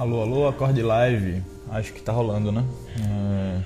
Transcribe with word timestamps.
Alô, 0.00 0.22
alô, 0.22 0.48
acorde 0.48 0.80
live. 0.80 1.42
Acho 1.68 1.92
que 1.92 2.00
tá 2.00 2.10
rolando, 2.10 2.50
né? 2.50 2.64
É... 3.04 3.60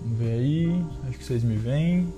Vamos 0.00 0.16
ver 0.16 0.30
aí. 0.30 0.84
Acho 1.08 1.18
que 1.18 1.24
vocês 1.24 1.42
me 1.42 1.56
veem. 1.56 2.14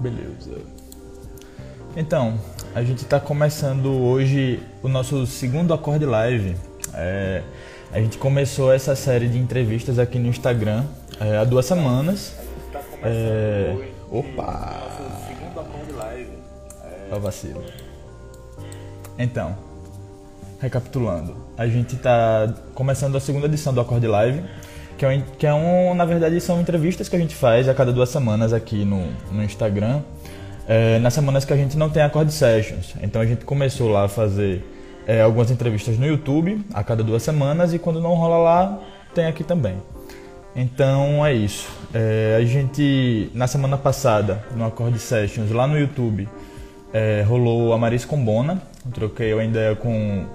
Beleza. 0.00 0.60
Então, 1.96 2.36
a 2.74 2.82
gente 2.82 3.02
está 3.02 3.20
começando 3.20 3.92
hoje 3.92 4.60
o 4.82 4.88
nosso 4.88 5.24
segundo 5.24 5.72
Acorde 5.72 6.04
Live. 6.04 6.56
É, 6.94 7.44
a 7.92 8.00
gente 8.00 8.18
começou 8.18 8.72
essa 8.72 8.94
série 8.94 9.28
de 9.28 9.38
entrevistas 9.38 9.98
aqui 9.98 10.18
no 10.18 10.28
Instagram 10.28 10.84
é, 11.20 11.38
há 11.38 11.44
duas 11.44 11.66
semanas. 11.66 12.34
É, 13.02 13.74
opa! 14.10 14.76
É 17.10 17.14
o 17.14 17.20
vacilo. 17.20 17.64
Então, 19.18 19.56
recapitulando, 20.60 21.36
a 21.56 21.66
gente 21.66 21.96
está 21.96 22.54
começando 22.74 23.16
a 23.16 23.20
segunda 23.20 23.46
edição 23.46 23.72
do 23.72 23.80
Acorde 23.80 24.06
Live, 24.06 24.44
que 24.98 25.04
é, 25.04 25.08
um, 25.08 25.22
que 25.38 25.46
é 25.46 25.54
um, 25.54 25.94
na 25.94 26.04
verdade, 26.04 26.38
são 26.40 26.60
entrevistas 26.60 27.08
que 27.08 27.16
a 27.16 27.18
gente 27.18 27.34
faz 27.34 27.68
a 27.68 27.74
cada 27.74 27.92
duas 27.92 28.10
semanas 28.10 28.52
aqui 28.52 28.84
no, 28.84 29.06
no 29.32 29.42
Instagram, 29.42 30.02
é, 30.68 30.98
nas 30.98 31.14
semanas 31.14 31.46
que 31.46 31.52
a 31.52 31.56
gente 31.56 31.78
não 31.78 31.88
tem 31.88 32.02
Acorde 32.02 32.32
Sessions. 32.32 32.94
Então 33.02 33.22
a 33.22 33.26
gente 33.26 33.44
começou 33.46 33.88
lá 33.88 34.04
a 34.04 34.08
fazer 34.08 34.62
é, 35.08 35.22
algumas 35.22 35.50
entrevistas 35.50 35.98
no 35.98 36.06
YouTube 36.06 36.60
a 36.74 36.84
cada 36.84 37.02
duas 37.02 37.22
semanas 37.22 37.72
e 37.72 37.78
quando 37.78 37.98
não 37.98 38.12
rola 38.14 38.36
lá, 38.36 38.78
tem 39.14 39.24
aqui 39.24 39.42
também. 39.42 39.76
Então 40.54 41.24
é 41.24 41.32
isso. 41.32 41.66
É, 41.94 42.36
a 42.38 42.44
gente, 42.44 43.30
na 43.32 43.46
semana 43.46 43.78
passada, 43.78 44.44
no 44.54 44.66
Acorde 44.66 44.98
Sessions, 44.98 45.50
lá 45.50 45.66
no 45.66 45.78
YouTube, 45.78 46.28
é, 46.92 47.24
rolou 47.26 47.72
a 47.72 47.78
Maris 47.78 48.04
Combona. 48.04 48.60
Eu 48.84 48.92
troquei 48.92 49.32
uma 49.32 49.44
ideia 49.44 49.74
com 49.74 50.26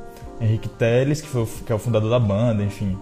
Henrique 0.41 0.69
Teles, 0.69 1.21
que, 1.21 1.27
foi, 1.27 1.45
que 1.65 1.71
é 1.71 1.75
o 1.75 1.79
fundador 1.79 2.09
da 2.09 2.19
banda, 2.19 2.63
enfim. 2.63 2.97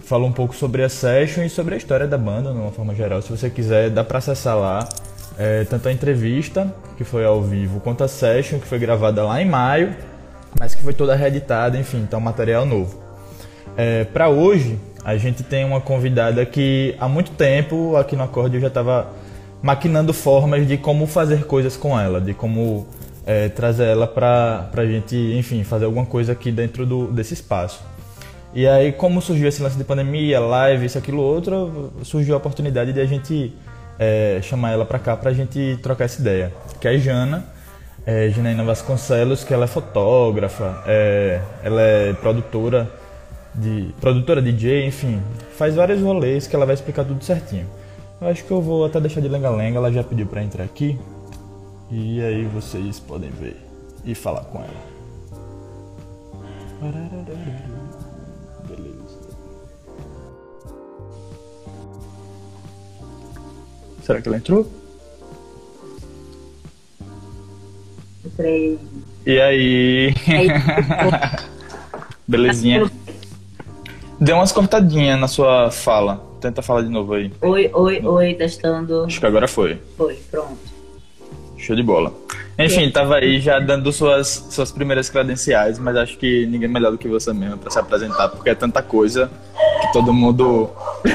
Falou 0.00 0.28
um 0.28 0.32
pouco 0.32 0.54
sobre 0.54 0.82
a 0.84 0.88
session 0.90 1.42
e 1.44 1.48
sobre 1.48 1.74
a 1.74 1.78
história 1.78 2.06
da 2.06 2.18
banda, 2.18 2.52
de 2.52 2.58
uma 2.58 2.72
forma 2.72 2.94
geral. 2.94 3.22
Se 3.22 3.30
você 3.30 3.48
quiser, 3.48 3.88
dá 3.88 4.04
para 4.04 4.18
acessar 4.18 4.56
lá. 4.56 4.86
É, 5.38 5.64
tanto 5.64 5.88
a 5.88 5.92
entrevista, 5.92 6.74
que 6.96 7.04
foi 7.04 7.24
ao 7.24 7.42
vivo, 7.42 7.80
quanto 7.80 8.04
a 8.04 8.08
session, 8.08 8.58
que 8.58 8.66
foi 8.66 8.78
gravada 8.78 9.22
lá 9.22 9.40
em 9.40 9.44
maio 9.46 9.94
mas 10.58 10.74
que 10.74 10.82
foi 10.82 10.92
toda 10.92 11.14
reeditada, 11.14 11.78
enfim, 11.78 11.98
então 11.98 12.20
material 12.20 12.64
novo. 12.64 13.02
É, 13.76 14.04
para 14.04 14.28
hoje, 14.28 14.78
a 15.04 15.16
gente 15.16 15.42
tem 15.42 15.64
uma 15.64 15.80
convidada 15.80 16.44
que 16.46 16.94
há 16.98 17.08
muito 17.08 17.30
tempo 17.32 17.96
aqui 17.96 18.16
no 18.16 18.22
Acorde 18.22 18.56
eu 18.56 18.60
já 18.60 18.68
estava 18.68 19.12
maquinando 19.62 20.12
formas 20.12 20.66
de 20.66 20.76
como 20.76 21.06
fazer 21.06 21.44
coisas 21.44 21.76
com 21.76 21.98
ela, 21.98 22.20
de 22.20 22.32
como 22.32 22.86
é, 23.26 23.48
trazer 23.48 23.84
ela 23.84 24.06
para 24.06 24.70
a 24.72 24.86
gente, 24.86 25.16
enfim, 25.16 25.64
fazer 25.64 25.84
alguma 25.84 26.06
coisa 26.06 26.32
aqui 26.32 26.50
dentro 26.50 26.86
do, 26.86 27.08
desse 27.08 27.34
espaço. 27.34 27.82
E 28.54 28.66
aí, 28.66 28.92
como 28.92 29.20
surgiu 29.20 29.48
esse 29.48 29.62
lance 29.62 29.76
de 29.76 29.84
pandemia, 29.84 30.40
live, 30.40 30.86
isso, 30.86 30.96
aquilo, 30.96 31.20
outro, 31.20 31.92
surgiu 32.02 32.34
a 32.34 32.38
oportunidade 32.38 32.92
de 32.92 33.00
a 33.00 33.04
gente 33.04 33.52
é, 33.98 34.38
chamar 34.42 34.72
ela 34.72 34.84
para 34.84 34.98
cá 34.98 35.16
para 35.16 35.30
a 35.30 35.34
gente 35.34 35.78
trocar 35.82 36.04
essa 36.04 36.20
ideia. 36.20 36.52
Que 36.80 36.88
é 36.88 36.92
a 36.92 36.96
Jana, 36.96 37.44
é, 38.04 38.28
Janaína 38.30 38.64
Vasconcelos, 38.64 39.44
que 39.44 39.54
ela 39.54 39.64
é 39.64 39.68
fotógrafa, 39.68 40.82
é, 40.86 41.40
ela 41.62 41.80
é 41.80 42.12
produtora, 42.14 42.90
de, 43.54 43.94
produtora 44.00 44.42
DJ, 44.42 44.86
enfim, 44.86 45.22
faz 45.56 45.74
vários 45.74 46.00
rolês 46.02 46.46
que 46.46 46.54
ela 46.54 46.66
vai 46.66 46.74
explicar 46.74 47.04
tudo 47.04 47.24
certinho. 47.24 47.66
Eu 48.20 48.28
acho 48.28 48.44
que 48.44 48.50
eu 48.50 48.60
vou 48.60 48.84
até 48.84 49.00
deixar 49.00 49.20
de 49.20 49.28
lenga-lenga, 49.28 49.78
ela 49.78 49.92
já 49.92 50.02
pediu 50.02 50.26
para 50.26 50.42
entrar 50.42 50.64
aqui. 50.64 50.98
E 51.90 52.20
aí 52.20 52.44
vocês 52.44 52.98
podem 52.98 53.30
ver 53.30 53.56
e 54.04 54.14
falar 54.14 54.42
com 54.44 54.58
ela. 54.58 54.96
Beleza. 58.68 59.18
Será 64.02 64.20
que 64.20 64.28
ela 64.28 64.36
entrou? 64.36 64.66
E 69.26 69.40
aí? 69.40 70.14
aí 70.28 70.48
Belezinha. 72.26 72.90
Deu 74.20 74.36
umas 74.36 74.52
cortadinhas 74.52 75.18
na 75.18 75.28
sua 75.28 75.70
fala. 75.70 76.24
Tenta 76.40 76.62
falar 76.62 76.82
de 76.82 76.88
novo 76.88 77.14
aí. 77.14 77.30
Oi, 77.40 77.70
oi, 77.72 78.00
oi, 78.04 78.34
testando. 78.34 79.04
Acho 79.04 79.20
que 79.20 79.26
agora 79.26 79.46
foi. 79.46 79.78
Foi, 79.96 80.14
pronto. 80.30 80.58
Show 81.56 81.74
de 81.74 81.82
bola. 81.82 82.12
Enfim, 82.58 82.90
tava 82.90 83.16
aí 83.16 83.38
já 83.40 83.58
dando 83.58 83.92
suas, 83.92 84.46
suas 84.50 84.72
primeiras 84.72 85.10
credenciais, 85.10 85.78
mas 85.78 85.96
acho 85.96 86.16
que 86.16 86.46
ninguém 86.46 86.68
melhor 86.68 86.90
do 86.90 86.98
que 86.98 87.08
você 87.08 87.32
mesmo 87.32 87.58
para 87.58 87.70
se 87.70 87.78
apresentar, 87.78 88.28
porque 88.30 88.50
é 88.50 88.54
tanta 88.54 88.82
coisa 88.82 89.30
que 89.82 89.92
todo 89.92 90.12
mundo 90.12 90.70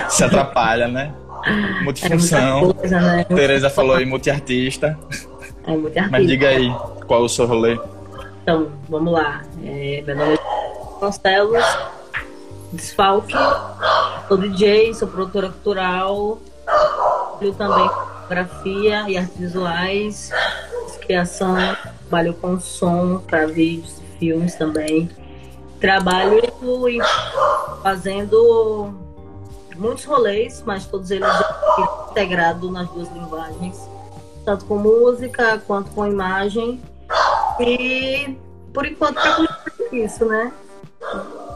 se 0.10 0.24
atrapalha, 0.24 0.88
né? 0.88 1.14
Multifunção. 1.84 2.70
É 2.70 2.74
coisa, 2.74 3.02
né? 3.02 3.24
Tereza 3.24 3.70
falou 3.70 3.96
aí 3.96 4.06
multiartista. 4.06 4.98
É 5.66 5.76
multiartista. 5.78 6.18
Mas 6.18 6.28
diga 6.28 6.50
aí, 6.50 6.74
qual 7.08 7.24
o 7.24 7.30
seu 7.30 7.46
rolê? 7.46 7.80
Então, 8.42 8.72
vamos 8.90 9.14
lá. 9.14 9.44
É, 9.64 10.04
meu 10.06 10.16
nome 10.16 10.34
é 10.34 10.38
Constelos, 11.00 11.64
Desfalque, 12.74 13.34
sou 14.28 14.38
DJ, 14.38 14.94
sou 14.94 15.08
produtora 15.08 15.50
cultural, 15.50 16.40
eu 17.42 17.54
também 17.54 17.90
fotografia 17.90 19.10
e 19.10 19.18
artes 19.18 19.38
visuais, 19.38 20.32
criação, 21.02 21.56
trabalho 22.10 22.34
com 22.36 22.60
som 22.60 23.22
para 23.28 23.46
vídeos 23.46 24.00
e 24.00 24.20
filmes 24.20 24.56
também. 24.56 25.10
Trabalho 25.80 26.42
fazendo 27.84 28.94
muitos 29.76 30.06
rolês, 30.06 30.64
mas 30.66 30.86
todos 30.86 31.12
eles 31.12 31.28
integrados 32.10 32.72
nas 32.72 32.88
duas 32.90 33.12
linguagens, 33.12 33.90
tanto 34.44 34.66
com 34.66 34.78
música 34.78 35.62
quanto 35.66 35.90
com 35.92 36.06
imagem 36.06 36.80
e 37.60 38.36
por 38.74 38.86
enquanto 38.86 39.16
tá 39.16 39.48
com 39.90 39.96
isso, 39.96 40.26
né? 40.26 40.52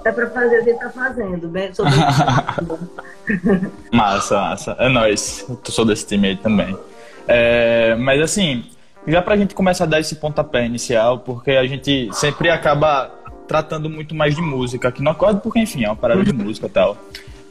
É 0.04 0.12
pra 0.12 0.30
fazer, 0.30 0.58
a 0.58 0.62
gente 0.62 0.80
tá 0.80 0.90
fazendo. 0.90 1.48
Bem, 1.48 1.74
sou 1.74 1.86
massa, 3.92 4.36
massa. 4.36 4.76
É 4.80 4.90
nóis. 4.90 5.46
Eu 5.50 5.60
sou 5.66 5.86
desse 5.86 6.06
time 6.06 6.30
aí 6.30 6.36
também. 6.36 6.78
É, 7.28 7.96
mas 7.96 8.22
assim, 8.22 8.66
já 9.08 9.22
pra 9.22 9.38
gente 9.38 9.56
começar 9.56 9.86
a 9.86 9.88
dar 9.88 10.00
esse 10.00 10.16
pontapé 10.16 10.66
inicial, 10.66 11.20
porque 11.20 11.52
a 11.52 11.66
gente 11.66 12.10
sempre 12.14 12.50
acaba 12.50 13.10
tratando 13.48 13.90
muito 13.90 14.14
mais 14.14 14.36
de 14.36 14.42
música 14.42 14.90
aqui 14.90 15.02
no 15.02 15.12
Acorde, 15.12 15.40
porque 15.42 15.60
enfim, 15.60 15.86
é 15.86 15.90
uma 15.90 15.96
parada 15.96 16.24
de 16.24 16.34
música 16.34 16.68
e 16.68 16.70
tal. 16.70 16.98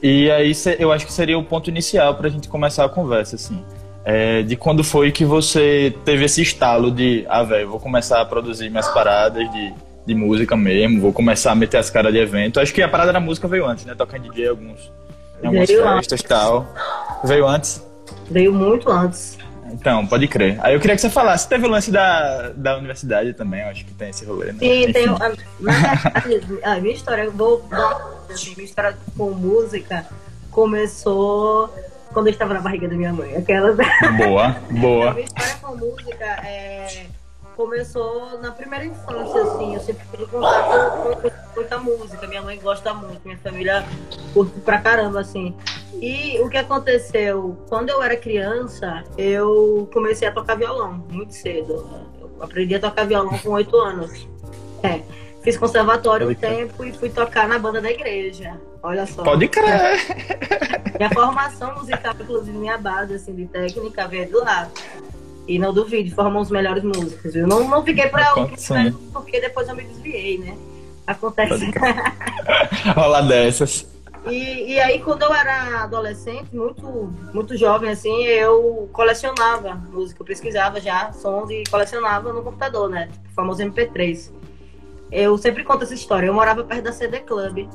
E 0.03 0.31
aí 0.31 0.53
eu 0.78 0.93
acho 0.93 1.06
que 1.06 1.12
seria 1.12 1.39
o 1.39 1.44
ponto 1.44 1.71
inicial 1.71 2.15
pra 2.15 2.28
gente 2.28 2.49
começar 2.49 2.84
a 2.84 2.89
conversa, 2.89 3.37
assim 3.37 3.65
é, 4.04 4.42
de 4.42 4.54
quando 4.54 4.84
foi 4.84 5.10
que 5.10 5.25
você 5.25 5.94
teve 6.04 6.25
esse 6.25 6.42
estalo 6.42 6.91
de, 6.91 7.25
ah, 7.28 7.42
velho, 7.42 7.70
vou 7.70 7.81
começar 7.81 8.20
a 8.20 8.25
produzir 8.25 8.69
minhas 8.69 8.88
paradas 8.88 9.50
de, 9.50 9.75
de 10.06 10.15
música 10.15 10.56
mesmo, 10.56 11.00
vou 11.00 11.12
começar 11.12 11.53
a 11.53 11.54
meter 11.54 11.78
as 11.78 11.88
caras 11.88 12.12
de 12.12 12.19
evento. 12.19 12.60
Acho 12.60 12.72
que 12.75 12.82
a 12.82 12.88
parada 12.88 13.12
da 13.12 13.20
música 13.20 13.48
veio 13.48 13.66
antes, 13.66 13.87
né? 13.87 13.94
Tocar 13.94 14.19
em 14.19 14.22
DJ 14.22 14.48
alguns, 14.48 14.93
em 15.43 15.47
algumas 15.47 15.69
veio 15.69 15.82
festas 15.82 16.20
e 16.20 16.25
tal. 16.25 16.66
Veio 17.25 17.47
antes? 17.47 17.82
Veio 18.31 18.53
muito 18.53 18.91
antes. 18.91 19.38
Então, 19.72 20.06
pode 20.06 20.28
crer. 20.28 20.59
Aí 20.62 20.75
eu 20.75 20.81
queria 20.81 20.94
que 20.94 21.00
você 21.00 21.10
falasse, 21.10 21.48
teve 21.48 21.66
o 21.66 21.70
lance 21.70 21.91
da, 21.91 22.50
da 22.50 22.76
universidade 22.76 23.32
também, 23.32 23.62
eu 23.62 23.69
acho 23.69 23.84
que 23.84 23.94
tem 23.94 24.11
esse 24.11 24.25
rolê, 24.25 24.52
né? 24.52 24.58
Sim, 24.58 24.93
tem. 24.93 25.08
A, 25.08 26.73
a, 26.75 26.81
minha 26.81 26.94
história, 26.94 27.29
vou 27.31 27.64
assim, 28.31 28.55
minha 28.55 28.67
história 28.67 28.96
com 29.17 29.31
música 29.31 30.06
começou 30.50 31.75
quando 32.14 32.28
eu 32.28 32.32
estava 32.32 32.55
na 32.55 32.61
barriga 32.61 32.88
da 32.88 32.94
minha 32.94 33.12
mãe. 33.12 33.37
Aquelas. 33.37 33.76
Boa, 34.16 34.56
boa. 34.70 35.11
A 35.11 35.14
minha 35.14 35.26
história 35.26 35.56
com 35.61 35.76
música 35.76 36.25
é, 36.25 37.06
começou 37.56 38.38
na 38.40 38.52
primeira 38.52 38.87
infância, 38.87 39.43
assim. 39.43 39.75
Eu 39.75 39.81
sempre 39.81 40.06
tive 40.11 40.26
contato 40.26 41.20
com 41.20 41.61
muita 41.61 41.78
música. 41.78 42.26
Minha 42.26 42.43
mãe 42.43 42.58
gosta 42.61 42.94
muito, 42.94 43.20
minha 43.25 43.38
família 43.38 43.84
curte 44.32 44.58
pra 44.61 44.78
caramba, 44.78 45.20
assim. 45.20 45.55
E 46.00 46.40
o 46.40 46.49
que 46.49 46.56
aconteceu? 46.56 47.58
Quando 47.69 47.90
eu 47.90 48.02
era 48.02 48.17
criança, 48.17 49.05
eu 49.19 49.88
comecei 49.93 50.28
a 50.28 50.32
tocar 50.32 50.55
violão 50.55 51.05
muito 51.10 51.34
cedo. 51.34 51.87
Eu 52.20 52.31
aprendi 52.40 52.76
a 52.76 52.81
tocar 52.81 53.05
violão 53.05 53.37
com 53.38 53.50
oito 53.50 53.76
anos. 53.76 54.26
É. 54.82 55.02
Fiz 55.44 55.58
conservatório 55.58 56.31
um 56.31 56.35
tempo 56.35 56.82
e 56.85 56.93
fui 56.93 57.11
tocar 57.11 57.46
na 57.46 57.58
banda 57.58 57.79
da 57.79 57.91
igreja. 57.91 58.58
Olha 58.82 59.06
só. 59.06 59.23
Pode 59.23 59.46
crer. 59.49 60.00
Minha 60.96 61.11
formação 61.11 61.75
musical, 61.75 62.14
inclusive 62.19 62.56
minha 62.56 62.79
base 62.79 63.14
assim, 63.14 63.35
de 63.35 63.46
técnica, 63.46 64.08
veio 64.08 64.31
do 64.31 64.43
lado. 64.43 64.70
E 65.46 65.58
não 65.58 65.75
duvide, 65.75 66.11
formam 66.14 66.41
os 66.41 66.50
melhores 66.50 66.82
músicos. 66.82 67.35
Eu 67.35 67.46
não, 67.46 67.69
não 67.69 67.85
fiquei 67.85 68.08
pra 68.08 68.35
um 68.37 68.49
porque 69.12 69.41
depois 69.41 69.69
eu 69.69 69.75
me 69.75 69.85
desviei, 69.85 70.38
né? 70.38 70.56
Acontece. 71.06 71.70
Rola 72.96 73.20
dessas. 73.23 73.87
E, 74.31 74.73
e 74.73 74.81
aí, 74.81 75.00
quando 75.00 75.23
eu 75.23 75.35
era 75.35 75.82
adolescente, 75.82 76.55
muito, 76.55 77.12
muito 77.35 77.56
jovem, 77.58 77.91
assim, 77.91 78.23
eu 78.25 78.88
colecionava 78.93 79.75
música, 79.75 80.23
eu 80.23 80.26
pesquisava 80.26 80.81
já 80.81 81.12
sons 81.12 81.50
e 81.50 81.64
colecionava 81.70 82.32
no 82.32 82.43
computador, 82.43 82.88
né? 82.88 83.11
O 83.31 83.35
famoso 83.35 83.62
MP3. 83.62 84.31
Eu 85.14 85.38
sempre 85.38 85.62
conto 85.62 85.84
essa 85.84 85.94
história. 85.94 86.26
Eu 86.26 86.34
morava 86.34 86.64
perto 86.64 86.82
da 86.82 86.93
CD 86.93 87.20
Club. 87.20 87.69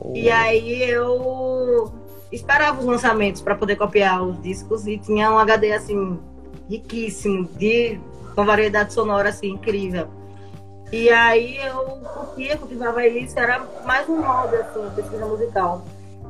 Oh. 0.00 0.12
E 0.14 0.28
aí 0.28 0.82
eu 0.90 1.92
esperava 2.32 2.80
os 2.80 2.84
lançamentos 2.84 3.40
para 3.40 3.54
poder 3.54 3.76
copiar 3.76 4.22
os 4.22 4.42
discos 4.42 4.86
e 4.86 4.98
tinha 4.98 5.30
um 5.30 5.38
HD 5.38 5.72
assim 5.72 6.18
riquíssimo, 6.68 7.44
de 7.44 7.98
uma 8.36 8.44
variedade 8.44 8.92
sonora 8.92 9.28
assim 9.28 9.50
incrível. 9.52 10.08
E 10.90 11.08
aí 11.10 11.58
eu 11.58 11.84
curtia, 12.12 12.56
cultivava 12.56 13.06
isso, 13.06 13.38
era 13.38 13.64
mais 13.84 14.08
um 14.08 14.20
hobby, 14.20 14.56
assim, 14.56 14.90
pesquisa 14.96 15.26
musical. 15.26 15.84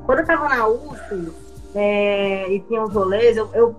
Quando 0.05 0.19
eu 0.21 0.27
tava 0.27 0.49
na 0.49 0.69
UF 0.69 1.33
é, 1.75 2.51
e 2.51 2.61
tinha 2.61 2.83
uns 2.83 2.93
rolês, 2.93 3.37
eu, 3.37 3.49
eu, 3.55 3.75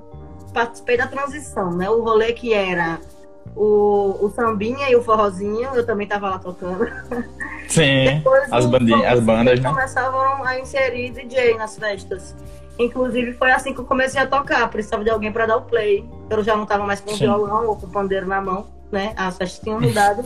participei 0.53 0.97
da 0.97 1.05
transição, 1.05 1.71
né? 1.71 1.89
O 1.89 2.01
rolê 2.01 2.33
que 2.33 2.53
era 2.53 2.99
o, 3.55 4.17
o 4.21 4.29
sambinha 4.29 4.89
e 4.89 4.95
o 4.95 5.01
forrozinho, 5.01 5.69
eu 5.73 5.85
também 5.85 6.07
tava 6.07 6.29
lá 6.29 6.39
tocando. 6.39 6.85
Sim, 7.67 8.05
Depois, 8.17 8.51
as, 8.51 8.65
bandinhas, 8.65 9.13
as 9.13 9.19
bandas, 9.19 9.59
né? 9.59 9.69
começavam 9.69 10.43
a 10.43 10.59
inserir 10.59 11.11
DJ 11.11 11.57
nas 11.57 11.77
festas. 11.77 12.35
Inclusive 12.77 13.33
foi 13.33 13.51
assim 13.51 13.73
que 13.73 13.79
eu 13.81 13.85
comecei 13.85 14.21
a 14.21 14.25
tocar, 14.25 14.69
precisava 14.69 15.03
de 15.03 15.09
alguém 15.09 15.31
para 15.31 15.45
dar 15.45 15.57
o 15.57 15.61
play. 15.63 16.07
Eu 16.29 16.41
já 16.41 16.55
não 16.55 16.65
tava 16.65 16.85
mais 16.85 17.01
com 17.01 17.11
o 17.11 17.15
violão 17.15 17.67
ou 17.67 17.75
com 17.75 17.85
o 17.85 17.89
pandeiro 17.89 18.25
na 18.25 18.41
mão, 18.41 18.67
né? 18.89 19.13
As 19.17 19.37
festas 19.37 19.59
tinham 19.59 19.81
mudado. 19.81 20.23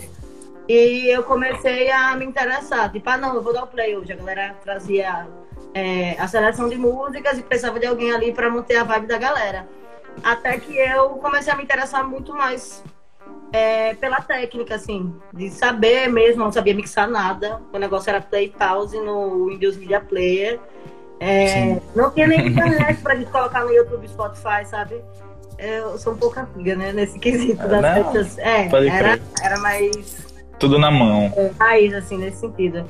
E 0.67 1.07
eu 1.07 1.23
comecei 1.23 1.91
a 1.91 2.15
me 2.15 2.25
interessar. 2.25 2.91
Tipo, 2.91 3.09
ah, 3.09 3.17
não, 3.17 3.33
eu 3.35 3.41
vou 3.41 3.53
dar 3.53 3.63
o 3.63 3.67
play 3.67 3.97
hoje. 3.97 4.13
A 4.13 4.15
galera 4.15 4.55
trazia 4.63 5.27
é, 5.73 6.15
a 6.19 6.27
seleção 6.27 6.69
de 6.69 6.77
músicas 6.77 7.39
e 7.39 7.41
precisava 7.41 7.79
de 7.79 7.87
alguém 7.87 8.11
ali 8.11 8.31
para 8.31 8.49
manter 8.49 8.75
a 8.75 8.83
vibe 8.83 9.07
da 9.07 9.17
galera. 9.17 9.67
Até 10.23 10.59
que 10.59 10.77
eu 10.77 11.09
comecei 11.11 11.51
a 11.51 11.55
me 11.55 11.63
interessar 11.63 12.07
muito 12.07 12.33
mais 12.33 12.83
é, 13.53 13.93
pela 13.93 14.19
técnica, 14.19 14.73
assim, 14.73 15.13
de 15.31 15.51
saber 15.51 16.09
mesmo, 16.09 16.43
não 16.43 16.51
sabia 16.51 16.73
mixar 16.73 17.07
nada. 17.07 17.61
O 17.71 17.77
negócio 17.77 18.09
era 18.09 18.19
play 18.19 18.49
pause 18.49 18.99
no 18.99 19.45
Windows 19.45 19.77
Media 19.77 20.01
Player. 20.01 20.59
É, 21.19 21.79
não 21.95 22.09
tinha 22.09 22.25
nem 22.25 22.47
internet 22.49 22.99
pra 23.03 23.15
gente 23.15 23.29
colocar 23.29 23.63
no 23.63 23.71
YouTube, 23.71 24.07
Spotify, 24.07 24.65
sabe? 24.65 24.99
Eu 25.59 25.99
sou 25.99 26.13
um 26.13 26.17
pouco 26.17 26.39
antiga, 26.39 26.75
né? 26.75 26.91
Nesse 26.91 27.19
quesito 27.19 27.67
das 27.67 27.81
festas. 27.81 28.37
É, 28.39 28.65
era, 28.65 29.19
era 29.43 29.59
mais 29.59 30.25
tudo 30.57 30.79
na 30.79 30.89
mão. 30.89 31.31
É, 31.37 31.51
raiz, 31.59 31.93
assim, 31.93 32.17
nesse 32.17 32.37
sentido. 32.37 32.83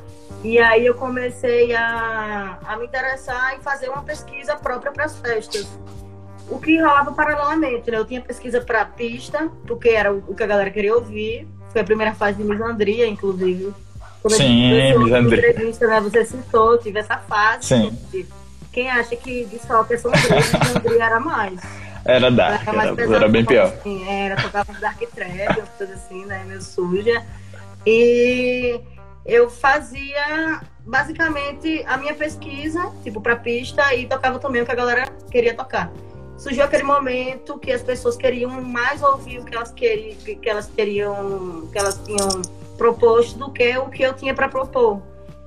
E 0.46 0.60
aí 0.60 0.86
eu 0.86 0.96
comecei 0.96 1.76
a, 1.76 2.58
a 2.66 2.78
me 2.78 2.86
interessar 2.86 3.56
em 3.58 3.62
fazer 3.62 3.90
uma 3.90 4.02
pesquisa 4.02 4.56
própria 4.56 4.94
para 4.94 5.04
as 5.04 5.18
festas. 5.18 5.68
O 6.50 6.60
que 6.60 6.80
rolava 6.80 7.12
paralelamente, 7.12 7.90
né? 7.90 7.98
Eu 7.98 8.06
tinha 8.06 8.22
pesquisa 8.22 8.62
para 8.62 8.86
pista, 8.86 9.50
porque 9.66 9.90
era 9.90 10.12
o 10.14 10.36
que 10.36 10.44
a 10.44 10.48
galera 10.48 10.70
queria 10.70 10.94
ouvir. 10.96 11.48
Foi 11.72 11.82
a 11.82 11.84
primeira 11.84 12.14
fase 12.14 12.38
de 12.38 12.44
Misandria, 12.44 13.08
inclusive. 13.08 13.74
Quando 14.22 14.36
Sim, 14.36 14.98
Misandria. 15.00 15.50
entrevista, 15.50 15.88
né? 15.88 16.00
Você 16.02 16.26
citou, 16.26 16.78
tive 16.78 17.00
essa 17.00 17.18
fase. 17.18 17.66
Sim. 17.66 17.98
Quem 18.72 18.90
acha 18.90 19.16
que 19.16 19.46
desfalque 19.46 19.94
é 19.94 19.98
São 19.98 20.12
Misandria 20.12 21.04
era 21.04 21.20
mais. 21.20 21.60
Era 22.06 22.30
dark, 22.30 22.68
era, 22.68 22.88
era, 22.88 23.16
era 23.16 23.30
bem 23.30 23.46
pior. 23.46 23.68
Assim, 23.68 24.10
era, 24.10 24.36
tocava 24.36 24.74
dark 24.74 25.00
trap, 25.16 25.62
coisa 25.78 25.94
assim, 25.94 26.26
né? 26.26 26.44
Meio 26.46 26.62
suja. 26.62 27.24
E 27.86 28.80
eu 29.26 29.50
fazia 29.50 30.62
basicamente 30.86 31.84
a 31.88 31.98
minha 31.98 32.14
pesquisa, 32.14 32.92
tipo, 33.04 33.22
para 33.22 33.36
pista 33.38 33.94
e 33.96 34.06
tocava 34.06 34.38
também 34.38 34.62
o 34.62 34.66
que 34.66 34.72
a 34.72 34.76
galera 34.76 35.08
queria 35.32 35.54
tocar. 35.54 35.92
Surgiu 36.38 36.64
aquele 36.64 36.84
momento 36.84 37.58
que 37.58 37.72
as 37.72 37.82
pessoas 37.82 38.18
queriam 38.18 38.62
mais 38.62 39.02
ouvir 39.02 39.40
o 39.40 39.46
que 39.46 39.56
elas 39.56 39.72
queriam, 39.72 40.16
que 40.18 40.50
elas 40.50 40.68
queriam, 40.68 41.68
que 41.72 41.78
elas 41.78 42.00
tinham 42.04 42.42
proposto 42.78 43.38
do 43.38 43.52
que 43.52 43.78
o 43.78 43.90
que 43.90 44.04
eu 44.04 44.14
tinha 44.14 44.34
para 44.34 44.50
propor. 44.50 45.02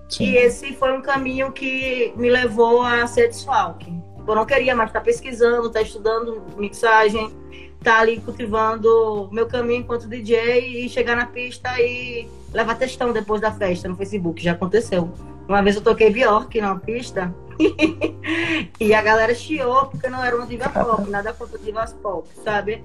Sim. 0.08 0.24
E 0.24 0.36
esse 0.36 0.72
foi 0.74 0.92
um 0.92 1.02
caminho 1.02 1.52
que 1.52 2.12
me 2.16 2.30
levou 2.30 2.82
a 2.82 3.06
ser 3.06 3.28
desfalque. 3.28 3.92
Eu 4.26 4.34
não 4.34 4.46
queria 4.46 4.74
mais 4.74 4.90
estar 4.90 5.00
pesquisando, 5.00 5.68
estar 5.68 5.82
estudando 5.82 6.42
mixagem, 6.56 7.32
estar 7.78 8.00
ali 8.00 8.20
cultivando 8.20 9.28
meu 9.32 9.46
caminho 9.46 9.80
enquanto 9.80 10.08
DJ 10.08 10.84
e 10.84 10.88
chegar 10.88 11.16
na 11.16 11.26
pista 11.26 11.68
e 11.80 12.28
levar 12.52 12.76
textão 12.76 13.12
depois 13.12 13.40
da 13.40 13.52
festa 13.52 13.88
no 13.88 13.96
Facebook. 13.96 14.42
Já 14.42 14.52
aconteceu. 14.52 15.12
Uma 15.48 15.62
vez 15.62 15.76
eu 15.76 15.82
toquei 15.82 16.10
Bjork 16.10 16.60
na 16.60 16.74
pista 16.76 17.32
e 18.80 18.92
a 18.92 19.02
galera 19.02 19.34
chiou 19.34 19.86
porque 19.86 20.08
não 20.08 20.22
era 20.22 20.36
uma 20.36 20.46
diva 20.46 20.68
pop, 20.68 21.08
nada 21.08 21.32
contra 21.32 21.58
divas 21.58 21.92
pop, 21.92 22.28
sabe? 22.42 22.84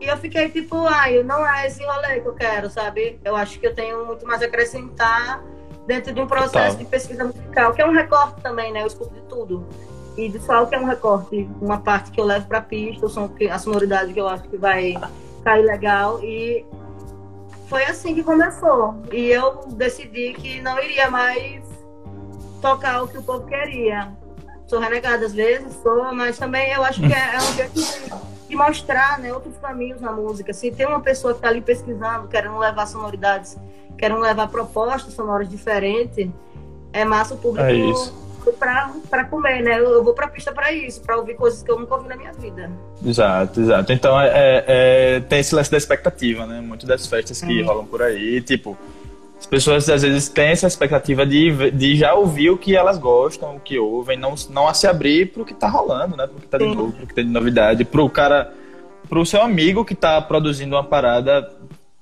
E 0.00 0.06
eu 0.06 0.16
fiquei 0.16 0.50
tipo, 0.50 0.84
ai, 0.88 1.22
não 1.22 1.46
é 1.46 1.68
esse 1.68 1.84
rolê 1.84 2.20
que 2.20 2.26
eu 2.26 2.34
quero, 2.34 2.68
sabe? 2.68 3.20
Eu 3.24 3.36
acho 3.36 3.60
que 3.60 3.66
eu 3.68 3.72
tenho 3.72 4.04
muito 4.04 4.26
mais 4.26 4.42
a 4.42 4.46
acrescentar 4.46 5.40
dentro 5.86 6.12
de 6.12 6.20
um 6.20 6.26
processo 6.26 6.76
de 6.76 6.84
pesquisa 6.84 7.24
musical, 7.24 7.72
que 7.72 7.80
é 7.80 7.86
um 7.86 7.92
recorte 7.92 8.40
também, 8.40 8.72
né? 8.72 8.82
Eu 8.82 8.88
escuto 8.88 9.14
de 9.14 9.20
tudo. 9.22 9.64
E 10.16 10.28
visual 10.28 10.66
que 10.66 10.74
é 10.74 10.78
um 10.78 10.84
recorte, 10.84 11.48
uma 11.60 11.78
parte 11.78 12.10
que 12.10 12.20
eu 12.20 12.24
levo 12.24 12.46
para 12.46 12.60
pista, 12.60 13.06
o 13.06 13.08
som 13.08 13.30
a 13.50 13.58
sonoridade 13.58 14.12
que 14.12 14.20
eu 14.20 14.28
acho 14.28 14.44
que 14.44 14.56
vai 14.56 14.94
cair 15.42 15.62
legal. 15.62 16.22
E 16.22 16.64
foi 17.68 17.84
assim 17.84 18.14
que 18.14 18.22
começou. 18.22 18.94
E 19.10 19.28
eu 19.28 19.60
decidi 19.68 20.34
que 20.34 20.60
não 20.60 20.78
iria 20.78 21.10
mais 21.10 21.64
tocar 22.60 23.02
o 23.02 23.08
que 23.08 23.16
o 23.16 23.22
povo 23.22 23.46
queria. 23.46 24.12
Sou 24.66 24.78
renegada 24.78 25.26
às 25.26 25.34
vezes, 25.34 25.72
sou, 25.82 26.14
mas 26.14 26.38
também 26.38 26.70
eu 26.72 26.82
acho 26.84 27.00
que 27.00 27.12
é, 27.12 27.34
é 27.34 27.38
um 27.38 27.52
jeito 27.54 27.74
de, 27.74 28.48
de, 28.48 28.56
mostrar 28.56 29.18
né, 29.18 29.32
outros 29.32 29.56
caminhos 29.58 30.00
na 30.00 30.12
música. 30.12 30.52
Se 30.52 30.70
tem 30.70 30.86
uma 30.86 31.00
pessoa 31.00 31.32
que 31.32 31.38
está 31.38 31.48
ali 31.48 31.60
pesquisando, 31.60 32.28
querendo 32.28 32.58
levar 32.58 32.86
sonoridades, 32.86 33.58
querendo 33.98 34.20
levar 34.20 34.48
propostas 34.48 35.12
sonoras 35.12 35.48
diferentes, 35.48 36.30
é 36.92 37.04
massa 37.04 37.34
o 37.34 37.38
público 37.38 37.68
é 37.68 37.74
para 38.58 39.24
comer, 39.24 39.62
né? 39.62 39.78
Eu, 39.78 40.02
vou 40.02 40.14
para 40.14 40.28
pista 40.28 40.52
para 40.52 40.72
isso, 40.72 41.00
para 41.02 41.16
ouvir 41.16 41.34
coisas 41.34 41.62
que 41.62 41.70
eu 41.70 41.78
nunca 41.78 41.94
ouvi 41.94 42.08
na 42.08 42.16
minha 42.16 42.32
vida. 42.32 42.70
Exato, 43.04 43.60
exato. 43.60 43.92
Então 43.92 44.20
é, 44.20 44.28
é, 44.28 44.64
é 44.66 45.20
tem 45.20 45.40
esse 45.40 45.54
lance 45.54 45.70
da 45.70 45.76
expectativa, 45.76 46.46
né? 46.46 46.60
Muitas 46.60 46.88
das 46.88 47.06
festas 47.06 47.40
que 47.40 47.60
uhum. 47.60 47.66
rolam 47.66 47.86
por 47.86 48.02
aí, 48.02 48.40
tipo, 48.40 48.76
as 49.42 49.46
pessoas 49.46 49.88
às 49.88 50.02
vezes 50.02 50.28
têm 50.28 50.50
essa 50.50 50.68
expectativa 50.68 51.26
de, 51.26 51.72
de 51.72 51.96
já 51.96 52.14
ouvir 52.14 52.50
o 52.50 52.56
que 52.56 52.76
elas 52.76 52.96
gostam, 52.96 53.56
o 53.56 53.60
que 53.60 53.76
ouvem, 53.76 54.16
não, 54.16 54.36
não 54.50 54.68
a 54.68 54.74
se 54.74 54.86
abrir 54.86 55.32
pro 55.32 55.44
que 55.44 55.52
tá 55.52 55.68
rolando, 55.68 56.16
né? 56.16 56.28
Pro 56.28 56.40
que 56.40 56.46
tá 56.46 56.58
de 56.58 56.64
novo, 56.64 56.92
pro 56.92 57.06
que 57.08 57.14
tem 57.14 57.24
de 57.24 57.32
novidade, 57.32 57.84
pro 57.84 58.08
cara, 58.08 58.52
pro 59.08 59.26
seu 59.26 59.42
amigo 59.42 59.84
que 59.84 59.96
tá 59.96 60.22
produzindo 60.22 60.76
uma 60.76 60.84
parada 60.84 61.42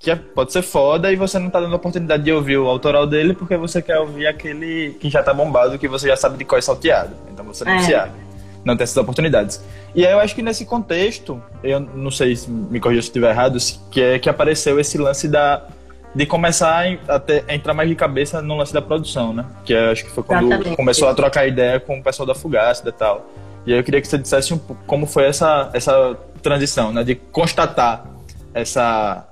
que 0.01 0.11
é, 0.11 0.17
pode 0.17 0.51
ser 0.51 0.63
foda 0.63 1.13
e 1.13 1.17
você 1.17 1.39
não 1.39 1.51
tá 1.51 1.61
dando 1.61 1.75
a 1.75 1.77
oportunidade 1.77 2.23
de 2.23 2.33
ouvir 2.33 2.57
o 2.57 2.67
autoral 2.67 3.07
dele 3.07 3.35
porque 3.35 3.55
você 3.55 3.83
quer 3.83 3.99
ouvir 3.99 4.27
aquele 4.27 4.97
que 4.99 5.11
já 5.11 5.23
tá 5.23 5.35
bombado, 5.35 5.79
que 5.79 5.87
você 5.87 6.09
já 6.09 6.17
sabe 6.17 6.39
de 6.39 6.45
qual 6.47 6.59
é 6.59 6.63
salteado. 6.63 7.15
Então 7.31 7.45
você 7.45 7.67
não 7.67 7.75
é. 7.75 7.83
se 7.83 7.95
abre. 7.95 8.19
Não 8.65 8.75
tem 8.75 8.85
essas 8.85 8.97
oportunidades. 8.97 9.63
E 9.95 10.07
aí 10.07 10.13
eu 10.13 10.19
acho 10.19 10.35
que 10.35 10.41
nesse 10.41 10.65
contexto, 10.65 11.43
eu 11.63 11.81
não 11.81 12.11
sei 12.11 12.35
se 12.35 12.51
me 12.51 12.81
corrija 12.81 13.03
se 13.03 13.09
estiver 13.09 13.31
errado, 13.31 13.59
que 13.91 14.01
é 14.01 14.19
que 14.19 14.29
apareceu 14.29 14.81
esse 14.81 14.97
lance 14.97 15.29
da 15.29 15.67
de 16.15 16.27
começar 16.27 16.87
a, 17.07 17.21
ter, 17.21 17.45
a, 17.47 17.55
entrar 17.55 17.73
mais 17.73 17.89
de 17.89 17.95
cabeça 17.95 18.43
no 18.43 18.57
lance 18.57 18.73
da 18.73 18.83
produção, 18.83 19.33
né? 19.33 19.45
Que 19.65 19.75
eu 19.75 19.91
acho 19.91 20.05
que 20.05 20.11
foi 20.11 20.25
quando 20.25 20.47
Exatamente. 20.47 20.77
começou 20.77 21.09
a 21.09 21.15
trocar 21.15 21.47
ideia 21.47 21.79
com 21.79 21.99
o 21.99 22.03
pessoal 22.03 22.27
da 22.27 22.35
Fugaça 22.35 22.89
e 22.89 22.93
tal. 22.93 23.31
E 23.67 23.73
aí 23.73 23.79
eu 23.79 23.85
queria 23.85 24.01
que 24.01 24.09
você 24.09 24.19
dissesse 24.19 24.53
um, 24.53 24.59
como 24.87 25.07
foi 25.07 25.27
essa, 25.27 25.71
essa 25.73 26.17
transição, 26.43 26.91
né? 26.91 27.05
De 27.05 27.15
constatar 27.15 28.05
essa 28.53 29.29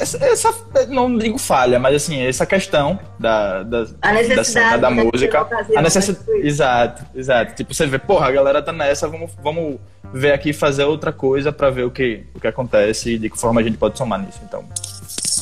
essa, 0.00 0.24
essa, 0.24 0.54
não 0.88 1.18
digo 1.18 1.38
falha, 1.38 1.78
mas 1.78 1.94
assim, 1.94 2.22
essa 2.22 2.46
questão 2.46 2.98
da, 3.18 3.62
da, 3.62 3.86
a 4.00 4.12
necessidade, 4.12 4.80
da, 4.80 4.88
da 4.88 4.90
música. 4.90 5.46
A 5.76 5.82
necessidade. 5.82 6.40
Exato, 6.40 7.04
exato. 7.14 7.54
Tipo, 7.54 7.74
você 7.74 7.86
vê, 7.86 7.98
porra, 7.98 8.28
a 8.28 8.32
galera 8.32 8.62
tá 8.62 8.72
nessa, 8.72 9.06
vamos, 9.06 9.30
vamos 9.42 9.78
ver 10.12 10.32
aqui 10.32 10.54
fazer 10.54 10.84
outra 10.84 11.12
coisa 11.12 11.52
para 11.52 11.68
ver 11.68 11.84
o 11.84 11.90
que, 11.90 12.24
o 12.34 12.40
que 12.40 12.46
acontece 12.46 13.12
e 13.12 13.18
de 13.18 13.28
que 13.28 13.38
forma 13.38 13.60
a 13.60 13.64
gente 13.64 13.76
pode 13.76 13.98
somar 13.98 14.18
nisso. 14.20 14.40
Então. 14.42 14.64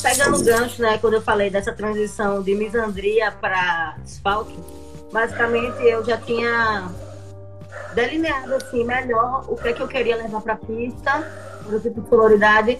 Pegando 0.03 0.37
o 0.37 0.43
gancho, 0.43 0.81
né, 0.81 0.97
quando 0.99 1.13
eu 1.13 1.21
falei 1.21 1.49
dessa 1.49 1.71
transição 1.71 2.43
de 2.43 2.53
misandria 2.53 3.31
para 3.31 3.95
desfalque, 4.03 4.57
basicamente 5.11 5.81
eu 5.83 6.03
já 6.03 6.17
tinha 6.17 6.89
delineado 7.95 8.55
assim 8.55 8.83
melhor 8.83 9.45
o 9.47 9.55
que 9.55 9.69
é 9.69 9.73
que 9.73 9.81
eu 9.81 9.87
queria 9.87 10.17
levar 10.17 10.41
para 10.41 10.55
pista, 10.57 11.25
o 11.65 11.79
tipo 11.79 12.01
de 12.01 12.09
sonoridade 12.09 12.77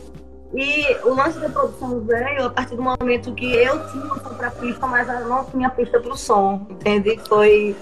e 0.54 0.96
o 1.04 1.14
lance 1.14 1.38
da 1.40 1.50
produção 1.50 2.00
veio 2.02 2.46
a 2.46 2.50
partir 2.50 2.76
do 2.76 2.82
momento 2.82 3.34
que 3.34 3.54
eu 3.54 3.88
tinha 3.92 4.06
um 4.06 4.20
para 4.20 4.50
pista, 4.50 4.88
mas 4.88 5.08
eu 5.08 5.28
não 5.28 5.46
tinha 5.46 5.70
pista 5.70 6.00
para 6.00 6.12
o 6.12 6.18
som, 6.18 6.66
entende? 6.70 7.20
Foi, 7.28 7.76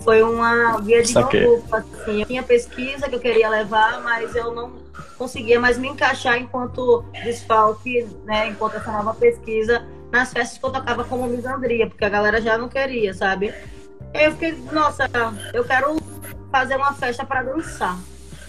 foi 0.00 0.22
uma 0.22 0.78
via 0.78 1.02
de 1.02 1.12
grupo, 1.12 1.76
assim. 1.76 2.20
Eu 2.20 2.26
tinha 2.26 2.42
pesquisa 2.42 3.08
que 3.08 3.14
eu 3.14 3.20
queria 3.20 3.50
levar, 3.50 4.00
mas 4.02 4.34
eu 4.34 4.54
não 4.54 4.72
conseguia 5.18 5.60
mais 5.60 5.76
me 5.76 5.88
encaixar 5.88 6.38
enquanto 6.38 7.04
desfalque, 7.22 8.08
né, 8.24 8.48
enquanto 8.48 8.76
essa 8.76 8.90
nova 8.90 9.12
pesquisa, 9.12 9.86
nas 10.10 10.32
festas 10.32 10.56
que 10.56 10.64
eu 10.64 10.70
tocava 10.70 11.04
como 11.04 11.28
misandria, 11.28 11.86
porque 11.86 12.04
a 12.04 12.08
galera 12.08 12.40
já 12.40 12.56
não 12.56 12.68
queria, 12.68 13.12
sabe? 13.12 13.54
Eu 14.14 14.32
fiquei, 14.32 14.52
nossa, 14.72 15.06
eu 15.52 15.64
quero 15.64 15.96
fazer 16.50 16.76
uma 16.76 16.94
festa 16.94 17.24
para 17.26 17.42
dançar. 17.42 17.98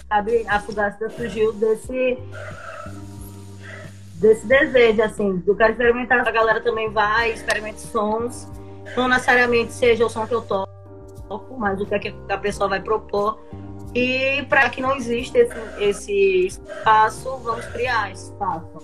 Sabe? 0.08 0.44
A 0.48 0.60
Fugaça 0.60 1.08
surgiu 1.10 1.52
desse 1.54 2.18
desse 4.22 4.46
desejo, 4.46 5.02
assim, 5.02 5.42
eu 5.44 5.56
quero 5.56 5.72
experimentar, 5.72 6.26
a 6.26 6.30
galera 6.30 6.60
também 6.60 6.88
vai, 6.90 7.32
experimente 7.32 7.80
sons, 7.80 8.48
não 8.96 9.08
necessariamente 9.08 9.72
seja 9.72 10.06
o 10.06 10.08
som 10.08 10.24
que 10.26 10.34
eu 10.34 10.40
toco, 10.40 10.70
mas 11.58 11.80
o 11.80 11.86
que, 11.86 11.94
é 11.96 11.98
que 11.98 12.14
a 12.28 12.38
pessoa 12.38 12.68
vai 12.68 12.80
propor. 12.80 13.40
E 13.92 14.44
para 14.48 14.70
que 14.70 14.80
não 14.80 14.96
exista 14.96 15.38
esse, 15.38 15.58
esse 15.80 16.46
espaço, 16.46 17.36
vamos 17.38 17.66
criar 17.66 18.12
esse 18.12 18.30
espaço. 18.30 18.78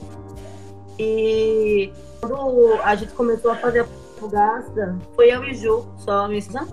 E 0.98 1.92
quando 2.20 2.80
a 2.82 2.94
gente 2.96 3.12
começou 3.12 3.52
a 3.52 3.54
fazer 3.54 3.80
a 3.80 3.86
Fugaça, 4.18 4.98
foi 5.14 5.30
eu 5.30 5.44
e 5.44 5.54
Ju, 5.54 5.86
só 5.98 6.26
mesmo. 6.26 6.66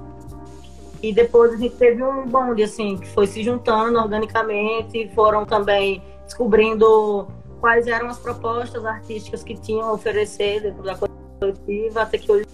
E 1.03 1.13
depois 1.13 1.53
a 1.53 1.57
gente 1.57 1.75
teve 1.75 2.03
um 2.03 2.25
bonde, 2.25 2.63
assim, 2.63 2.97
que 2.97 3.07
foi 3.09 3.27
se 3.27 3.43
juntando 3.43 3.99
organicamente, 3.99 5.07
foram 5.13 5.45
também 5.45 6.01
descobrindo 6.25 7.27
quais 7.59 7.87
eram 7.87 8.07
as 8.07 8.19
propostas 8.19 8.85
artísticas 8.85 9.43
que 9.43 9.55
tinham 9.55 9.87
a 9.87 9.93
oferecer 9.93 10.61
dentro 10.61 10.83
da 10.83 10.95
coletiva, 10.95 12.01
até 12.01 12.17
que 12.17 12.31
hoje 12.31 12.45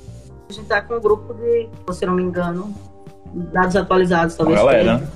a 0.50 0.54
gente 0.54 0.64
está 0.64 0.82
com 0.82 0.96
um 0.96 1.02
grupo 1.02 1.34
de, 1.34 1.70
se 1.94 2.06
não 2.06 2.14
me 2.14 2.24
engano, 2.24 2.74
dados 3.34 3.76
atualizados 3.76 4.36
talvez. 4.36 4.60
Uma 4.60 4.72
galera. 4.72 5.12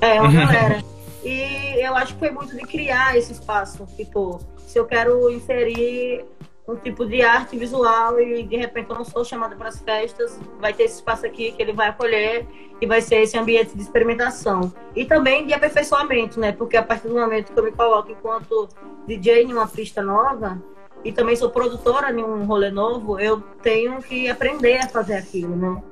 É, 0.00 0.20
uma 0.20 0.32
galera. 0.32 0.84
E 1.24 1.80
eu 1.80 1.94
acho 1.94 2.14
que 2.14 2.18
foi 2.18 2.30
muito 2.32 2.56
de 2.56 2.62
criar 2.62 3.16
esse 3.16 3.32
espaço. 3.32 3.86
Tipo, 3.96 4.40
se 4.66 4.76
eu 4.76 4.84
quero 4.84 5.30
inserir 5.30 6.24
um 6.66 6.76
tipo 6.76 7.04
de 7.04 7.22
arte 7.22 7.56
visual 7.56 8.20
e 8.20 8.42
de 8.44 8.56
repente 8.56 8.90
eu 8.90 8.96
não 8.96 9.04
sou 9.04 9.24
chamada 9.24 9.56
para 9.56 9.68
as 9.68 9.80
festas, 9.80 10.38
vai 10.60 10.72
ter 10.72 10.84
esse 10.84 10.96
espaço 10.96 11.26
aqui 11.26 11.52
que 11.52 11.60
ele 11.60 11.72
vai 11.72 11.88
acolher 11.88 12.46
e 12.80 12.86
vai 12.86 13.00
ser 13.00 13.16
esse 13.16 13.36
ambiente 13.36 13.74
de 13.74 13.82
experimentação. 13.82 14.72
E 14.94 15.04
também 15.04 15.46
de 15.46 15.52
aperfeiçoamento, 15.52 16.38
né? 16.38 16.52
Porque 16.52 16.76
a 16.76 16.82
partir 16.82 17.08
do 17.08 17.14
momento 17.14 17.52
que 17.52 17.58
eu 17.58 17.64
me 17.64 17.72
coloco 17.72 18.12
enquanto 18.12 18.68
DJ 19.06 19.42
em 19.42 19.52
uma 19.52 19.66
pista 19.66 20.02
nova 20.02 20.62
e 21.04 21.10
também 21.10 21.34
sou 21.34 21.50
produtora 21.50 22.12
em 22.12 22.22
um 22.22 22.44
rolê 22.44 22.70
novo, 22.70 23.18
eu 23.18 23.40
tenho 23.60 24.00
que 24.00 24.30
aprender 24.30 24.78
a 24.78 24.88
fazer 24.88 25.14
aquilo, 25.14 25.56
né? 25.56 25.82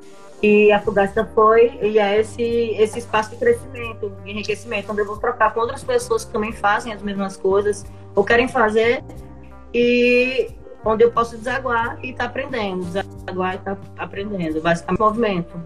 E 0.42 0.72
a 0.72 0.80
Fugasta 0.80 1.28
foi 1.34 1.78
e 1.82 1.98
é 1.98 2.18
esse, 2.18 2.42
esse 2.42 3.00
espaço 3.00 3.30
de 3.30 3.36
crescimento, 3.36 4.10
de 4.24 4.30
enriquecimento, 4.30 4.90
onde 4.90 5.02
eu 5.02 5.06
vou 5.06 5.18
trocar 5.18 5.52
com 5.52 5.60
outras 5.60 5.84
pessoas 5.84 6.24
que 6.24 6.32
também 6.32 6.52
fazem 6.52 6.92
as 6.92 7.02
mesmas 7.02 7.36
coisas 7.36 7.84
ou 8.14 8.24
querem 8.24 8.48
fazer 8.48 9.04
e 9.74 10.48
onde 10.84 11.04
eu 11.04 11.10
posso 11.10 11.36
desaguar 11.36 11.98
e 12.02 12.10
estar 12.10 12.24
tá 12.24 12.30
aprendendo, 12.30 12.84
desaguar 12.84 13.54
e 13.54 13.56
estar 13.56 13.76
tá 13.76 13.82
aprendendo, 13.98 14.60
basicamente 14.60 15.00
movimento. 15.00 15.60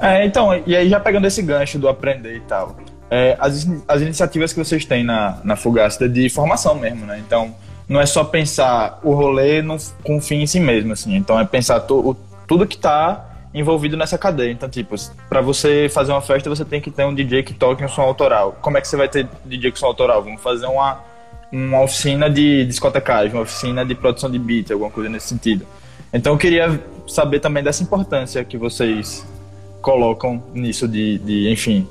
É, 0.00 0.24
então, 0.26 0.50
e 0.66 0.76
aí 0.76 0.88
já 0.88 1.00
pegando 1.00 1.26
esse 1.26 1.42
gancho 1.42 1.78
do 1.78 1.88
aprender 1.88 2.36
e 2.36 2.40
tal, 2.40 2.76
é, 3.10 3.36
as, 3.38 3.66
as 3.86 4.02
iniciativas 4.02 4.52
que 4.52 4.58
vocês 4.58 4.84
têm 4.84 5.04
na, 5.04 5.38
na 5.44 5.56
Fugasta 5.56 6.08
de 6.08 6.28
formação 6.28 6.74
mesmo, 6.74 7.06
né? 7.06 7.22
Então, 7.24 7.54
não 7.88 8.00
é 8.00 8.06
só 8.06 8.24
pensar 8.24 8.98
o 9.02 9.14
rolê 9.14 9.62
no, 9.62 9.76
com 10.02 10.20
fim 10.20 10.42
em 10.42 10.46
si 10.46 10.58
mesmo, 10.58 10.92
assim. 10.92 11.14
Então, 11.14 11.38
é 11.38 11.44
pensar 11.44 11.80
to, 11.80 11.94
o, 11.94 12.14
tudo 12.46 12.66
que 12.66 12.76
está 12.76 13.30
envolvido 13.52 13.96
nessa 13.96 14.18
cadeia. 14.18 14.50
Então, 14.50 14.68
tipo, 14.68 14.96
para 15.28 15.40
você 15.40 15.88
fazer 15.88 16.12
uma 16.12 16.20
festa, 16.20 16.50
você 16.50 16.64
tem 16.64 16.80
que 16.80 16.90
ter 16.90 17.04
um 17.04 17.14
DJ 17.14 17.44
que 17.44 17.54
toque 17.54 17.84
um 17.84 17.88
som 17.88 18.02
autoral. 18.02 18.56
Como 18.60 18.76
é 18.76 18.80
que 18.80 18.88
você 18.88 18.96
vai 18.96 19.08
ter 19.08 19.28
DJ 19.44 19.70
com 19.70 19.76
som 19.76 19.86
autoral? 19.86 20.22
Vamos 20.22 20.42
fazer 20.42 20.66
uma, 20.66 21.00
uma 21.54 21.82
oficina 21.82 22.28
de 22.28 22.64
discotecagem, 22.64 23.32
uma 23.32 23.42
oficina 23.42 23.84
de 23.84 23.94
produção 23.94 24.30
de 24.30 24.38
beat, 24.38 24.70
alguma 24.72 24.90
coisa 24.90 25.08
nesse 25.08 25.28
sentido. 25.28 25.64
Então, 26.12 26.32
eu 26.32 26.38
queria 26.38 26.80
saber 27.06 27.40
também 27.40 27.62
dessa 27.62 27.82
importância 27.82 28.44
que 28.44 28.58
vocês 28.58 29.24
colocam 29.80 30.42
nisso 30.52 30.88
de, 30.88 31.18
de 31.18 31.50
enfim, 31.50 31.86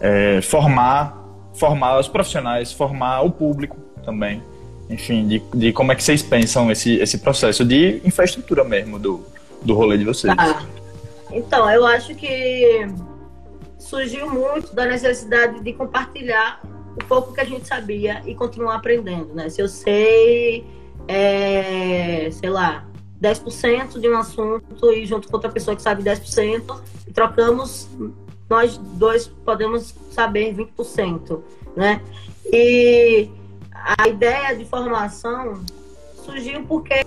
é, 0.00 0.40
formar, 0.42 1.24
formar 1.54 1.98
os 1.98 2.08
profissionais, 2.08 2.72
formar 2.72 3.22
o 3.22 3.30
público 3.30 3.76
também, 4.04 4.42
enfim, 4.90 5.26
de, 5.26 5.42
de 5.54 5.72
como 5.72 5.92
é 5.92 5.94
que 5.94 6.02
vocês 6.02 6.22
pensam 6.22 6.70
esse, 6.70 6.96
esse 6.96 7.18
processo 7.18 7.64
de 7.64 8.00
infraestrutura 8.04 8.64
mesmo 8.64 8.98
do, 8.98 9.24
do 9.62 9.74
rolê 9.74 9.96
de 9.96 10.04
vocês. 10.04 10.34
Ah, 10.36 10.62
então, 11.32 11.70
eu 11.70 11.86
acho 11.86 12.14
que 12.14 12.86
surgiu 13.78 14.28
muito 14.28 14.74
da 14.74 14.84
necessidade 14.84 15.60
de 15.60 15.72
compartilhar 15.72 16.60
o 16.96 17.04
pouco 17.04 17.32
que 17.32 17.40
a 17.40 17.44
gente 17.44 17.66
sabia 17.66 18.22
e 18.26 18.34
continuar 18.34 18.76
aprendendo, 18.76 19.34
né? 19.34 19.48
Se 19.48 19.60
eu 19.60 19.68
sei, 19.68 20.64
é, 21.06 22.28
sei 22.30 22.50
lá, 22.50 22.86
10% 23.20 24.00
de 24.00 24.08
um 24.08 24.16
assunto 24.16 24.92
e 24.92 25.06
junto 25.06 25.28
com 25.28 25.36
outra 25.36 25.50
pessoa 25.50 25.76
que 25.76 25.82
sabe 25.82 26.02
10%, 26.02 26.80
e 27.06 27.12
trocamos, 27.12 27.88
nós 28.48 28.76
dois 28.76 29.26
podemos 29.26 29.94
saber 30.10 30.54
20%, 30.54 31.42
né? 31.76 32.00
E 32.46 33.28
a 33.72 34.08
ideia 34.08 34.56
de 34.56 34.64
formação 34.64 35.62
surgiu 36.24 36.64
porque 36.64 37.04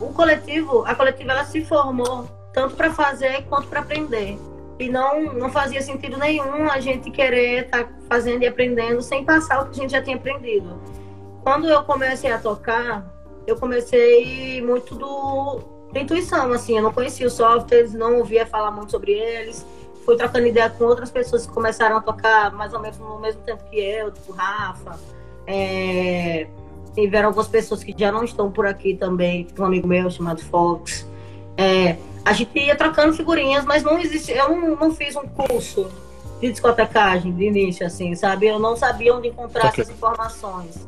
o 0.00 0.12
coletivo, 0.12 0.84
a 0.84 0.94
coletiva 0.94 1.32
ela 1.32 1.44
se 1.44 1.64
formou 1.64 2.28
tanto 2.52 2.76
para 2.76 2.92
fazer 2.92 3.44
quanto 3.44 3.68
para 3.68 3.80
aprender. 3.80 4.38
E 4.82 4.88
não, 4.88 5.32
não 5.34 5.48
fazia 5.48 5.80
sentido 5.80 6.18
nenhum 6.18 6.68
a 6.68 6.80
gente 6.80 7.10
querer 7.10 7.66
estar 7.66 7.84
tá 7.84 7.92
fazendo 8.08 8.42
e 8.42 8.46
aprendendo 8.46 9.00
sem 9.00 9.24
passar 9.24 9.62
o 9.62 9.66
que 9.66 9.78
a 9.78 9.82
gente 9.82 9.92
já 9.92 10.02
tinha 10.02 10.16
aprendido. 10.16 10.80
Quando 11.44 11.68
eu 11.68 11.84
comecei 11.84 12.32
a 12.32 12.38
tocar, 12.38 13.06
eu 13.46 13.56
comecei 13.56 14.60
muito 14.60 14.96
do, 14.96 15.60
da 15.92 16.00
intuição, 16.00 16.52
assim, 16.52 16.76
eu 16.76 16.82
não 16.82 16.92
conhecia 16.92 17.26
os 17.26 17.34
softwares, 17.34 17.94
não 17.94 18.18
ouvia 18.18 18.44
falar 18.44 18.72
muito 18.72 18.90
sobre 18.90 19.12
eles, 19.12 19.64
fui 20.04 20.16
trocando 20.16 20.46
ideia 20.48 20.68
com 20.68 20.84
outras 20.84 21.10
pessoas 21.10 21.46
que 21.46 21.52
começaram 21.52 21.96
a 21.96 22.00
tocar 22.00 22.52
mais 22.52 22.74
ou 22.74 22.80
menos 22.80 22.98
no 22.98 23.20
mesmo 23.20 23.40
tempo 23.42 23.62
que 23.70 23.78
eu, 23.78 24.10
tipo 24.10 24.32
Rafa, 24.32 24.98
é, 25.46 26.48
tiveram 26.94 27.28
algumas 27.28 27.48
pessoas 27.48 27.84
que 27.84 27.94
já 27.96 28.10
não 28.10 28.24
estão 28.24 28.50
por 28.50 28.66
aqui 28.66 28.96
também, 28.96 29.44
tipo 29.44 29.62
um 29.62 29.66
amigo 29.66 29.86
meu 29.86 30.10
chamado 30.10 30.42
Fox, 30.42 31.06
é, 31.56 31.96
a 32.24 32.32
gente 32.32 32.58
ia 32.58 32.76
trocando 32.76 33.12
figurinhas, 33.12 33.64
mas 33.64 33.82
não 33.82 33.98
existe, 33.98 34.32
eu 34.32 34.48
não, 34.48 34.76
não 34.76 34.94
fiz 34.94 35.16
um 35.16 35.26
curso 35.26 35.90
de 36.40 36.50
discotecagem 36.50 37.32
de 37.32 37.44
início, 37.44 37.86
assim, 37.86 38.14
sabe? 38.14 38.46
Eu 38.46 38.58
não 38.58 38.76
sabia 38.76 39.14
onde 39.14 39.28
encontrar 39.28 39.68
okay. 39.68 39.82
essas 39.82 39.94
informações. 39.94 40.86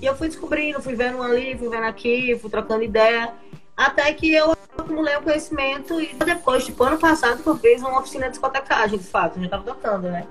E 0.00 0.06
eu 0.06 0.14
fui 0.16 0.28
descobrindo, 0.28 0.82
fui 0.82 0.94
vendo 0.94 1.22
ali, 1.22 1.56
fui 1.56 1.68
vendo 1.68 1.84
aqui, 1.84 2.38
fui 2.38 2.50
trocando 2.50 2.82
ideia, 2.82 3.32
até 3.76 4.12
que 4.12 4.32
eu 4.32 4.56
acumulei 4.76 5.16
o 5.16 5.22
conhecimento 5.22 6.00
e 6.00 6.14
depois, 6.14 6.64
tipo, 6.64 6.82
ano 6.84 6.98
passado 6.98 7.42
que 7.42 7.48
eu 7.48 7.56
fiz 7.56 7.82
uma 7.82 7.98
oficina 7.98 8.26
de 8.26 8.32
discotecagem, 8.32 8.98
de 8.98 9.04
fato, 9.04 9.38
já 9.38 9.46
estava 9.46 9.62
tocando, 9.62 10.08
né? 10.10 10.26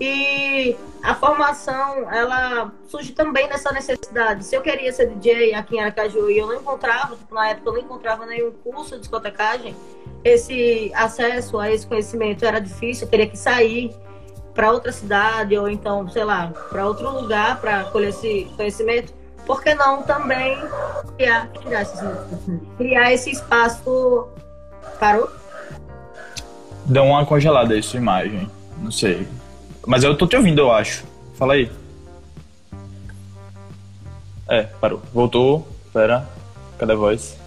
E 0.00 0.76
a 1.02 1.14
formação, 1.14 2.10
ela 2.12 2.72
surge 2.86 3.12
também 3.12 3.48
nessa 3.48 3.72
necessidade. 3.72 4.44
Se 4.44 4.54
eu 4.54 4.62
queria 4.62 4.92
ser 4.92 5.06
DJ 5.06 5.54
aqui 5.54 5.76
em 5.76 5.80
Aracaju 5.80 6.30
e 6.30 6.38
eu 6.38 6.46
não 6.46 6.54
encontrava, 6.54 7.16
tipo, 7.16 7.34
na 7.34 7.48
época 7.48 7.68
eu 7.68 7.72
não 7.74 7.80
encontrava 7.80 8.24
nenhum 8.26 8.52
curso 8.52 8.94
de 8.94 9.00
discotecagem, 9.00 9.74
esse 10.22 10.92
acesso 10.94 11.58
a 11.58 11.70
esse 11.70 11.86
conhecimento 11.86 12.44
era 12.44 12.60
difícil, 12.60 13.06
eu 13.06 13.10
teria 13.10 13.28
que 13.28 13.36
sair 13.36 13.94
para 14.54 14.72
outra 14.72 14.92
cidade 14.92 15.56
ou 15.56 15.68
então, 15.68 16.08
sei 16.08 16.24
lá, 16.24 16.52
para 16.68 16.86
outro 16.86 17.10
lugar 17.10 17.60
para 17.60 17.84
colher 17.84 18.10
esse 18.10 18.48
conhecimento, 18.56 19.12
por 19.46 19.62
que 19.62 19.74
não 19.74 20.02
também 20.02 20.58
criar, 21.16 21.48
criar, 21.48 21.82
esse, 21.82 21.96
criar 22.76 23.12
esse 23.12 23.30
espaço? 23.30 24.28
Parou? 25.00 25.30
Deu 26.84 27.04
uma 27.04 27.24
congelada 27.24 27.74
aí 27.74 27.82
sua 27.82 27.98
imagem, 27.98 28.50
não 28.78 28.90
sei. 28.90 29.26
Mas 29.88 30.04
eu 30.04 30.14
tô 30.14 30.26
te 30.26 30.36
ouvindo, 30.36 30.58
eu 30.60 30.70
acho. 30.70 31.02
Fala 31.32 31.54
aí. 31.54 31.72
É, 34.46 34.64
parou. 34.64 35.00
Voltou. 35.14 35.66
Pera. 35.94 36.28
Cadê 36.76 36.92
a 36.92 36.96
voz? 36.96 37.38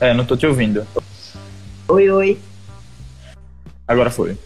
É, 0.00 0.14
não 0.14 0.24
tô 0.24 0.34
te 0.34 0.46
ouvindo. 0.46 0.86
Oi, 1.86 2.10
oi. 2.10 2.40
Agora 3.86 4.10
foi. 4.10 4.38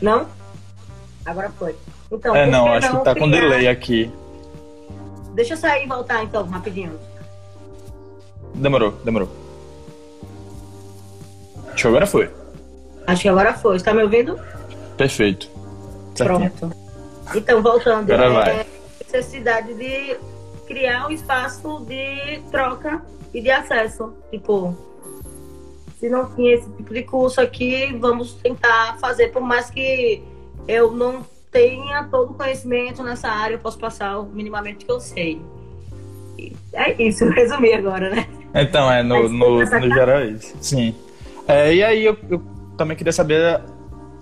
Não? 0.00 0.26
Agora 1.26 1.50
foi. 1.50 1.76
Então, 2.10 2.34
é, 2.34 2.46
não, 2.46 2.72
acho 2.72 2.88
que 2.88 3.04
tá 3.04 3.12
criar... 3.12 3.22
com 3.22 3.30
delay 3.30 3.68
aqui. 3.68 4.10
Deixa 5.34 5.52
eu 5.52 5.58
sair 5.58 5.84
e 5.84 5.86
voltar 5.86 6.24
então, 6.24 6.46
rapidinho. 6.46 6.98
Demorou, 8.54 8.92
demorou. 9.04 9.41
Acho 11.82 11.88
que 11.88 11.88
agora 11.88 12.06
foi. 12.06 12.30
Acho 13.08 13.22
que 13.22 13.28
agora 13.28 13.54
foi. 13.54 13.76
Está 13.76 13.92
me 13.92 14.04
ouvindo? 14.04 14.38
Perfeito. 14.96 15.50
Certinho. 16.14 16.50
Pronto. 16.50 16.76
Então, 17.34 17.60
voltando. 17.60 18.12
Agora 18.12 18.50
é, 18.50 18.54
vai. 18.54 18.66
necessidade 19.00 19.74
de 19.74 20.16
criar 20.68 21.08
um 21.08 21.10
espaço 21.10 21.84
de 21.88 22.40
troca 22.52 23.02
e 23.34 23.40
de 23.40 23.50
acesso. 23.50 24.12
Tipo, 24.30 24.76
se 25.98 26.08
não 26.08 26.32
tinha 26.36 26.54
esse 26.54 26.70
tipo 26.70 26.94
de 26.94 27.02
curso 27.02 27.40
aqui, 27.40 27.96
vamos 27.98 28.34
tentar 28.34 28.98
fazer, 29.00 29.32
por 29.32 29.42
mais 29.42 29.68
que 29.68 30.22
eu 30.68 30.92
não 30.92 31.26
tenha 31.50 32.04
todo 32.04 32.30
o 32.30 32.34
conhecimento 32.34 33.02
nessa 33.02 33.28
área, 33.28 33.56
eu 33.56 33.58
posso 33.58 33.78
passar 33.78 34.20
o 34.20 34.26
minimamente 34.26 34.84
que 34.84 34.92
eu 34.92 35.00
sei. 35.00 35.42
É 36.72 37.02
isso, 37.02 37.24
resumi 37.34 37.72
agora, 37.74 38.08
né? 38.10 38.28
Então, 38.54 38.88
é, 38.88 39.02
no, 39.02 39.28
no, 39.28 39.58
no 39.58 39.64
geral 39.64 40.20
é 40.20 40.26
isso. 40.26 40.56
Sim. 40.60 40.94
É, 41.46 41.74
e 41.74 41.82
aí 41.82 42.04
eu, 42.04 42.16
eu 42.30 42.42
também 42.76 42.96
queria 42.96 43.12
saber 43.12 43.44
a, 43.44 43.60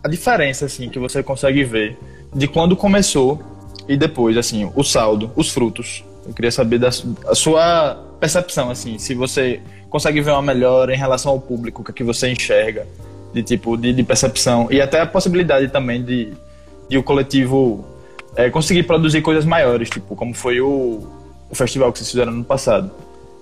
a 0.05 0.09
diferença, 0.09 0.67
assim, 0.67 0.89
que 0.89 0.99
você 0.99 1.23
consegue 1.23 1.65
ver 1.65 1.99
de 2.35 2.47
quando 2.47 2.77
começou 2.77 3.41
e 3.89 3.97
depois, 3.97 4.37
assim, 4.37 4.71
o 4.75 4.85
saldo, 4.85 5.31
os 5.37 5.51
frutos. 5.51 6.05
Eu 6.27 6.33
queria 6.33 6.51
saber 6.51 6.79
da 6.79 6.89
a 6.89 7.35
sua 7.35 8.05
percepção, 8.21 8.71
assim, 8.71 8.99
se 8.99 9.15
você 9.15 9.61
consegue 9.89 10.21
ver 10.21 10.31
uma 10.31 10.43
melhora 10.43 10.95
em 10.95 10.97
relação 10.97 11.33
ao 11.33 11.41
público, 11.41 11.83
o 11.83 11.85
que, 11.85 11.91
é 11.91 11.95
que 11.95 12.05
você 12.05 12.31
enxerga 12.31 12.87
de 13.33 13.43
tipo 13.43 13.77
de, 13.77 13.93
de, 13.93 14.03
percepção 14.03 14.69
e 14.71 14.81
até 14.81 15.01
a 15.01 15.07
possibilidade 15.07 15.69
também 15.69 16.03
de, 16.03 16.33
de 16.89 16.99
o 16.99 17.03
coletivo 17.03 17.85
é, 18.37 18.51
conseguir 18.51 18.83
produzir 18.85 19.23
coisas 19.23 19.45
maiores, 19.45 19.89
tipo 19.89 20.15
como 20.15 20.35
foi 20.35 20.61
o, 20.61 21.07
o 21.49 21.55
festival 21.55 21.93
que 21.93 21.99
vocês 21.99 22.11
fizeram 22.11 22.33
no 22.33 22.45
passado. 22.45 22.91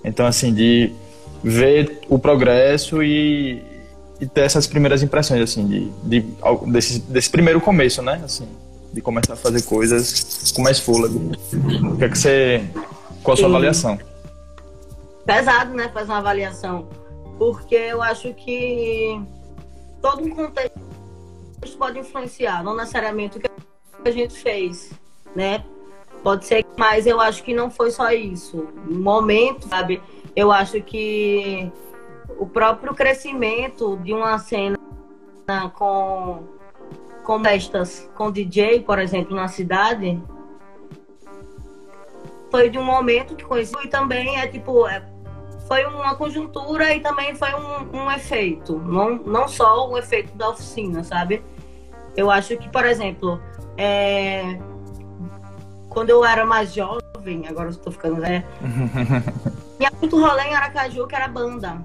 Então, 0.03 0.25
assim, 0.25 0.53
de 0.53 0.91
ver 1.43 1.99
o 2.07 2.17
progresso 2.17 3.03
e, 3.03 3.61
e 4.19 4.27
ter 4.27 4.41
essas 4.41 4.67
primeiras 4.67 5.01
impressões, 5.01 5.41
assim, 5.41 5.65
de, 5.67 5.89
de, 6.03 6.25
desse, 6.67 6.99
desse 6.99 7.29
primeiro 7.29 7.61
começo, 7.61 8.01
né? 8.01 8.21
Assim, 8.23 8.47
de 8.91 9.01
começar 9.01 9.33
a 9.33 9.37
fazer 9.37 9.61
coisas 9.63 10.51
com 10.53 10.61
mais 10.61 10.79
fôlego. 10.79 11.31
O 11.93 11.97
que 11.97 12.05
é 12.05 12.09
que 12.09 12.17
você. 12.17 12.63
Qual 13.23 13.33
a 13.33 13.37
sua 13.37 13.47
Sim. 13.47 13.55
avaliação? 13.55 13.99
Pesado, 15.25 15.73
né? 15.73 15.89
Fazer 15.93 16.11
uma 16.11 16.17
avaliação. 16.17 16.87
Porque 17.37 17.75
eu 17.75 18.01
acho 18.01 18.33
que 18.33 19.21
todo 20.01 20.23
um 20.23 20.29
contexto 20.31 20.77
pode 21.77 21.99
influenciar, 21.99 22.63
não 22.63 22.75
necessariamente 22.75 23.37
o 23.37 23.41
que 23.41 23.49
a 24.03 24.11
gente 24.11 24.33
fez, 24.33 24.91
né? 25.35 25.63
Pode 26.23 26.45
ser, 26.45 26.65
mas 26.77 27.07
eu 27.07 27.21
acho 27.21 27.43
que 27.43 27.53
não 27.53 27.69
foi 27.69 27.91
só 27.91 28.11
isso. 28.11 28.67
No 28.85 28.99
momento, 28.99 29.67
sabe? 29.69 30.01
Eu 30.35 30.51
acho 30.51 30.81
que 30.81 31.71
o 32.39 32.47
próprio 32.47 32.95
crescimento 32.95 33.97
de 33.97 34.13
uma 34.13 34.39
cena 34.39 34.77
com 35.75 36.43
com 37.23 37.43
festas 37.43 38.09
com 38.15 38.31
DJ, 38.31 38.81
por 38.81 38.97
exemplo, 38.97 39.35
na 39.35 39.47
cidade, 39.47 40.19
foi 42.49 42.69
de 42.69 42.79
um 42.79 42.83
momento 42.83 43.35
que 43.35 43.43
conheci 43.43 43.75
e 43.83 43.87
também 43.87 44.39
é 44.39 44.47
tipo 44.47 44.87
é, 44.87 45.03
foi 45.67 45.85
uma 45.85 46.15
conjuntura 46.15 46.95
e 46.95 47.01
também 47.01 47.35
foi 47.35 47.53
um, 47.53 47.97
um 47.97 48.11
efeito, 48.11 48.79
não, 48.79 49.17
não 49.17 49.47
só 49.47 49.87
o 49.87 49.97
efeito 49.97 50.35
da 50.35 50.49
oficina, 50.49 51.03
sabe? 51.03 51.43
Eu 52.17 52.31
acho 52.31 52.57
que, 52.57 52.67
por 52.69 52.85
exemplo, 52.85 53.39
é, 53.77 54.57
quando 55.89 56.09
eu 56.09 56.25
era 56.25 56.43
mais 56.43 56.73
jovem, 56.73 57.45
agora 57.47 57.67
eu 57.67 57.71
estou 57.71 57.93
ficando 57.93 58.15
velha, 58.15 58.43
tinha 59.77 59.91
muito 59.99 60.19
rolê 60.19 60.45
em 60.45 60.55
Aracaju 60.55 61.05
que 61.05 61.15
era 61.15 61.27
banda. 61.27 61.79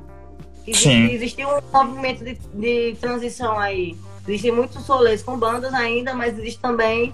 Existe, 0.67 0.91
existia 0.91 1.47
um 1.47 1.61
movimento 1.73 2.25
de, 2.25 2.35
de 2.55 2.97
transição 3.01 3.59
aí. 3.59 3.97
Existem 4.27 4.53
muitos 4.53 4.87
rolês 4.87 5.23
com 5.23 5.39
bandas 5.39 5.75
ainda, 5.75 6.15
mas 6.15 6.39
existe 6.39 6.61
também 6.61 7.13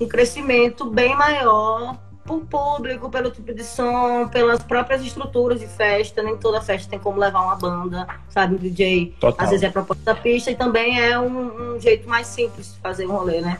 um 0.00 0.08
crescimento 0.08 0.84
bem 0.90 1.14
maior 1.14 1.96
por 2.24 2.40
público, 2.46 3.10
pelo 3.10 3.30
tipo 3.30 3.52
de 3.52 3.64
som, 3.64 4.28
pelas 4.28 4.62
próprias 4.62 5.02
estruturas 5.02 5.60
de 5.60 5.66
festa. 5.66 6.22
Nem 6.22 6.36
toda 6.36 6.60
festa 6.60 6.90
tem 6.90 6.98
como 6.98 7.18
levar 7.18 7.42
uma 7.42 7.56
banda, 7.56 8.06
sabe? 8.28 8.54
Um 8.54 8.58
DJ. 8.58 9.14
Total. 9.20 9.44
Às 9.44 9.50
vezes 9.50 9.64
é 9.64 9.70
proposta 9.70 10.02
da 10.02 10.14
pista 10.14 10.50
e 10.50 10.56
também 10.56 11.00
é 11.00 11.18
um, 11.18 11.74
um, 11.74 11.80
jeito 11.80 12.08
mais 12.08 12.26
simples 12.26 12.74
de 12.74 12.80
fazer 12.80 13.06
um 13.06 13.12
rolê, 13.12 13.40
né? 13.40 13.58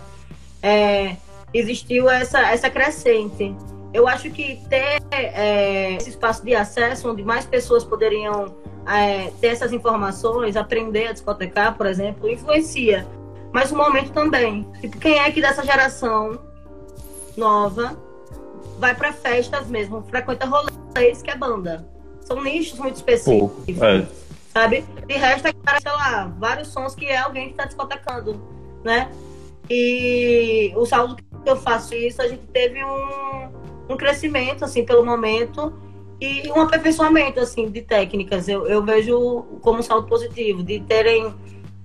É, 0.63 1.17
existiu 1.53 2.09
essa, 2.09 2.41
essa 2.41 2.71
crescente. 2.71 3.55
Eu 3.93 4.09
acho 4.09 4.31
que 4.31 4.59
ter 4.69 5.03
é, 5.11 5.95
esse 5.95 6.11
espaço 6.11 6.45
de 6.45 6.55
acesso 6.55 7.11
onde 7.11 7.23
mais 7.23 7.45
pessoas 7.45 7.85
poderiam 7.85 8.55
é, 8.87 9.31
ter 9.41 9.49
essas 9.49 9.73
informações, 9.73 10.57
aprender 10.57 11.09
a 11.09 11.13
discotecar, 11.13 11.77
por 11.77 11.87
exemplo, 11.87 12.29
influencia. 12.29 13.07
Mas 13.53 13.71
o 13.71 13.77
momento 13.77 14.13
também. 14.13 14.67
Tipo, 14.81 14.99
quem 14.99 15.19
é 15.19 15.31
que 15.31 15.41
dessa 15.41 15.65
geração 15.65 16.39
nova 17.37 17.97
vai 18.79 18.95
para 18.95 19.13
festas 19.13 19.69
mesmo, 19.69 20.03
frequenta 20.09 20.47
rolês 20.47 21.23
que 21.23 21.31
é 21.31 21.37
banda? 21.37 21.87
São 22.23 22.43
nichos 22.43 22.79
muito 22.79 22.97
específicos. 22.97 23.79
Pô, 23.79 23.85
é. 23.85 24.07
Sabe? 24.53 24.85
De 25.07 25.15
resto, 25.15 25.49
é, 25.49 25.53
sei 25.81 25.93
lá, 25.93 26.33
vários 26.39 26.69
sons 26.69 26.95
que 26.95 27.07
é 27.07 27.19
alguém 27.19 27.47
que 27.47 27.53
está 27.53 27.65
discotecando, 27.65 28.41
né? 28.85 29.11
E 29.71 30.73
o 30.77 30.85
saldo 30.85 31.17
que 31.17 31.25
eu 31.47 31.57
faço 31.57 31.95
isso, 31.95 32.21
a 32.21 32.29
gente 32.29 32.47
teve 32.49 32.85
um, 32.85 33.49
um 33.89 33.97
crescimento, 33.97 34.65
assim, 34.65 34.85
pelo 34.85 35.05
momento, 35.05 35.73
e 36.23 36.53
um 36.53 36.61
aperfeiçoamento, 36.61 37.41
assim, 37.41 37.69
de 37.69 37.83
técnicas. 37.83 38.47
Eu, 38.47 38.65
eu 38.69 38.81
vejo 38.85 39.43
como 39.61 39.81
um 39.81 39.83
saldo 39.83 40.07
positivo, 40.07 40.63
de 40.63 40.79
terem 40.79 41.35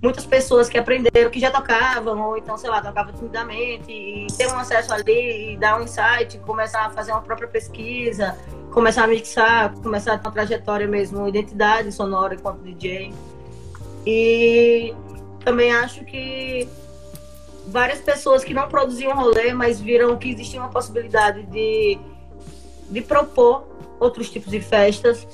muitas 0.00 0.24
pessoas 0.24 0.68
que 0.68 0.78
aprenderam, 0.78 1.28
que 1.28 1.40
já 1.40 1.50
tocavam, 1.50 2.20
ou 2.20 2.38
então, 2.38 2.56
sei 2.56 2.70
lá, 2.70 2.80
tocavam 2.80 3.12
timidamente, 3.12 3.90
e 3.90 4.28
ter 4.36 4.46
um 4.46 4.56
acesso 4.56 4.94
ali, 4.94 5.54
e 5.54 5.56
dar 5.56 5.80
um 5.80 5.82
insight, 5.82 6.38
começar 6.46 6.86
a 6.86 6.90
fazer 6.90 7.10
uma 7.10 7.20
própria 7.20 7.48
pesquisa, 7.48 8.38
começar 8.70 9.02
a 9.02 9.06
mixar, 9.08 9.74
começar 9.82 10.12
a 10.12 10.18
ter 10.18 10.28
uma 10.28 10.32
trajetória 10.32 10.86
mesmo, 10.86 11.26
identidade 11.26 11.90
sonora 11.90 12.36
enquanto 12.36 12.62
DJ. 12.62 13.12
E 14.06 14.94
também 15.44 15.72
acho 15.72 16.04
que 16.04 16.68
várias 17.66 17.98
pessoas 17.98 18.44
que 18.44 18.54
não 18.54 18.68
produziam 18.68 19.16
rolê, 19.16 19.52
mas 19.52 19.80
viram 19.80 20.16
que 20.16 20.30
existia 20.30 20.60
uma 20.60 20.70
possibilidade 20.70 21.42
de, 21.46 21.98
de 22.88 23.00
propor 23.00 23.77
outros 24.00 24.30
tipos 24.30 24.50
de 24.50 24.60
festas, 24.60 25.26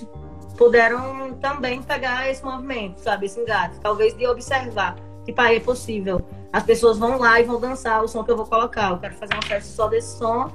puderam 0.57 1.35
também 1.35 1.83
pegar 1.83 2.31
esse 2.31 2.45
movimento, 2.45 2.99
sabe? 2.99 3.27
Esse 3.27 3.41
engate. 3.41 3.79
Talvez 3.81 4.17
de 4.17 4.27
observar. 4.27 4.97
Tipo, 5.25 5.41
aí 5.41 5.57
é 5.57 5.61
possível. 5.61 6.21
As 6.53 6.63
pessoas 6.63 6.99
vão 6.99 7.19
lá 7.19 7.41
e 7.41 7.45
vão 7.45 7.59
dançar 7.59 8.03
o 8.03 8.09
som 8.09 8.23
que 8.23 8.31
eu 8.31 8.37
vou 8.37 8.47
colocar. 8.47 8.91
Eu 8.91 8.99
quero 8.99 9.15
fazer 9.15 9.35
uma 9.35 9.43
festa 9.43 9.71
só 9.73 9.89
desse 9.89 10.19
som 10.19 10.53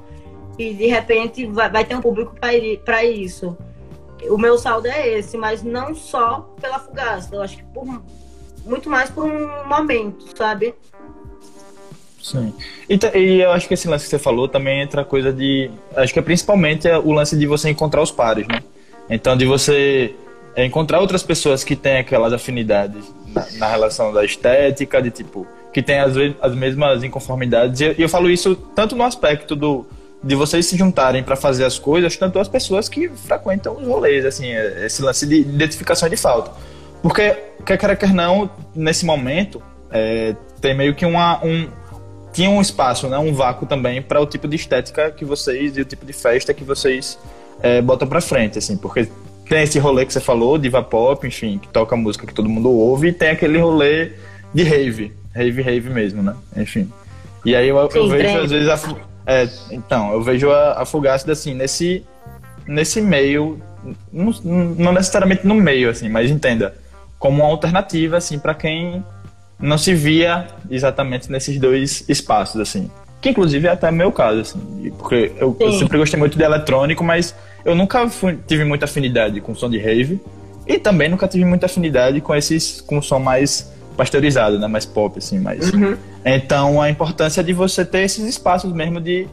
e 0.57 0.73
de 0.73 0.87
repente 0.87 1.45
vai, 1.47 1.69
vai 1.69 1.85
ter 1.85 1.95
um 1.95 2.01
público 2.01 2.35
para 2.35 3.03
isso. 3.03 3.57
O 4.29 4.37
meu 4.37 4.57
saldo 4.57 4.87
é 4.87 5.07
esse, 5.07 5.37
mas 5.37 5.63
não 5.63 5.95
só 5.95 6.53
pela 6.59 6.79
fugaça. 6.79 7.33
Eu 7.33 7.41
acho 7.41 7.57
que 7.57 7.63
por, 7.63 7.85
muito 8.65 8.89
mais 8.89 9.09
por 9.09 9.25
um 9.25 9.67
momento, 9.67 10.37
sabe? 10.37 10.75
Sim. 12.31 12.53
E, 12.87 12.99
e, 13.17 13.41
eu 13.41 13.51
acho 13.51 13.67
que 13.67 13.73
esse 13.73 13.87
lance 13.87 14.05
que 14.05 14.09
você 14.09 14.19
falou 14.19 14.47
também 14.47 14.81
entra 14.81 15.01
a 15.01 15.05
coisa 15.05 15.33
de. 15.33 15.71
Acho 15.95 16.13
que 16.13 16.19
é 16.19 16.21
principalmente 16.21 16.87
o 16.87 17.11
lance 17.11 17.37
de 17.37 17.47
você 17.47 17.69
encontrar 17.69 18.01
os 18.01 18.11
pares, 18.11 18.47
né? 18.47 18.61
Então, 19.09 19.35
de 19.35 19.45
você 19.45 20.13
é, 20.55 20.65
encontrar 20.65 20.99
outras 20.99 21.23
pessoas 21.23 21.63
que 21.63 21.75
têm 21.75 21.97
aquelas 21.97 22.31
afinidades 22.31 23.03
na, 23.27 23.45
na, 23.53 23.67
relação 23.67 24.13
da 24.13 24.23
estética, 24.23 25.01
de 25.01 25.09
tipo, 25.09 25.47
que 25.73 25.81
têm 25.81 25.99
as, 25.99 26.13
as 26.41 26.53
mesmas 26.53 27.03
inconformidades. 27.03 27.81
E 27.81 27.85
eu, 27.85 27.95
eu 27.97 28.09
falo 28.09 28.29
isso 28.29 28.55
tanto 28.75 28.95
no 28.95 29.03
aspecto 29.03 29.55
do 29.55 29.85
de 30.21 30.35
vocês 30.35 30.65
se 30.65 30.75
juntarem 30.75 31.23
para 31.23 31.35
fazer 31.35 31.63
as 31.63 31.79
coisas, 31.79 32.15
tanto 32.17 32.39
as 32.39 32.47
pessoas 32.49 32.89
que 32.89 33.07
frequentam 33.09 33.77
os 33.77 33.87
rolês, 33.87 34.25
assim, 34.25 34.47
é, 34.47 34.85
esse 34.85 35.01
lance 35.01 35.25
de 35.25 35.35
identificação 35.35 36.09
de 36.09 36.17
falta. 36.17 36.51
Porque, 37.01 37.37
quer 37.65 37.77
queira, 37.77 37.95
quer 37.95 38.13
não, 38.13 38.49
nesse 38.75 39.05
momento, 39.05 39.61
é, 39.89 40.35
tem 40.59 40.75
meio 40.75 40.93
que 40.93 41.05
uma, 41.05 41.43
um, 41.43 41.69
tinha 42.31 42.49
um 42.49 42.61
espaço, 42.61 43.07
né, 43.07 43.17
um 43.17 43.33
vácuo 43.33 43.65
também 43.65 44.01
para 44.01 44.21
o 44.21 44.25
tipo 44.25 44.47
de 44.47 44.55
estética 44.55 45.11
que 45.11 45.25
vocês 45.25 45.77
e 45.77 45.81
o 45.81 45.85
tipo 45.85 46.05
de 46.05 46.13
festa 46.13 46.53
que 46.53 46.63
vocês 46.63 47.17
é, 47.61 47.81
botam 47.81 48.07
para 48.07 48.21
frente, 48.21 48.57
assim, 48.57 48.77
porque 48.77 49.09
tem 49.47 49.63
esse 49.63 49.79
rolê 49.79 50.05
que 50.05 50.13
você 50.13 50.19
falou, 50.19 50.57
diva 50.57 50.83
pop, 50.83 51.25
enfim, 51.27 51.57
que 51.57 51.67
toca 51.67 51.95
música 51.95 52.27
que 52.27 52.33
todo 52.33 52.47
mundo 52.47 52.69
ouve, 52.71 53.07
e 53.07 53.13
tem 53.13 53.29
aquele 53.29 53.57
rolê 53.57 54.11
de 54.53 54.63
rave, 54.63 55.11
rave, 55.33 55.61
rave 55.61 55.89
mesmo, 55.89 56.21
né? 56.21 56.35
Enfim. 56.55 56.91
E 57.43 57.55
aí 57.55 57.67
eu, 57.67 57.91
Sim, 57.91 57.97
eu 57.97 58.09
vejo 58.09 58.37
às 58.37 58.51
vezes 58.51 58.69
a, 58.69 58.77
é, 59.25 59.47
então, 59.71 60.11
eu 60.11 60.21
vejo 60.21 60.51
a, 60.51 60.73
a 60.73 61.31
assim, 61.31 61.53
nesse, 61.53 62.05
nesse 62.67 63.01
meio, 63.01 63.59
não, 64.11 64.33
não 64.43 64.93
necessariamente 64.93 65.45
no 65.45 65.55
meio, 65.55 65.89
assim, 65.89 66.09
mas 66.09 66.29
entenda, 66.29 66.75
como 67.17 67.43
uma 67.43 67.51
alternativa, 67.51 68.17
assim, 68.17 68.39
para 68.39 68.53
quem 68.53 69.03
não 69.59 69.77
se 69.77 69.93
via 69.93 70.47
exatamente 70.69 71.31
nesses 71.31 71.59
dois 71.59 72.03
espaços, 72.07 72.61
assim. 72.61 72.89
Que 73.21 73.29
inclusive 73.29 73.67
é 73.67 73.71
até 73.71 73.91
meu 73.91 74.11
caso, 74.11 74.39
assim, 74.39 74.93
porque 74.97 75.33
eu, 75.37 75.55
eu 75.59 75.73
sempre 75.73 75.97
gostei 75.97 76.17
muito 76.17 76.37
de 76.37 76.43
eletrônico, 76.43 77.03
mas 77.03 77.35
eu 77.65 77.75
nunca 77.75 78.07
fui, 78.09 78.39
tive 78.47 78.63
muita 78.63 78.85
afinidade 78.85 79.41
com 79.41 79.53
som 79.53 79.69
de 79.69 79.77
rave 79.77 80.21
e 80.65 80.79
também 80.79 81.09
nunca 81.09 81.27
tive 81.27 81.43
muita 81.43 81.65
afinidade 81.65 82.21
com 82.21 82.33
esses 82.33 82.79
com 82.79 83.01
som 83.01 83.19
mais 83.19 83.73
pasteurizado, 83.97 84.57
né, 84.57 84.67
mais 84.67 84.85
pop 84.85 85.17
assim, 85.17 85.39
mais. 85.39 85.73
Uhum. 85.73 85.97
Então 86.23 86.81
a 86.81 86.89
importância 86.89 87.43
de 87.43 87.51
você 87.51 87.83
ter 87.83 88.03
esses 88.03 88.25
espaços 88.25 88.71
mesmo 88.71 89.01
de 89.01 89.27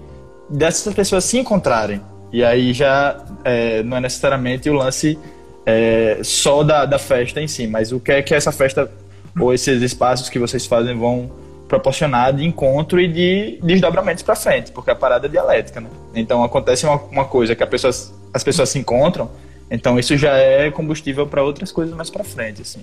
dessas 0.50 0.92
pessoas 0.92 1.24
se 1.24 1.38
encontrarem 1.38 2.00
e 2.32 2.42
aí 2.42 2.72
já 2.72 3.24
é, 3.44 3.84
não 3.84 3.96
é 3.96 4.00
necessariamente 4.00 4.68
o 4.68 4.74
lance 4.74 5.16
é, 5.64 6.18
só 6.22 6.64
da, 6.64 6.84
da 6.84 6.98
festa 6.98 7.40
em 7.40 7.46
si, 7.46 7.66
mas 7.66 7.92
o 7.92 8.00
que 8.00 8.12
é 8.12 8.22
que 8.22 8.34
essa 8.34 8.50
festa 8.50 8.90
ou 9.38 9.52
esses 9.52 9.82
espaços 9.82 10.28
que 10.28 10.38
vocês 10.38 10.66
fazem 10.66 10.96
vão 10.96 11.30
proporcionar 11.68 12.32
de 12.32 12.44
encontro 12.44 13.00
e 13.00 13.08
de 13.08 13.58
desdobramentos 13.62 14.22
para 14.22 14.36
frente, 14.36 14.70
porque 14.70 14.90
a 14.90 14.94
parada 14.94 15.26
é 15.26 15.28
dialética, 15.28 15.80
né? 15.80 15.88
Então 16.14 16.44
acontece 16.44 16.86
uma, 16.86 16.96
uma 17.10 17.24
coisa 17.24 17.54
que 17.54 17.66
pessoa 17.66 17.92
as 18.32 18.44
pessoas 18.44 18.68
se 18.68 18.78
encontram, 18.78 19.30
então 19.70 19.98
isso 19.98 20.16
já 20.16 20.36
é 20.36 20.70
combustível 20.70 21.26
para 21.26 21.42
outras 21.42 21.72
coisas 21.72 21.94
mais 21.94 22.10
para 22.10 22.22
frente, 22.22 22.62
assim. 22.62 22.82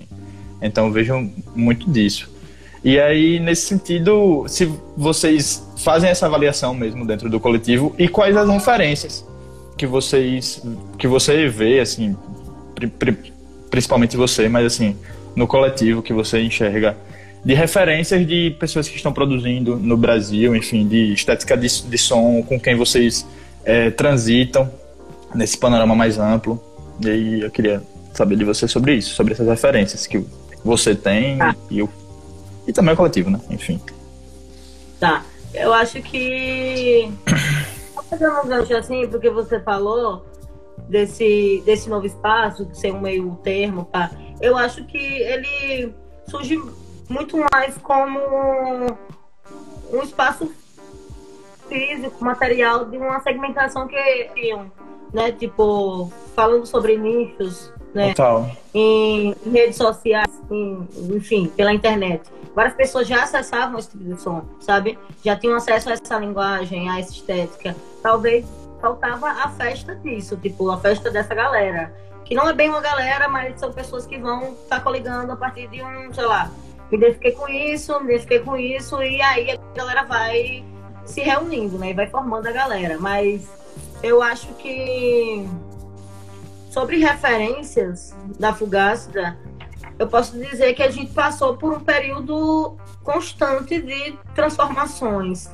Então 0.60 0.90
vejo 0.92 1.30
muito 1.54 1.90
disso. 1.90 2.30
E 2.82 3.00
aí, 3.00 3.40
nesse 3.40 3.62
sentido, 3.62 4.44
se 4.46 4.70
vocês 4.94 5.66
fazem 5.78 6.10
essa 6.10 6.26
avaliação 6.26 6.74
mesmo 6.74 7.06
dentro 7.06 7.30
do 7.30 7.40
coletivo 7.40 7.94
e 7.98 8.06
quais 8.08 8.36
as 8.36 8.48
referências 8.48 9.24
que 9.76 9.86
vocês 9.86 10.62
que 10.98 11.08
você 11.08 11.48
vê 11.48 11.80
assim, 11.80 12.14
pri, 12.74 12.86
pri, 12.88 13.32
principalmente 13.70 14.16
você, 14.16 14.48
mas 14.48 14.66
assim, 14.66 14.96
no 15.34 15.46
coletivo 15.46 16.02
que 16.02 16.12
você 16.12 16.40
enxerga 16.40 16.96
de 17.44 17.52
referências 17.52 18.26
de 18.26 18.56
pessoas 18.58 18.88
que 18.88 18.96
estão 18.96 19.12
produzindo 19.12 19.76
no 19.76 19.96
Brasil, 19.96 20.56
enfim, 20.56 20.88
de 20.88 21.12
estética 21.12 21.56
de, 21.56 21.68
de 21.82 21.98
som, 21.98 22.42
com 22.42 22.58
quem 22.58 22.74
vocês 22.74 23.26
é, 23.64 23.90
transitam 23.90 24.70
nesse 25.34 25.58
panorama 25.58 25.94
mais 25.94 26.18
amplo. 26.18 26.62
E 27.04 27.08
aí 27.08 27.40
eu 27.42 27.50
queria 27.50 27.82
saber 28.14 28.36
de 28.36 28.44
você 28.44 28.66
sobre 28.66 28.94
isso, 28.94 29.14
sobre 29.14 29.34
essas 29.34 29.46
referências 29.46 30.06
que 30.06 30.24
você 30.64 30.94
tem 30.94 31.36
tá. 31.36 31.54
e, 31.70 31.82
o, 31.82 31.90
e 32.66 32.72
também 32.72 32.94
o 32.94 32.96
coletivo, 32.96 33.28
né? 33.28 33.40
Enfim. 33.50 33.78
Tá. 34.98 35.22
Eu 35.52 35.72
acho 35.72 36.00
que. 36.00 37.10
Fazendo 38.08 38.40
um 38.40 38.46
gancho 38.46 38.74
assim, 38.76 39.06
porque 39.08 39.30
você 39.30 39.60
falou 39.60 40.24
desse, 40.88 41.62
desse 41.64 41.88
novo 41.88 42.06
espaço, 42.06 42.64
de 42.66 42.78
ser 42.78 42.92
um 42.92 43.00
meio 43.00 43.34
termo, 43.42 43.84
tá? 43.86 44.10
Eu 44.40 44.56
acho 44.56 44.84
que 44.84 44.98
ele 44.98 45.94
surge 46.26 46.60
muito 47.08 47.36
mais 47.52 47.76
como 47.78 48.18
um 49.92 50.02
espaço 50.02 50.50
físico, 51.68 52.24
material 52.24 52.84
de 52.86 52.96
uma 52.96 53.20
segmentação 53.20 53.86
que 53.86 54.30
tinham, 54.34 54.70
né? 55.12 55.32
Tipo, 55.32 56.10
falando 56.34 56.66
sobre 56.66 56.96
nichos, 56.96 57.72
né? 57.94 58.08
Total. 58.08 58.50
Em, 58.72 59.34
em 59.46 59.50
redes 59.50 59.76
sociais, 59.76 60.30
em, 60.50 60.86
enfim, 61.10 61.46
pela 61.48 61.72
internet. 61.72 62.22
Várias 62.54 62.74
pessoas 62.74 63.08
já 63.08 63.24
acessavam 63.24 63.78
esse 63.78 63.90
tipo 63.90 64.04
de 64.04 64.20
som, 64.20 64.44
sabe? 64.60 64.98
Já 65.24 65.36
tinham 65.36 65.56
acesso 65.56 65.88
a 65.88 65.92
essa 65.92 66.18
linguagem, 66.18 66.88
a 66.88 67.00
essa 67.00 67.12
estética. 67.12 67.74
Talvez 68.02 68.46
faltava 68.84 69.28
a 69.30 69.48
festa 69.48 69.94
disso, 69.96 70.36
tipo, 70.36 70.70
a 70.70 70.76
festa 70.76 71.10
dessa 71.10 71.34
galera. 71.34 71.94
Que 72.22 72.34
não 72.34 72.46
é 72.48 72.52
bem 72.52 72.68
uma 72.68 72.80
galera, 72.80 73.28
mas 73.28 73.58
são 73.58 73.72
pessoas 73.72 74.06
que 74.06 74.18
vão 74.18 74.52
estar 74.52 74.76
tá 74.76 74.80
coligando 74.80 75.32
a 75.32 75.36
partir 75.36 75.68
de 75.68 75.82
um, 75.82 76.12
sei 76.12 76.26
lá, 76.26 76.50
me 76.90 76.98
identifiquei 76.98 77.32
com 77.32 77.48
isso, 77.48 77.98
me 78.00 78.06
identifiquei 78.10 78.40
com 78.40 78.56
isso, 78.56 79.02
e 79.02 79.22
aí 79.22 79.52
a 79.52 79.56
galera 79.74 80.04
vai 80.04 80.62
se 81.06 81.22
reunindo, 81.22 81.78
né? 81.78 81.90
E 81.90 81.94
vai 81.94 82.06
formando 82.08 82.46
a 82.46 82.52
galera. 82.52 82.98
Mas 82.98 83.48
eu 84.02 84.22
acho 84.22 84.48
que 84.54 85.48
sobre 86.70 86.98
referências 86.98 88.14
da 88.38 88.52
Fugácida, 88.52 89.38
eu 89.98 90.06
posso 90.08 90.38
dizer 90.38 90.74
que 90.74 90.82
a 90.82 90.90
gente 90.90 91.12
passou 91.12 91.56
por 91.56 91.72
um 91.72 91.80
período 91.80 92.76
constante 93.02 93.80
de 93.80 94.18
transformações. 94.34 95.48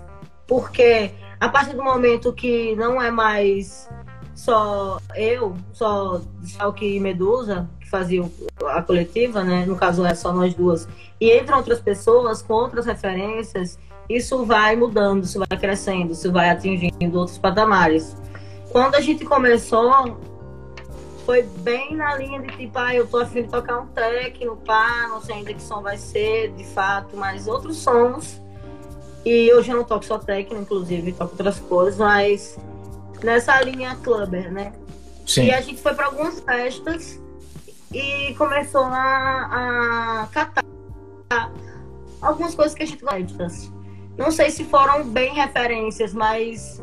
Porque 0.48 1.12
a 1.40 1.48
partir 1.48 1.74
do 1.74 1.82
momento 1.82 2.32
que 2.32 2.76
não 2.76 3.00
é 3.00 3.10
mais 3.10 3.88
só 4.34 4.98
eu, 5.16 5.56
só 5.72 6.20
Schalke 6.44 6.96
e 6.96 7.00
Medusa, 7.00 7.68
que 7.80 7.88
faziam 7.88 8.30
a 8.66 8.82
coletiva, 8.82 9.42
né? 9.42 9.64
No 9.66 9.76
caso 9.76 10.04
é 10.04 10.14
só 10.14 10.32
nós 10.32 10.54
duas. 10.54 10.86
E 11.18 11.36
entram 11.36 11.58
outras 11.58 11.80
pessoas 11.80 12.42
com 12.42 12.54
outras 12.54 12.84
referências, 12.86 13.78
isso 14.08 14.44
vai 14.44 14.76
mudando, 14.76 15.24
isso 15.24 15.38
vai 15.38 15.58
crescendo, 15.58 16.12
isso 16.12 16.30
vai 16.30 16.50
atingindo 16.50 17.18
outros 17.18 17.38
patamares. 17.38 18.16
Quando 18.70 18.94
a 18.94 19.00
gente 19.00 19.24
começou, 19.24 20.18
foi 21.24 21.42
bem 21.42 21.94
na 21.94 22.16
linha 22.16 22.40
de 22.40 22.56
tipo, 22.56 22.78
ah, 22.78 22.94
eu 22.94 23.06
tô 23.06 23.18
afim 23.18 23.42
de 23.42 23.48
tocar 23.48 23.78
um 23.78 23.86
techno, 23.86 24.56
pá, 24.58 25.06
não 25.08 25.20
sei 25.20 25.36
ainda 25.36 25.54
que 25.54 25.62
som 25.62 25.80
vai 25.82 25.96
ser, 25.96 26.52
de 26.52 26.64
fato, 26.64 27.16
mas 27.16 27.46
outros 27.46 27.76
sons. 27.78 28.39
E 29.24 29.52
hoje 29.52 29.70
eu 29.70 29.76
não 29.76 29.84
toco 29.84 30.04
só 30.04 30.18
techno, 30.18 30.60
inclusive, 30.60 31.12
toco 31.12 31.32
outras 31.32 31.58
coisas, 31.60 31.98
mas 31.98 32.58
nessa 33.22 33.60
linha 33.62 33.96
clubber, 33.96 34.50
né? 34.50 34.72
Sim. 35.26 35.44
E 35.44 35.52
a 35.52 35.60
gente 35.60 35.80
foi 35.80 35.94
para 35.94 36.06
algumas 36.06 36.40
festas 36.40 37.20
e 37.92 38.34
começou 38.34 38.84
a, 38.84 40.22
a 40.22 40.26
catar 40.32 40.64
algumas 42.20 42.54
coisas 42.54 42.74
que 42.74 42.82
a 42.82 42.86
gente 42.86 43.02
gosta. 43.02 43.46
Não 44.16 44.30
sei 44.30 44.50
se 44.50 44.64
foram 44.64 45.04
bem 45.04 45.34
referências, 45.34 46.12
mas 46.12 46.82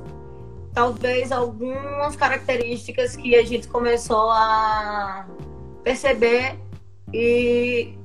talvez 0.73 1.31
algumas 1.31 2.15
características 2.15 3.15
que 3.15 3.35
a 3.35 3.43
gente 3.43 3.67
começou 3.67 4.29
a 4.31 5.27
perceber 5.83 6.55
e 7.13 7.97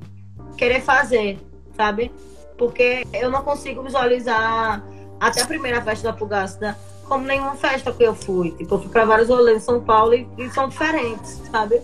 querer 0.57 0.81
fazer, 0.81 1.39
sabe? 1.75 2.11
Porque 2.57 3.05
eu 3.13 3.29
não 3.29 3.43
consigo 3.43 3.81
visualizar 3.83 4.83
até 5.19 5.41
a 5.41 5.45
primeira 5.45 5.81
festa 5.81 6.11
da 6.11 6.17
Pugasta 6.17 6.77
como 7.05 7.25
nenhuma 7.25 7.55
festa 7.55 7.91
que 7.91 8.03
eu 8.03 8.15
fui. 8.15 8.51
Tipo, 8.51 8.75
eu 8.75 8.79
fui 8.79 8.89
para 8.89 9.05
vários 9.05 9.29
rolês 9.29 9.57
em 9.57 9.65
São 9.65 9.81
Paulo 9.81 10.13
e, 10.13 10.27
e 10.37 10.49
são 10.51 10.69
diferentes, 10.69 11.41
sabe? 11.51 11.81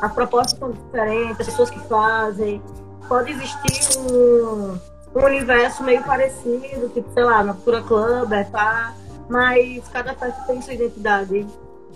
As 0.00 0.12
propostas 0.12 0.58
são 0.58 0.70
diferentes, 0.70 1.40
as 1.40 1.46
pessoas 1.46 1.70
que 1.70 1.80
fazem. 1.80 2.62
Pode 3.06 3.32
existir 3.32 3.98
um, 3.98 4.78
um 5.14 5.24
universo 5.24 5.82
meio 5.82 6.02
parecido, 6.02 6.88
tipo, 6.94 7.12
sei 7.12 7.24
lá, 7.24 7.42
na 7.42 7.54
Cultura 7.54 7.82
Club, 7.82 8.32
é, 8.32 8.44
tá? 8.44 8.94
mas 9.30 9.88
cada 9.88 10.12
festa 10.14 10.42
tem 10.42 10.60
sua 10.60 10.74
identidade. 10.74 11.46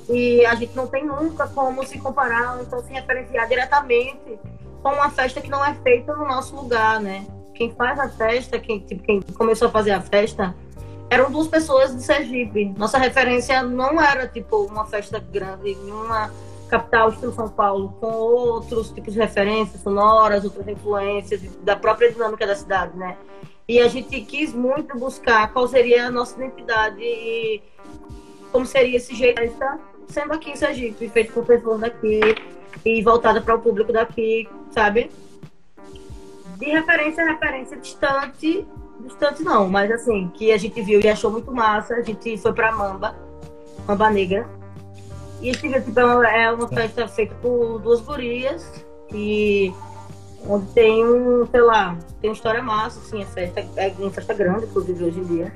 E 0.09 0.47
a 0.47 0.55
gente 0.55 0.77
não 0.77 0.87
tem 0.87 1.05
nunca 1.05 1.49
como 1.49 1.85
se 1.85 1.99
comparar, 1.99 2.61
então 2.61 2.83
se 2.85 2.93
referenciar 2.93 3.49
diretamente 3.49 4.39
com 4.83 4.91
uma 4.91 5.11
festa 5.11 5.41
que 5.41 5.51
não 5.51 5.65
é 5.65 5.75
feita 5.75 6.15
no 6.15 6.27
nosso 6.27 6.55
lugar, 6.55 7.01
né? 7.01 7.27
Quem 7.55 7.71
faz 7.73 7.99
a 7.99 8.09
festa, 8.09 8.59
quem, 8.59 8.81
tipo, 8.81 9.03
quem 9.03 9.23
começou 9.23 9.69
a 9.69 9.71
fazer 9.71 9.93
a 9.93 10.01
festa, 10.01 10.55
eram 11.09 11.31
duas 11.31 11.49
pessoas 11.49 11.95
de 11.95 12.03
Sergipe. 12.03 12.75
Nossa 12.77 12.99
referência 12.99 13.63
não 13.63 14.01
era 14.01 14.27
tipo 14.27 14.65
uma 14.65 14.85
festa 14.87 15.19
grande 15.19 15.71
em 15.71 15.91
uma 15.91 16.31
capital 16.69 17.11
estilo 17.11 17.33
São 17.33 17.49
Paulo, 17.49 17.95
com 18.01 18.11
outros 18.11 18.91
tipos 18.91 19.13
de 19.13 19.21
referências 19.21 19.81
sonoras, 19.83 20.45
outras 20.45 20.67
influências 20.67 21.41
da 21.63 21.77
própria 21.77 22.11
dinâmica 22.11 22.47
da 22.47 22.57
cidade, 22.57 22.97
né? 22.97 23.17
E 23.69 23.81
a 23.81 23.89
gente 23.89 24.21
quis 24.23 24.53
muito 24.53 24.99
buscar 24.99 25.53
qual 25.53 25.69
seria 25.69 26.09
a 26.09 26.11
nossa 26.11 26.37
identidade 26.37 27.01
e 27.01 27.63
como 28.51 28.67
seria 28.67 28.97
esse 28.97 29.15
jeito 29.15 29.41
sendo 30.09 30.33
aqui 30.33 30.51
em 30.51 30.57
Sergipe, 30.57 31.09
feito 31.09 31.33
por 31.33 31.45
pessoas 31.45 31.81
daqui 31.81 32.21
e 32.85 33.03
voltada 33.03 33.41
para 33.41 33.55
o 33.55 33.59
público 33.61 33.93
daqui, 33.93 34.49
sabe? 34.71 35.11
De 36.57 36.67
referência 36.67 37.25
a 37.25 37.33
referência 37.33 37.77
distante, 37.77 38.67
distante 39.01 39.43
não, 39.43 39.69
mas 39.69 39.91
assim, 39.91 40.29
que 40.35 40.53
a 40.53 40.57
gente 40.57 40.81
viu 40.83 41.01
e 41.01 41.09
achou 41.09 41.31
muito 41.31 41.53
massa. 41.53 41.95
A 41.95 42.03
gente 42.03 42.37
foi 42.39 42.53
para 42.53 42.73
Mamba, 42.73 43.15
Mamba 43.87 44.11
Negra. 44.11 44.49
E 45.41 45.51
esse 45.51 45.61
tipo, 45.61 46.01
é 46.01 46.53
uma 46.53 46.69
festa 46.69 47.07
feita 47.09 47.35
por 47.37 47.79
duas 47.81 48.01
gurias 48.01 48.85
e 49.13 49.73
onde 50.49 50.67
tem 50.73 51.05
um, 51.05 51.47
sei 51.47 51.61
lá, 51.61 51.97
tem 52.21 52.31
uma 52.31 52.35
história 52.35 52.63
massa, 52.63 53.01
assim, 53.01 53.23
a 53.23 53.27
festa 53.27 53.61
é 53.77 53.95
uma 53.99 54.11
festa 54.11 54.35
grande, 54.35 54.65
inclusive, 54.67 55.05
hoje 55.05 55.21
em 55.21 55.25
dia. 55.25 55.53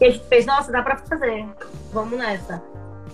E 0.00 0.04
a 0.06 0.10
gente 0.10 0.24
fez, 0.26 0.46
nossa, 0.46 0.70
dá 0.70 0.82
pra 0.82 0.96
fazer, 0.96 1.46
vamos 1.92 2.18
nessa. 2.18 2.62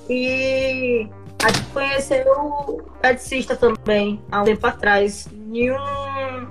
E 0.08 1.08
a 1.42 1.48
gente 1.48 1.68
conheceu 1.72 2.26
o 2.26 2.82
Edicista 3.02 3.56
também, 3.56 4.22
há 4.30 4.42
um 4.42 4.44
tempo 4.44 4.66
atrás, 4.66 5.28
em 5.32 5.70
um, 5.70 5.76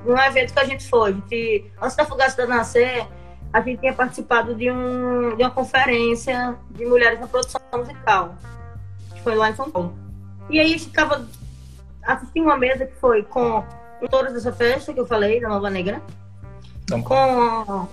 um 0.05 0.17
evento 0.17 0.53
que 0.53 0.59
a 0.59 0.65
gente 0.65 0.87
foi. 0.89 1.11
A 1.11 1.13
gente, 1.13 1.71
antes 1.81 1.95
da 1.95 2.05
Fugaça 2.05 2.37
da 2.37 2.47
Nascer, 2.47 3.07
a 3.51 3.61
gente 3.61 3.79
tinha 3.79 3.93
participado 3.93 4.55
de, 4.55 4.71
um, 4.71 5.35
de 5.35 5.43
uma 5.43 5.51
conferência 5.51 6.55
de 6.71 6.85
mulheres 6.85 7.19
na 7.19 7.27
produção 7.27 7.61
musical, 7.73 8.35
que 9.13 9.21
foi 9.21 9.35
lá 9.35 9.49
em 9.49 9.55
São 9.55 9.69
Paulo. 9.69 9.93
E 10.49 10.59
aí 10.59 10.73
a 10.73 10.77
gente 10.77 10.89
tava 10.89 11.27
assistindo 12.03 12.45
uma 12.45 12.57
mesa 12.57 12.85
que 12.85 12.95
foi 12.95 13.23
com 13.23 13.63
autoras 14.01 14.33
dessa 14.33 14.51
festa 14.51 14.93
que 14.93 14.99
eu 14.99 15.05
falei, 15.05 15.39
da 15.39 15.47
Nova 15.47 15.69
Negra, 15.69 16.01
então, 16.83 17.01
com 17.01 17.87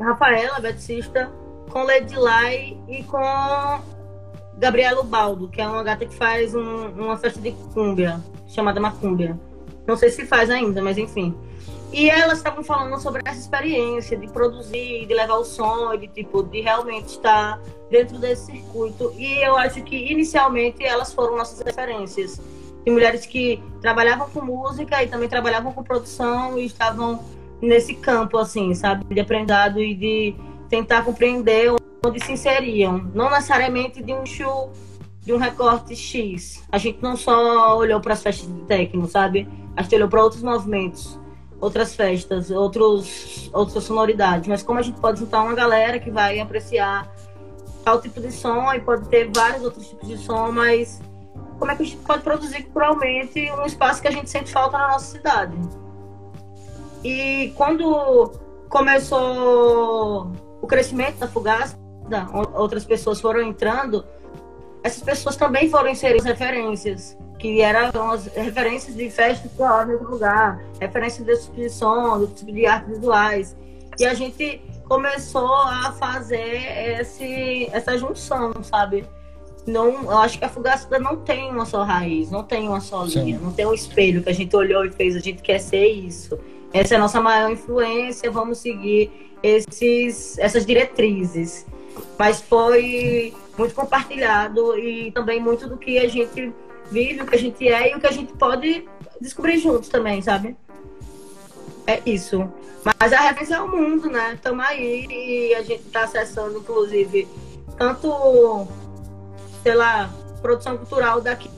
Rafaela, 0.00 0.60
beticista, 0.60 1.30
com 1.70 1.84
Lady 1.84 2.16
Lai 2.16 2.76
e 2.88 3.02
com 3.04 3.20
Gabriela 4.58 5.02
Baldo, 5.02 5.48
que 5.48 5.60
é 5.60 5.66
uma 5.66 5.82
gata 5.82 6.04
que 6.04 6.14
faz 6.14 6.54
um, 6.54 6.88
uma 6.88 7.16
festa 7.16 7.40
de 7.40 7.52
cúmbia, 7.72 8.20
chamada 8.48 8.80
Macúmbia. 8.80 9.38
Não 9.86 9.96
sei 9.96 10.10
se 10.10 10.26
faz 10.26 10.50
ainda, 10.50 10.82
mas 10.82 10.98
enfim. 10.98 11.34
E 11.92 12.08
elas 12.08 12.38
estavam 12.38 12.64
falando 12.64 12.98
sobre 13.00 13.20
essa 13.24 13.38
experiência 13.38 14.16
de 14.16 14.26
produzir, 14.26 15.04
de 15.06 15.12
levar 15.12 15.36
o 15.36 15.44
som, 15.44 15.94
de 15.96 16.08
tipo, 16.08 16.42
de 16.42 16.62
realmente 16.62 17.08
estar 17.08 17.60
dentro 17.90 18.18
desse 18.18 18.46
circuito. 18.46 19.12
E 19.18 19.44
eu 19.44 19.56
acho 19.58 19.82
que 19.82 20.10
inicialmente 20.10 20.82
elas 20.82 21.12
foram 21.12 21.36
nossas 21.36 21.60
referências 21.60 22.40
de 22.84 22.90
mulheres 22.90 23.26
que 23.26 23.62
trabalhavam 23.82 24.28
com 24.30 24.40
música 24.40 25.02
e 25.02 25.06
também 25.06 25.28
trabalhavam 25.28 25.70
com 25.72 25.82
produção 25.82 26.58
e 26.58 26.64
estavam 26.64 27.22
nesse 27.60 27.94
campo, 27.94 28.38
assim, 28.38 28.74
sabe? 28.74 29.04
De 29.14 29.20
aprendizado 29.20 29.78
e 29.78 29.94
de 29.94 30.34
tentar 30.70 31.04
compreender 31.04 31.74
onde 32.04 32.24
se 32.24 32.32
inseriam. 32.32 33.10
Não 33.14 33.30
necessariamente 33.30 34.02
de 34.02 34.14
um 34.14 34.24
show 34.24 34.72
de 35.22 35.32
um 35.32 35.38
recorte 35.38 35.94
X. 35.94 36.62
A 36.70 36.78
gente 36.78 37.00
não 37.00 37.16
só 37.16 37.78
olhou 37.78 38.00
para 38.00 38.12
as 38.12 38.22
festas 38.22 38.52
de 38.52 38.62
techno, 38.62 39.06
sabe? 39.06 39.48
A 39.76 39.82
gente 39.82 39.94
olhou 39.94 40.08
para 40.08 40.22
outros 40.22 40.42
movimentos, 40.42 41.18
outras 41.60 41.94
festas, 41.94 42.50
outros, 42.50 43.48
outras 43.52 43.84
sonoridades. 43.84 44.48
Mas 44.48 44.62
como 44.62 44.78
a 44.78 44.82
gente 44.82 45.00
pode 45.00 45.20
juntar 45.20 45.42
uma 45.42 45.54
galera 45.54 45.98
que 45.98 46.10
vai 46.10 46.40
apreciar 46.40 47.10
tal 47.84 48.00
tipo 48.00 48.20
de 48.20 48.32
som 48.32 48.72
e 48.72 48.80
pode 48.80 49.08
ter 49.08 49.30
vários 49.34 49.64
outros 49.64 49.88
tipos 49.88 50.08
de 50.08 50.18
som, 50.18 50.50
mas 50.50 51.00
como 51.58 51.70
é 51.70 51.76
que 51.76 51.82
a 51.82 51.86
gente 51.86 51.98
pode 51.98 52.22
produzir 52.22 52.64
culturalmente 52.64 53.50
um 53.52 53.64
espaço 53.64 54.02
que 54.02 54.08
a 54.08 54.10
gente 54.10 54.28
sente 54.28 54.52
falta 54.52 54.76
na 54.76 54.88
nossa 54.88 55.06
cidade? 55.06 55.56
E 57.04 57.52
quando 57.56 58.32
começou 58.68 60.32
o 60.60 60.66
crescimento 60.66 61.18
da 61.18 61.28
Fugaz, 61.28 61.76
outras 62.54 62.84
pessoas 62.84 63.20
foram 63.20 63.40
entrando, 63.40 64.04
essas 64.82 65.02
pessoas 65.02 65.36
também 65.36 65.68
foram 65.70 65.88
inserir 65.88 66.20
referências, 66.22 67.16
que 67.38 67.60
eram 67.60 68.10
as 68.10 68.26
referências 68.26 68.94
de 68.96 69.10
festas 69.10 69.50
que 69.50 69.62
em 69.62 69.92
outro 69.92 70.10
lugar, 70.10 70.62
referências 70.80 71.24
de 71.24 71.32
exposição, 71.32 72.24
de 72.26 72.66
artes 72.66 72.98
visuais. 72.98 73.56
E 73.98 74.04
a 74.04 74.14
gente 74.14 74.60
começou 74.88 75.54
a 75.54 75.92
fazer 75.92 77.00
esse, 77.00 77.68
essa 77.72 77.96
junção, 77.96 78.52
sabe? 78.62 79.04
Não, 79.66 80.02
eu 80.04 80.18
acho 80.18 80.38
que 80.38 80.44
a 80.44 80.48
Fugacida 80.48 80.98
não 80.98 81.16
tem 81.16 81.50
uma 81.50 81.64
só 81.64 81.84
raiz, 81.84 82.30
não 82.30 82.42
tem 82.42 82.66
uma 82.66 82.80
só 82.80 83.04
linha, 83.04 83.38
Sim. 83.38 83.44
não 83.44 83.52
tem 83.52 83.66
um 83.66 83.72
espelho 83.74 84.22
que 84.22 84.28
a 84.28 84.34
gente 84.34 84.54
olhou 84.56 84.84
e 84.84 84.90
fez, 84.90 85.14
a 85.14 85.20
gente 85.20 85.40
quer 85.40 85.60
ser 85.60 85.86
isso. 85.86 86.38
Essa 86.72 86.94
é 86.94 86.96
a 86.96 87.00
nossa 87.00 87.20
maior 87.20 87.50
influência, 87.50 88.30
vamos 88.30 88.58
seguir 88.58 89.32
esses, 89.42 90.38
essas 90.38 90.66
diretrizes. 90.66 91.66
Mas 92.18 92.40
foi 92.40 93.32
muito 93.56 93.74
compartilhado 93.74 94.78
e 94.78 95.12
também 95.12 95.40
muito 95.40 95.68
do 95.68 95.76
que 95.76 95.98
a 95.98 96.08
gente 96.08 96.52
vive, 96.90 97.22
o 97.22 97.26
que 97.26 97.34
a 97.34 97.38
gente 97.38 97.68
é 97.68 97.92
e 97.92 97.96
o 97.96 98.00
que 98.00 98.06
a 98.06 98.12
gente 98.12 98.32
pode 98.34 98.86
descobrir 99.20 99.58
juntos 99.58 99.88
também, 99.88 100.20
sabe? 100.22 100.56
É 101.86 102.00
isso. 102.06 102.48
Mas 102.98 103.12
a 103.12 103.20
referência 103.20 103.56
é 103.56 103.60
o 103.60 103.68
mundo, 103.68 104.10
né? 104.10 104.34
Estamos 104.34 104.64
aí 104.64 105.06
e 105.08 105.54
a 105.54 105.62
gente 105.62 105.82
está 105.82 106.04
acessando, 106.04 106.58
inclusive, 106.58 107.28
tanto, 107.76 108.66
sei 109.62 109.74
lá, 109.74 110.10
produção 110.40 110.76
cultural 110.76 111.20
daqui 111.20 111.50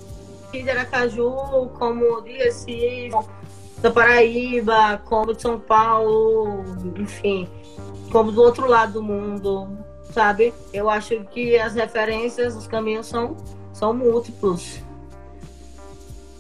de 0.53 0.71
Aracaju, 0.71 1.69
como 1.79 2.21
de 2.21 2.33
Recife, 2.33 3.11
da 3.81 3.91
Paraíba, 3.91 5.03
como 5.05 5.35
de 5.35 5.43
São 5.43 5.59
Paulo, 5.59 6.65
enfim, 6.97 7.49
como 8.13 8.31
do 8.31 8.41
outro 8.41 8.69
lado 8.69 8.95
do 8.95 9.03
mundo 9.03 9.69
sabe? 10.15 10.55
Eu 10.73 10.89
acho 10.89 11.21
que 11.33 11.59
as 11.59 11.75
referências, 11.75 12.55
os 12.55 12.67
caminhos 12.67 13.07
são, 13.07 13.37
são 13.73 13.93
múltiplos. 13.93 14.81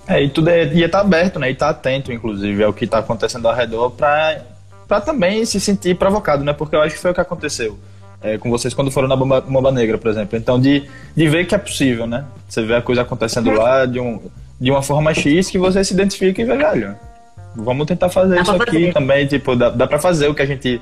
É, 0.06 0.22
e 0.22 0.28
tudo 0.28 0.48
é, 0.48 0.64
ia 0.72 0.86
estar 0.86 0.98
tá 0.98 1.04
aberto, 1.04 1.38
né? 1.38 1.50
E 1.50 1.54
tá 1.54 1.70
atento, 1.70 2.12
inclusive, 2.12 2.62
ao 2.62 2.72
que 2.72 2.84
está 2.84 2.98
acontecendo 2.98 3.48
ao 3.48 3.54
redor 3.54 3.90
para 3.90 5.00
também 5.04 5.44
se 5.44 5.58
sentir 5.58 5.96
provocado, 5.96 6.44
né? 6.44 6.52
Porque 6.52 6.76
eu 6.76 6.80
acho 6.80 6.94
que 6.94 7.00
foi 7.00 7.10
o 7.10 7.14
que 7.14 7.20
aconteceu 7.20 7.78
é, 8.22 8.38
com 8.38 8.48
vocês 8.48 8.72
quando 8.72 8.90
foram 8.90 9.08
na 9.08 9.16
Bomba, 9.16 9.40
Bomba 9.40 9.72
Negra, 9.72 9.98
por 9.98 10.10
exemplo. 10.10 10.38
Então, 10.38 10.58
de, 10.60 10.88
de 11.14 11.28
ver 11.28 11.46
que 11.46 11.54
é 11.54 11.58
possível, 11.58 12.06
né? 12.06 12.24
Você 12.48 12.62
vê 12.62 12.76
a 12.76 12.82
coisa 12.82 13.02
acontecendo 13.02 13.50
lá 13.50 13.84
de, 13.84 13.98
um, 13.98 14.20
de 14.58 14.70
uma 14.70 14.82
forma 14.82 15.12
X 15.12 15.50
que 15.50 15.58
você 15.58 15.82
se 15.82 15.92
identifica 15.92 16.40
e 16.40 16.44
vê, 16.44 16.56
velho, 16.56 16.96
vamos 17.56 17.86
tentar 17.86 18.08
fazer 18.08 18.36
dá 18.36 18.42
isso 18.42 18.52
aqui 18.52 18.64
fazer. 18.64 18.92
também, 18.94 19.26
tipo, 19.26 19.56
dá, 19.56 19.68
dá 19.68 19.86
para 19.86 19.98
fazer 19.98 20.28
o 20.28 20.34
que 20.34 20.40
a 20.40 20.46
gente 20.46 20.80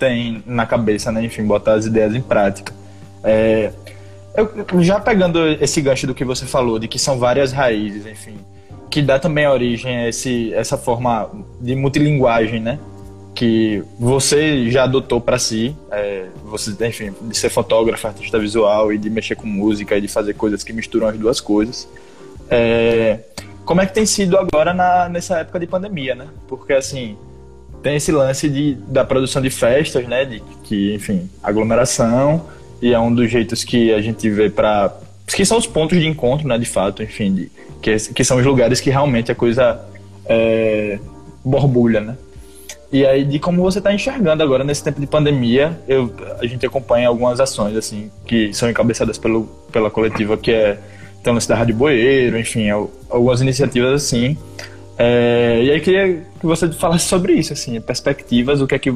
tem 0.00 0.42
na 0.46 0.66
cabeça, 0.66 1.12
né? 1.12 1.22
Enfim, 1.22 1.44
botar 1.44 1.74
as 1.74 1.84
ideias 1.84 2.14
em 2.14 2.22
prática. 2.22 2.72
É, 3.22 3.70
eu, 4.34 4.82
já 4.82 4.98
pegando 4.98 5.46
esse 5.46 5.80
gancho 5.82 6.06
do 6.06 6.14
que 6.14 6.24
você 6.24 6.46
falou, 6.46 6.78
de 6.78 6.88
que 6.88 6.98
são 6.98 7.18
várias 7.18 7.52
raízes, 7.52 8.06
enfim, 8.06 8.38
que 8.88 9.02
dá 9.02 9.18
também 9.18 9.46
origem 9.46 9.94
a 9.98 10.08
esse, 10.08 10.52
essa 10.54 10.78
forma 10.78 11.30
de 11.60 11.76
multilinguagem, 11.76 12.60
né? 12.60 12.78
Que 13.34 13.84
você 13.98 14.70
já 14.70 14.84
adotou 14.84 15.20
para 15.20 15.38
si, 15.38 15.76
é, 15.92 16.26
você, 16.44 16.74
enfim, 16.86 17.12
de 17.22 17.36
ser 17.36 17.50
fotógrafo, 17.50 18.06
artista 18.06 18.38
visual 18.38 18.92
e 18.92 18.98
de 18.98 19.10
mexer 19.10 19.36
com 19.36 19.46
música 19.46 19.96
e 19.96 20.00
de 20.00 20.08
fazer 20.08 20.34
coisas 20.34 20.64
que 20.64 20.72
misturam 20.72 21.08
as 21.08 21.18
duas 21.18 21.40
coisas. 21.40 21.86
É, 22.48 23.20
como 23.64 23.80
é 23.80 23.86
que 23.86 23.92
tem 23.92 24.06
sido 24.06 24.38
agora 24.38 24.72
na, 24.72 25.08
nessa 25.08 25.38
época 25.38 25.60
de 25.60 25.66
pandemia, 25.66 26.14
né? 26.14 26.26
Porque 26.48 26.72
assim, 26.72 27.16
tem 27.82 27.96
esse 27.96 28.12
lance 28.12 28.48
de, 28.48 28.74
da 28.86 29.04
produção 29.04 29.40
de 29.40 29.50
festas, 29.50 30.06
né? 30.06 30.24
De 30.24 30.42
que, 30.64 30.94
enfim, 30.94 31.28
aglomeração 31.42 32.46
e 32.80 32.92
é 32.92 32.98
um 32.98 33.14
dos 33.14 33.30
jeitos 33.30 33.64
que 33.64 33.92
a 33.92 34.00
gente 34.00 34.28
vê 34.30 34.48
para 34.48 34.94
que 35.26 35.44
são 35.44 35.58
os 35.58 35.66
pontos 35.66 35.98
de 35.98 36.06
encontro, 36.06 36.48
né? 36.48 36.58
De 36.58 36.64
fato, 36.64 37.02
enfim, 37.02 37.32
de, 37.34 37.52
que, 37.80 37.96
que 38.12 38.24
são 38.24 38.38
os 38.38 38.44
lugares 38.44 38.80
que 38.80 38.90
realmente 38.90 39.30
a 39.30 39.34
coisa 39.34 39.80
é, 40.26 40.98
borbulha, 41.44 42.00
né? 42.00 42.16
E 42.92 43.06
aí 43.06 43.24
de 43.24 43.38
como 43.38 43.62
você 43.62 43.78
está 43.78 43.94
enxergando 43.94 44.42
agora 44.42 44.64
nesse 44.64 44.82
tempo 44.82 45.00
de 45.00 45.06
pandemia, 45.06 45.78
eu, 45.86 46.12
a 46.40 46.46
gente 46.46 46.66
acompanha 46.66 47.08
algumas 47.08 47.38
ações 47.38 47.76
assim 47.76 48.10
que 48.26 48.52
são 48.52 48.68
encabeçadas 48.68 49.16
pelo, 49.16 49.44
pela 49.70 49.90
coletiva 49.90 50.36
que 50.36 50.50
é 50.50 50.78
tem 51.22 51.30
o 51.30 51.34
lance 51.34 51.46
da 51.46 51.64
Boeiro, 51.66 52.38
enfim, 52.38 52.70
algumas 52.70 53.42
iniciativas 53.42 53.92
assim 53.92 54.36
é, 55.02 55.62
e 55.62 55.70
aí 55.70 55.80
queria 55.80 56.22
que 56.38 56.44
você 56.44 56.70
falasse 56.72 57.06
sobre 57.06 57.32
isso, 57.32 57.54
assim, 57.54 57.80
perspectivas, 57.80 58.60
o 58.60 58.66
que 58.66 58.74
é 58.74 58.78
que 58.78 58.94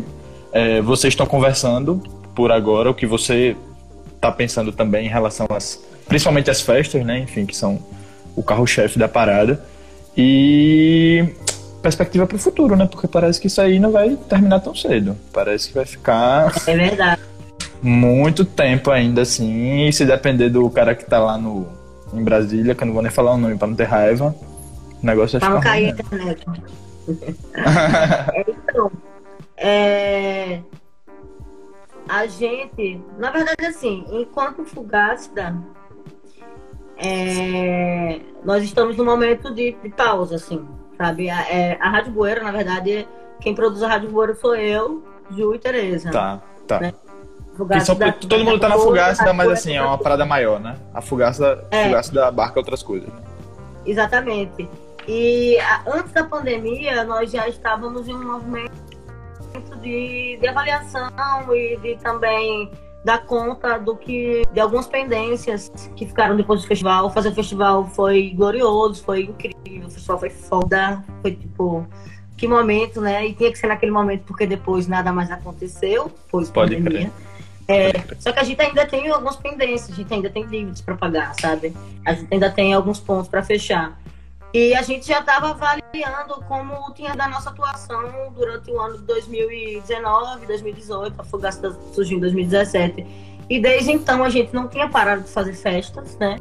é, 0.53 0.83
vocês 0.83 1.15
estão 1.15 1.25
conversando 1.25 1.99
por 2.35 2.53
agora, 2.53 2.91
o 2.91 2.95
que 2.95 3.07
você 3.07 3.57
está 4.15 4.31
pensando 4.31 4.71
também 4.71 5.07
em 5.07 5.09
relação 5.09 5.47
às, 5.49 5.83
principalmente 6.07 6.51
às 6.51 6.61
festas, 6.61 7.03
né, 7.07 7.21
enfim, 7.21 7.47
que 7.47 7.57
são 7.57 7.83
o 8.37 8.43
carro-chefe 8.43 8.99
da 8.99 9.09
parada, 9.09 9.65
e 10.15 11.25
perspectiva 11.81 12.27
para 12.27 12.37
o 12.37 12.39
futuro, 12.39 12.77
né, 12.77 12.87
porque 12.87 13.09
parece 13.09 13.41
que 13.41 13.47
isso 13.47 13.63
aí 13.63 13.79
não 13.79 13.91
vai 13.91 14.15
terminar 14.29 14.61
tão 14.61 14.75
cedo, 14.75 15.17
parece 15.33 15.69
que 15.69 15.75
vai 15.75 15.87
ficar... 15.87 16.53
É 16.67 16.77
verdade. 16.77 17.23
Muito 17.81 18.45
tempo 18.45 18.91
ainda, 18.91 19.23
assim, 19.23 19.89
e 19.89 19.93
se 19.93 20.05
depender 20.05 20.51
do 20.51 20.69
cara 20.69 20.95
que 20.95 21.05
está 21.05 21.19
lá 21.19 21.39
no, 21.39 21.67
em 22.13 22.23
Brasília, 22.23 22.75
que 22.75 22.83
eu 22.83 22.87
não 22.89 22.93
vou 22.93 23.03
nem 23.03 23.11
falar 23.11 23.33
o 23.33 23.39
nome 23.39 23.57
para 23.57 23.69
não 23.69 23.75
ter 23.75 23.85
raiva, 23.85 24.35
o 25.05 25.07
negócio 25.07 25.39
vai 25.39 25.51
ficar 25.51 25.61
cair 25.61 25.87
a 25.87 25.91
internet. 25.91 26.47
é, 28.35 28.45
então, 28.49 28.91
é, 29.57 30.61
a 32.09 32.27
gente, 32.27 33.01
na 33.19 33.31
verdade, 33.31 33.67
assim, 33.67 34.07
enquanto 34.09 34.65
Fugácida, 34.65 35.55
é, 36.97 38.21
nós 38.43 38.65
estamos 38.65 38.97
num 38.97 39.05
momento 39.05 39.55
de, 39.55 39.73
de 39.73 39.91
pausa, 39.91 40.37
assim, 40.37 40.67
sabe? 40.97 41.29
A, 41.29 41.43
é, 41.51 41.79
a 41.81 41.91
Rádio 41.91 42.13
Boeira, 42.13 42.43
na 42.43 42.51
verdade, 42.51 43.07
quem 43.41 43.55
produz 43.55 43.83
a 43.83 43.89
Rádio 43.89 44.11
Boeira 44.11 44.35
sou 44.35 44.57
eu, 44.57 45.05
Ju 45.31 45.55
e 45.55 45.59
Tereza. 45.59 46.11
Tá, 46.11 46.41
tá. 46.67 46.81
Né? 46.81 46.95
São, 47.85 47.95
todo 47.95 48.43
mundo 48.45 48.59
tá 48.59 48.69
na 48.69 48.79
Fugácida, 48.79 49.33
mas 49.33 49.49
assim, 49.49 49.77
é 49.77 49.83
uma 49.83 49.99
parada 49.99 50.25
maior, 50.25 50.59
né? 50.59 50.77
A 50.93 51.01
Fugácida, 51.01 51.65
é. 51.71 51.93
Abarca 52.21 52.59
outras 52.59 52.83
coisas, 52.83 53.09
né? 53.09 53.23
Exatamente. 53.87 54.69
E 55.07 55.59
antes 55.87 56.13
da 56.13 56.25
pandemia, 56.25 57.05
nós 57.05 57.31
já 57.31 57.49
estávamos 57.49 58.09
em 58.09 58.15
um 58.15 58.33
movimento 58.33 58.73
de, 59.81 60.39
de 60.41 60.49
avaliação 60.49 61.11
e 61.55 61.77
de 61.77 61.97
também 61.97 62.71
dar 63.05 63.27
conta 63.27 63.79
do 63.79 63.95
que 63.95 64.43
de 64.53 64.61
algumas 64.61 64.87
pendências 64.87 65.71
que 65.95 66.07
ficaram 66.07 66.37
depois 66.37 66.63
do 66.63 66.67
festival. 66.67 67.11
Fazer 67.11 67.29
o 67.29 67.35
festival 67.35 67.87
foi 67.89 68.31
glorioso, 68.31 69.05
foi 69.05 69.25
incrível, 69.25 69.87
o 69.87 69.91
festival 69.91 70.19
foi 70.19 70.31
foda, 70.31 71.05
foi 71.21 71.33
tipo 71.33 71.87
que 72.37 72.49
momento, 72.49 73.01
né? 73.01 73.27
E 73.27 73.35
tinha 73.35 73.53
que 73.53 73.59
ser 73.59 73.69
naquele 73.69 73.93
momento 73.93 74.25
porque 74.27 74.47
depois 74.47 74.89
nada 74.89 75.13
mais 75.13 75.31
aconteceu, 75.31 76.11
foi 76.29 76.47
pandemia. 76.47 77.13
É, 77.69 77.93
só 78.19 78.33
que 78.33 78.39
a 78.39 78.43
gente 78.43 78.61
ainda 78.61 78.85
tem 78.87 79.09
algumas 79.09 79.37
pendências, 79.37 79.91
a 79.91 79.95
gente 79.95 80.13
ainda 80.13 80.29
tem 80.29 80.47
dívidas 80.47 80.81
para 80.81 80.97
pagar, 80.97 81.35
sabe? 81.41 81.75
A 82.05 82.13
gente 82.13 82.33
ainda 82.33 82.51
tem 82.51 82.75
alguns 82.75 83.01
pontos 83.01 83.29
para 83.29 83.43
fechar. 83.43 83.99
E 84.55 84.73
a 84.73 84.83
gente 84.83 85.09
já 85.09 85.19
estava 85.19 85.51
avaliando 85.51 86.41
como 86.47 86.95
tinha 86.95 87.13
da 87.17 87.27
nossa 87.27 87.51
atuação 87.51 88.33
durante 88.33 88.71
o 88.71 88.81
ano 88.81 88.99
de 88.99 89.03
2019, 89.03 90.47
2018, 90.47 91.21
a 91.21 91.25
Fogaça 91.25 91.77
surgiu 91.93 92.19
em 92.19 92.21
2017. 92.21 93.05
E 93.51 93.59
desde 93.59 93.91
então 93.91 94.23
a 94.23 94.31
gente 94.31 94.55
não 94.55 94.69
tinha 94.69 94.89
parado 94.89 95.23
de 95.23 95.29
fazer 95.29 95.55
festas, 95.55 96.17
né? 96.19 96.37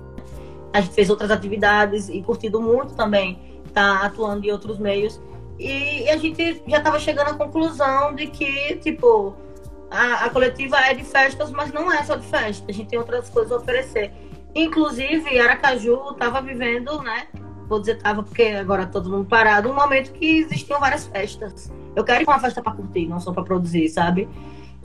A 0.72 0.80
gente 0.80 0.94
fez 0.94 1.10
outras 1.10 1.32
atividades 1.32 2.08
e 2.08 2.22
curtido 2.22 2.62
muito 2.62 2.94
também 2.94 3.60
estar 3.66 4.02
tá 4.02 4.06
atuando 4.06 4.46
em 4.46 4.52
outros 4.52 4.78
meios. 4.78 5.20
E 5.58 6.08
a 6.08 6.18
gente 6.18 6.62
já 6.68 6.78
estava 6.78 7.00
chegando 7.00 7.32
à 7.32 7.34
conclusão 7.34 8.14
de 8.14 8.28
que, 8.28 8.76
tipo, 8.76 9.36
a, 9.90 10.26
a, 10.26 10.30
coletiva 10.30 10.78
é 10.78 10.94
de 10.94 11.04
festas, 11.04 11.50
mas 11.50 11.74
não 11.74 11.92
é 11.92 12.04
só 12.04 12.16
de 12.16 12.28
festa. 12.28 12.64
A 12.70 12.72
gente 12.72 12.90
tem 12.90 13.00
outras 13.00 13.28
coisas 13.32 13.52
a 13.52 13.56
oferecer. 13.56 14.12
Inclusive, 14.54 15.40
Aracaju 15.40 16.12
estava 16.12 16.44
vivendo, 16.44 17.02
né? 17.02 17.28
Vou 17.68 17.80
dizer 17.80 17.96
tava 18.00 18.24
porque 18.24 18.44
agora 18.44 18.86
todo 18.86 19.10
mundo 19.10 19.26
parado, 19.26 19.70
um 19.70 19.76
momento 19.76 20.12
que 20.12 20.40
existiam 20.40 20.80
várias 20.80 21.06
festas. 21.08 21.72
Eu 21.96 22.04
quero 22.04 22.22
ir 22.22 22.26
pra 22.26 22.36
uma 22.36 22.40
festa 22.40 22.62
para 22.62 22.74
curtir, 22.74 23.08
não 23.08 23.20
só 23.20 23.32
para 23.32 23.44
produzir, 23.44 23.90
sabe? 23.90 24.28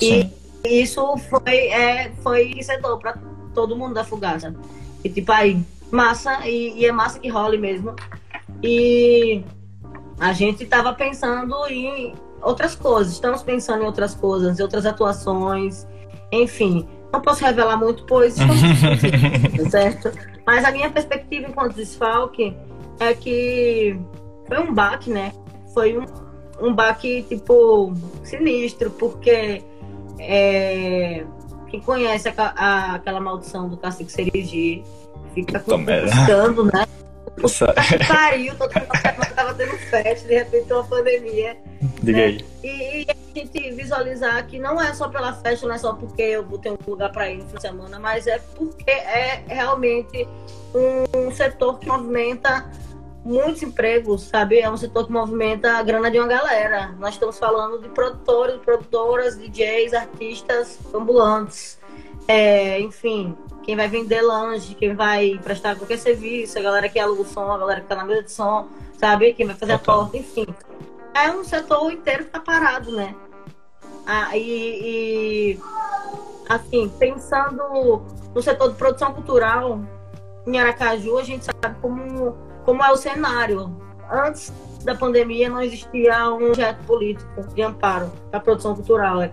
E 0.01 0.31
isso 0.65 1.17
foi, 1.17 1.69
é, 1.69 2.11
foi 2.23 2.47
enriquecedor 2.47 2.99
para 2.99 3.19
todo 3.55 3.77
mundo 3.77 3.95
da 3.95 4.05
Fugaça. 4.05 4.55
E 5.03 5.09
tipo, 5.09 5.33
aí, 5.33 5.61
massa, 5.91 6.47
e, 6.47 6.79
e 6.79 6.87
é 6.87 6.93
massa 6.93 7.19
que 7.19 7.29
role 7.29 7.59
mesmo. 7.59 7.95
E 8.63 9.43
a 10.19 10.33
gente 10.33 10.65
tava 10.67 10.93
pensando 10.93 11.55
em 11.69 12.15
outras 12.43 12.75
coisas, 12.75 13.13
estamos 13.13 13.43
pensando 13.43 13.83
em 13.83 13.87
outras 13.87 14.15
coisas, 14.15 14.59
em 14.59 14.63
outras 14.63 14.87
atuações, 14.87 15.87
enfim. 16.31 16.87
Não 17.13 17.21
posso 17.21 17.45
revelar 17.45 17.77
muito, 17.77 18.05
pois 18.05 18.37
estamos 18.39 18.61
certo? 19.71 20.13
Mas 20.47 20.65
a 20.65 20.71
minha 20.71 20.91
perspectiva 20.91 21.49
enquanto 21.49 21.75
desfalque 21.75 22.57
é 23.01 23.15
que 23.15 23.99
foi 24.47 24.59
um 24.59 24.75
baque, 24.75 25.11
né? 25.11 25.33
Foi 25.73 25.97
um, 25.97 26.05
um 26.61 26.75
baque, 26.75 27.23
tipo, 27.23 27.95
sinistro, 28.25 28.91
porque 28.91 29.63
é, 30.19 31.25
quem 31.69 31.81
conhece 31.81 32.29
a, 32.29 32.35
a, 32.37 32.95
aquela 32.95 33.21
maldição 33.21 33.69
do 33.69 33.77
cacique 33.77 34.11
Serigi 34.11 34.83
fica 35.35 35.59
buscando, 35.59 36.65
né? 36.65 36.87
Que 37.39 38.07
pariu, 38.07 38.55
todo 38.57 38.73
mundo 38.75 39.35
tava 39.35 39.55
tendo 39.55 39.79
festa, 39.79 40.29
de 40.29 40.35
repente 40.35 40.73
uma 40.73 40.85
pandemia. 40.85 41.57
Diga 42.03 42.19
né? 42.19 42.25
aí. 42.25 42.47
E, 42.63 43.03
e, 43.03 43.07
a 43.09 43.39
gente 43.39 43.71
visualizar 43.73 44.47
que 44.47 44.59
não 44.59 44.81
é 44.81 44.93
só 44.93 45.09
pela 45.09 45.33
festa, 45.35 45.67
não 45.67 45.75
é 45.75 45.79
só 45.79 45.93
porque 45.95 46.23
eu 46.23 46.45
tenho 46.59 46.79
um 46.87 46.91
lugar 46.91 47.13
para 47.13 47.31
ir 47.31 47.39
no 47.39 47.47
fim 47.49 47.57
de 47.57 47.63
semana, 47.63 47.99
mas 47.99 48.27
é 48.27 48.39
porque 48.57 48.91
é 48.91 49.43
realmente 49.47 50.27
um 50.75 51.31
setor 51.31 51.79
que 51.79 51.87
movimenta 51.87 52.69
muitos 53.25 53.63
empregos, 53.63 54.23
sabe? 54.23 54.59
É 54.59 54.71
um 54.71 54.77
setor 54.77 55.07
que 55.07 55.13
movimenta 55.13 55.73
a 55.73 55.83
grana 55.83 56.11
de 56.11 56.19
uma 56.19 56.27
galera. 56.27 56.95
Nós 56.99 57.15
estamos 57.15 57.39
falando 57.39 57.81
de 57.81 57.89
produtores, 57.89 58.57
produtoras, 58.61 59.39
DJs, 59.39 59.95
artistas 59.95 60.79
ambulantes. 60.95 61.78
É, 62.29 62.79
enfim, 62.81 63.35
quem 63.65 63.75
vai 63.75 63.89
vender 63.89 64.21
lanche, 64.21 64.75
quem 64.75 64.95
vai 64.95 65.41
prestar 65.43 65.77
qualquer 65.77 65.97
serviço, 65.97 66.59
a 66.59 66.63
galera 66.63 66.89
que 66.89 66.99
aluga 66.99 67.23
o 67.23 67.25
som, 67.25 67.51
a 67.51 67.57
galera 67.59 67.81
que 67.81 67.87
tá 67.87 67.97
na 67.97 68.05
mesa 68.05 68.23
de 68.23 68.33
som, 68.33 68.69
sabe? 68.99 69.33
Quem 69.33 69.47
vai 69.47 69.57
fazer 69.57 69.73
a 69.73 69.79
porta, 69.79 70.19
enfim. 70.19 70.47
É 71.15 71.33
um 71.33 71.43
setor 71.43 71.91
inteiro 71.91 72.27
que 72.27 72.31
tá 72.31 72.41
parado, 72.41 72.93
né? 72.93 73.15
Ah, 74.07 74.37
e, 74.37 75.55
e 75.55 75.61
assim, 76.49 76.89
pensando 76.99 78.03
no 78.35 78.43
setor 78.43 78.71
de 78.71 78.77
produção 78.77 79.13
cultural, 79.15 79.81
em 80.47 80.59
Aracaju, 80.59 81.19
a 81.19 81.25
gente 81.25 81.47
sabe 81.47 81.81
como 81.81 82.37
como 82.69 82.85
é 82.85 82.91
o 82.91 82.97
cenário. 82.97 83.75
Antes 84.11 84.53
da 84.85 84.95
pandemia 84.95 85.49
não 85.49 85.63
existia 85.63 86.29
um 86.29 86.39
projeto 86.39 86.85
político 86.85 87.43
de 87.55 87.63
amparo 87.63 88.13
da 88.31 88.39
produção 88.39 88.75
cultural. 88.75 89.23
É, 89.23 89.31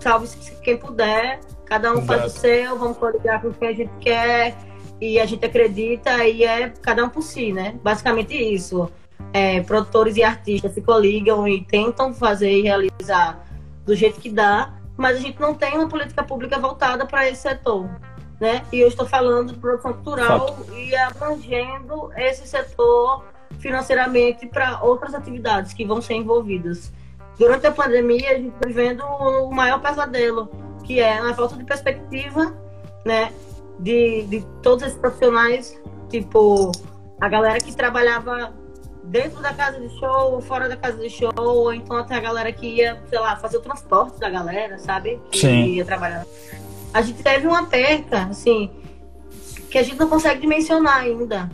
salve-se 0.00 0.54
quem 0.56 0.78
puder, 0.78 1.40
cada 1.72 1.90
um 1.90 2.02
Exato. 2.02 2.06
faz 2.06 2.34
o 2.34 2.38
seu, 2.38 2.78
vamos 2.78 2.98
coligar 2.98 3.40
com 3.40 3.50
quem 3.50 3.68
a 3.68 3.72
gente 3.72 3.92
quer 3.98 4.54
e 5.00 5.18
a 5.18 5.24
gente 5.24 5.46
acredita 5.46 6.22
e 6.26 6.44
é 6.44 6.68
cada 6.68 7.02
um 7.02 7.08
por 7.08 7.22
si, 7.22 7.50
né? 7.50 7.78
Basicamente 7.82 8.34
isso. 8.34 8.90
É, 9.32 9.62
produtores 9.62 10.18
e 10.18 10.22
artistas 10.22 10.72
se 10.74 10.82
coligam 10.82 11.48
e 11.48 11.64
tentam 11.64 12.12
fazer 12.12 12.50
e 12.50 12.62
realizar 12.62 13.42
do 13.86 13.94
jeito 13.94 14.20
que 14.20 14.28
dá, 14.28 14.74
mas 14.98 15.16
a 15.16 15.20
gente 15.20 15.40
não 15.40 15.54
tem 15.54 15.74
uma 15.74 15.88
política 15.88 16.22
pública 16.22 16.58
voltada 16.58 17.06
para 17.06 17.26
esse 17.28 17.42
setor 17.42 17.88
né? 18.38 18.64
E 18.72 18.80
eu 18.80 18.88
estou 18.88 19.06
falando 19.06 19.52
de 19.52 19.58
produção 19.60 19.92
cultural 19.92 20.48
Fato. 20.48 20.74
e 20.74 20.94
abrangendo 20.96 22.10
esse 22.16 22.44
setor 22.44 23.24
financeiramente 23.60 24.46
para 24.46 24.82
outras 24.82 25.14
atividades 25.14 25.72
que 25.72 25.84
vão 25.84 26.02
ser 26.02 26.14
envolvidas. 26.14 26.92
Durante 27.38 27.68
a 27.68 27.70
pandemia, 27.70 28.32
a 28.32 28.34
gente 28.34 28.52
está 28.52 28.66
vivendo 28.66 29.04
o 29.04 29.54
maior 29.54 29.80
pesadelo, 29.80 30.50
que 30.84 31.00
é 31.00 31.18
a 31.18 31.34
falta 31.34 31.56
de 31.56 31.64
perspectiva, 31.64 32.54
né? 33.04 33.32
De, 33.78 34.22
de 34.24 34.46
todos 34.62 34.84
esses 34.84 34.98
profissionais, 34.98 35.80
tipo, 36.08 36.70
a 37.20 37.28
galera 37.28 37.58
que 37.58 37.74
trabalhava 37.74 38.52
dentro 39.04 39.42
da 39.42 39.52
casa 39.52 39.80
de 39.80 39.88
show, 39.98 40.40
fora 40.40 40.68
da 40.68 40.76
casa 40.76 40.98
de 40.98 41.10
show, 41.10 41.32
ou 41.36 41.72
então 41.72 41.96
até 41.96 42.14
a 42.14 42.20
galera 42.20 42.52
que 42.52 42.66
ia, 42.66 43.02
sei 43.08 43.18
lá, 43.18 43.36
fazer 43.36 43.56
o 43.56 43.60
transporte 43.60 44.20
da 44.20 44.30
galera, 44.30 44.78
sabe? 44.78 45.20
Que 45.30 45.40
Sim. 45.40 45.64
ia 45.64 45.84
trabalhar 45.84 46.24
a 46.92 47.00
gente 47.00 47.22
teve 47.22 47.46
uma 47.46 47.66
perca, 47.66 48.24
assim, 48.24 48.70
que 49.70 49.78
a 49.78 49.82
gente 49.82 49.98
não 49.98 50.08
consegue 50.08 50.40
dimensionar 50.40 50.98
ainda. 50.98 51.50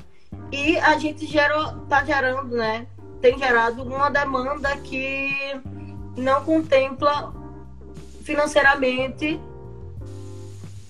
E 0.51 0.77
a 0.79 0.99
gente 0.99 1.27
gerou, 1.27 1.73
tá 1.89 2.05
gerando, 2.05 2.57
né? 2.57 2.87
Tem 3.21 3.39
gerado 3.39 3.83
uma 3.83 4.11
demanda 4.11 4.77
que 4.79 5.31
não 6.17 6.43
contempla 6.45 7.33
financeiramente 8.29 9.41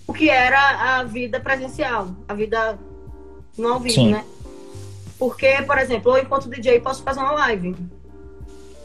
o 0.07 0.12
que 0.12 0.29
era 0.29 0.98
a 0.98 1.05
vida 1.05 1.38
presencial, 1.38 2.09
a 2.27 2.35
vida 2.35 2.79
no 3.57 3.68
ao 3.68 3.81
vivo, 3.81 4.11
né? 4.11 4.24
Porque, 5.18 5.62
por 5.62 5.79
exemplo, 5.79 6.16
eu 6.16 6.22
enquanto 6.22 6.48
DJ 6.48 6.81
posso 6.81 7.03
fazer 7.03 7.20
uma 7.20 7.33
live. 7.33 7.77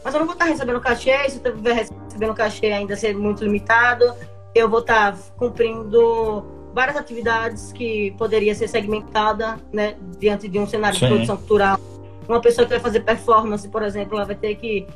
Mas 0.03 0.13
eu 0.13 0.19
não 0.19 0.27
vou 0.27 0.33
estar 0.33 0.45
recebendo 0.45 0.79
cachê, 0.81 1.29
se 1.29 1.41
eu 1.43 1.51
estiver 1.51 1.73
recebendo 1.73 2.33
cachê 2.33 2.67
ainda 2.67 2.95
ser 2.95 3.15
muito 3.15 3.43
limitado 3.43 4.13
eu 4.53 4.69
vou 4.69 4.79
estar 4.79 5.17
cumprindo 5.35 6.45
várias 6.73 6.95
atividades 6.95 7.71
que 7.71 8.11
poderia 8.17 8.53
ser 8.53 8.67
segmentada, 8.67 9.57
né, 9.71 9.95
diante 10.19 10.47
de 10.47 10.59
um 10.59 10.67
cenário 10.67 10.97
Sim. 10.97 11.05
de 11.05 11.11
produção 11.11 11.37
cultural. 11.37 11.79
Uma 12.27 12.39
pessoa 12.39 12.65
que 12.65 12.73
vai 12.73 12.79
fazer 12.79 13.01
performance, 13.01 13.67
por 13.67 13.83
exemplo, 13.83 14.15
ela 14.15 14.25
vai 14.25 14.35
ter 14.35 14.55
que 14.55 14.87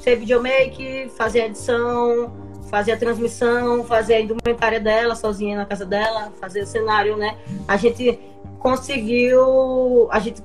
ser 0.00 0.16
videomake, 0.16 1.10
fazer 1.16 1.46
edição, 1.46 2.32
fazer 2.70 2.92
a 2.92 2.96
transmissão, 2.96 3.84
fazer 3.84 4.14
a 4.14 4.20
indumentária 4.20 4.78
dela 4.78 5.14
sozinha 5.14 5.56
na 5.56 5.66
casa 5.66 5.84
dela, 5.84 6.32
fazer 6.40 6.62
o 6.62 6.66
cenário, 6.66 7.16
né? 7.16 7.36
A 7.66 7.76
gente 7.76 8.18
conseguiu, 8.60 10.08
a 10.10 10.20
gente 10.20 10.40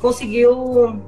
conseguiu 0.00 1.00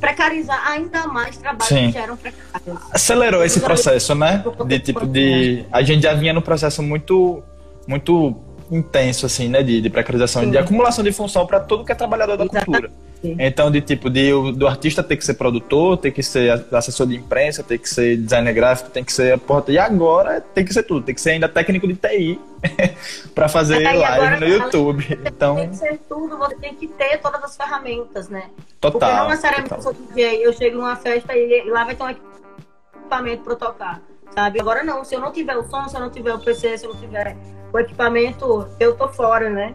precarizar 0.00 0.66
ainda 0.68 1.06
mais 1.06 1.36
trabalhos 1.36 1.66
Sim. 1.66 1.92
que 1.92 1.98
eram 1.98 2.16
precários. 2.16 2.78
Acelerou 2.90 3.44
esse 3.44 3.60
processo, 3.60 4.14
né? 4.14 4.42
De 4.66 4.78
tipo 4.80 5.06
de 5.06 5.64
a 5.70 5.82
gente 5.82 6.02
já 6.02 6.14
vinha 6.14 6.32
no 6.32 6.40
processo 6.40 6.82
muito 6.82 7.42
muito 7.86 8.34
intenso 8.70 9.26
assim, 9.26 9.48
né, 9.48 9.62
de, 9.62 9.80
de 9.80 9.88
precarização, 9.88 10.42
Sim. 10.42 10.50
de 10.50 10.58
acumulação 10.58 11.04
de 11.04 11.12
função 11.12 11.46
para 11.46 11.60
todo 11.60 11.84
que 11.84 11.92
é 11.92 11.94
trabalhador 11.94 12.36
da 12.36 12.44
Exatamente. 12.44 12.64
cultura. 12.66 13.05
Então, 13.22 13.70
de 13.70 13.80
tipo, 13.80 14.10
de, 14.10 14.30
do 14.52 14.66
artista 14.66 15.02
ter 15.02 15.16
que 15.16 15.24
ser 15.24 15.34
produtor, 15.34 15.96
ter 15.96 16.10
que 16.10 16.22
ser 16.22 16.64
assessor 16.72 17.06
de 17.06 17.16
imprensa, 17.16 17.62
ter 17.62 17.78
que 17.78 17.88
ser 17.88 18.16
designer 18.16 18.52
gráfico, 18.52 18.90
tem 18.90 19.02
que 19.02 19.12
ser 19.12 19.38
porta. 19.38 19.72
E 19.72 19.78
agora 19.78 20.40
tem 20.40 20.64
que 20.64 20.72
ser 20.72 20.82
tudo, 20.82 21.04
tem 21.04 21.14
que 21.14 21.20
ser 21.20 21.30
ainda 21.30 21.48
técnico 21.48 21.86
de 21.86 21.94
TI 21.94 22.40
para 23.34 23.48
fazer 23.48 23.82
live 23.82 24.40
no 24.40 24.48
YouTube. 24.48 25.18
Então... 25.24 25.56
Tem 25.56 25.70
que 25.70 25.76
ser 25.76 25.98
tudo, 26.08 26.38
você 26.38 26.56
tem 26.56 26.74
que 26.74 26.88
ter 26.88 27.18
todas 27.18 27.42
as 27.42 27.56
ferramentas, 27.56 28.28
né? 28.28 28.44
Total. 28.80 29.00
Porque 29.00 29.20
não 29.20 29.28
necessariamente 29.28 29.82
sou 29.82 29.92
DJ, 29.92 30.46
eu 30.46 30.52
chego 30.52 30.76
numa 30.76 30.96
festa 30.96 31.34
e 31.34 31.68
lá 31.70 31.84
vai 31.84 31.94
ter 31.94 32.02
um 32.02 32.10
equipamento 32.10 33.42
para 33.42 33.56
tocar, 33.56 34.02
sabe? 34.34 34.60
Agora 34.60 34.84
não, 34.84 35.04
se 35.04 35.14
eu 35.14 35.20
não 35.20 35.32
tiver 35.32 35.56
o 35.56 35.68
som, 35.68 35.88
se 35.88 35.96
eu 35.96 36.00
não 36.00 36.10
tiver 36.10 36.34
o 36.34 36.38
PC, 36.38 36.78
se 36.78 36.86
eu 36.86 36.92
não 36.92 37.00
tiver 37.00 37.36
o 37.72 37.78
equipamento, 37.78 38.68
eu 38.78 38.94
tô 38.94 39.08
fora, 39.08 39.50
né? 39.50 39.74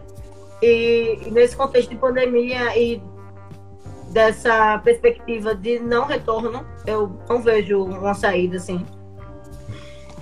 E, 0.62 1.18
e 1.26 1.30
nesse 1.30 1.56
contexto 1.56 1.90
de 1.90 1.96
pandemia 1.96 2.76
e 2.78 3.02
dessa 4.12 4.78
perspectiva 4.78 5.54
de 5.54 5.78
não 5.80 6.04
retorno, 6.04 6.64
eu 6.86 7.18
não 7.28 7.42
vejo 7.42 7.82
uma 7.82 8.14
saída 8.14 8.58
assim. 8.58 8.84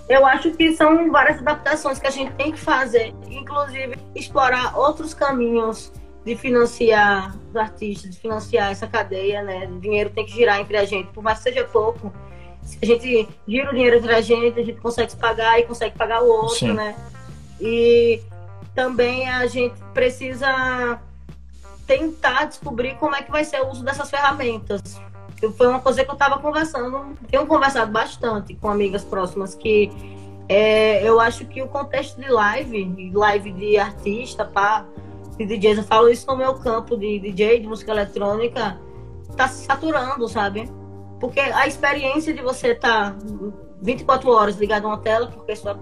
Eu 0.09 0.27
acho 0.27 0.53
que 0.53 0.73
são 0.75 1.11
várias 1.11 1.39
adaptações 1.39 1.99
que 1.99 2.07
a 2.07 2.11
gente 2.11 2.33
tem 2.33 2.51
que 2.51 2.59
fazer, 2.59 3.15
inclusive 3.29 3.97
explorar 4.15 4.77
outros 4.77 5.15
caminhos 5.15 5.93
de 6.25 6.37
financiar 6.37 7.37
os 7.49 7.57
artistas, 7.57 8.11
de 8.11 8.21
financiar 8.21 8.71
essa 8.71 8.87
cadeia, 8.87 9.43
né? 9.43 9.67
O 9.67 9.81
dinheiro 9.81 10.11
tem 10.11 10.25
que 10.25 10.33
girar 10.33 10.61
entre 10.61 10.77
a 10.77 10.85
gente, 10.85 11.09
por 11.13 11.23
mais 11.23 11.39
que 11.39 11.45
seja 11.45 11.65
pouco. 11.65 12.13
Se 12.63 12.79
a 12.83 12.87
gente 12.87 13.29
gira 13.47 13.71
o 13.71 13.75
dinheiro 13.75 13.97
entre 13.97 14.13
a 14.13 14.21
gente, 14.21 14.61
a 14.61 14.65
gente 14.65 14.81
consegue 14.81 15.13
se 15.13 15.17
pagar 15.17 15.59
e 15.59 15.63
consegue 15.63 15.97
pagar 15.97 16.23
o 16.23 16.29
outro, 16.29 16.57
Sim. 16.57 16.73
né? 16.73 16.95
E 17.61 18.21
também 18.75 19.29
a 19.29 19.47
gente 19.47 19.75
precisa 19.95 21.01
tentar 21.91 22.45
descobrir 22.45 22.95
como 22.99 23.17
é 23.17 23.23
que 23.23 23.33
vai 23.33 23.45
ser 23.45 23.61
o 23.63 23.69
uso 23.69 23.83
dessas 23.83 24.09
ferramentas. 24.09 24.81
Foi 25.57 25.67
uma 25.67 25.81
coisa 25.81 26.05
que 26.05 26.11
eu 26.11 26.13
estava 26.13 26.39
conversando, 26.39 27.17
tenho 27.29 27.45
conversado 27.47 27.91
bastante 27.91 28.55
com 28.55 28.69
amigas 28.69 29.03
próximas 29.03 29.57
que 29.57 29.91
é, 30.49 31.03
eu 31.03 31.19
acho 31.19 31.45
que 31.47 31.61
o 31.61 31.67
contexto 31.67 32.21
de 32.21 32.29
live, 32.29 33.11
live 33.13 33.53
de 33.53 33.77
artista, 33.77 34.45
pá, 34.45 34.87
de 35.37 35.45
DJs, 35.45 35.79
eu 35.79 35.85
falo 35.85 36.09
isso 36.09 36.27
no 36.29 36.37
meu 36.37 36.55
campo 36.55 36.97
de 36.97 37.19
DJ, 37.19 37.59
de 37.59 37.67
música 37.67 37.91
eletrônica, 37.91 38.79
está 39.29 39.49
se 39.49 39.65
saturando, 39.65 40.29
sabe? 40.29 40.71
Porque 41.19 41.41
a 41.41 41.67
experiência 41.67 42.33
de 42.33 42.41
você 42.41 42.69
estar 42.69 43.15
tá 43.15 43.19
24 43.83 44.31
horas 44.31 44.57
ligado 44.57 44.85
a 44.85 44.89
uma 44.89 44.99
tela, 44.99 45.27
porque 45.27 45.57
sua 45.57 45.77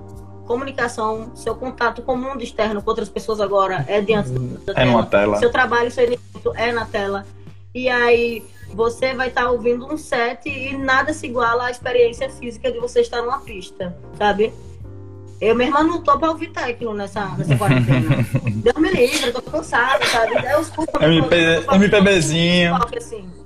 comunicação, 0.49 1.31
seu 1.35 1.55
contato 1.55 2.01
com 2.01 2.15
o 2.15 2.17
mundo 2.17 2.43
externo 2.43 2.83
com 2.83 2.89
outras 2.89 3.11
pessoas 3.11 3.39
agora 3.39 3.85
é 3.87 4.01
diante 4.01 4.31
da 4.31 4.73
é 4.73 4.75
tela. 4.75 5.07
tela. 5.07 5.37
Seu 5.37 5.53
trabalho, 5.53 5.91
seu 5.91 6.05
evento 6.05 6.53
é 6.57 6.73
na 6.73 6.87
tela. 6.87 7.27
E 7.75 7.87
aí 7.87 8.43
você 8.73 9.15
vai 9.15 9.29
estar 9.29 9.43
tá 9.43 9.51
ouvindo 9.51 9.87
um 9.87 9.99
set 9.99 10.49
e 10.49 10.75
nada 10.77 11.13
se 11.13 11.27
iguala 11.27 11.67
à 11.67 11.71
experiência 11.71 12.31
física 12.31 12.73
de 12.73 12.79
você 12.79 13.03
estar 13.03 13.21
numa 13.21 13.41
pista, 13.41 13.95
sabe? 14.17 14.53
Eu 15.39 15.55
mesma 15.55 15.85
não 15.85 16.03
tô 16.03 16.19
pra 16.19 16.31
ouvir 16.31 16.49
técnico 16.49 16.95
nessa, 16.95 17.29
nessa 17.37 17.57
quarentena. 17.57 18.27
Deus 18.65 18.77
me 18.77 18.91
livre, 18.91 19.29
eu 19.29 19.35
tô 19.35 19.43
cansada, 19.43 20.05
sabe? 20.07 20.33
Eu 20.51 20.61
escuto 20.63 21.05
MP, 21.05 21.65
MPBzinho. 21.71 22.75
Assim. 22.97 23.38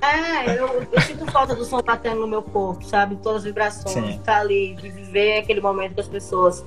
É, 0.00 0.58
eu, 0.58 0.86
eu, 0.90 1.00
sinto 1.00 1.30
falta 1.30 1.54
do 1.54 1.64
som 1.64 1.80
batendo 1.82 2.20
no 2.20 2.26
meu 2.26 2.42
corpo, 2.42 2.84
sabe? 2.84 3.16
Todas 3.16 3.38
as 3.38 3.44
vibrações, 3.44 3.94
Sim. 3.94 4.02
de 4.02 4.16
estar 4.16 4.40
ali, 4.40 4.74
de 4.74 4.90
viver 4.90 5.38
aquele 5.38 5.60
momento 5.60 5.94
com 5.94 6.00
as 6.00 6.08
pessoas. 6.08 6.64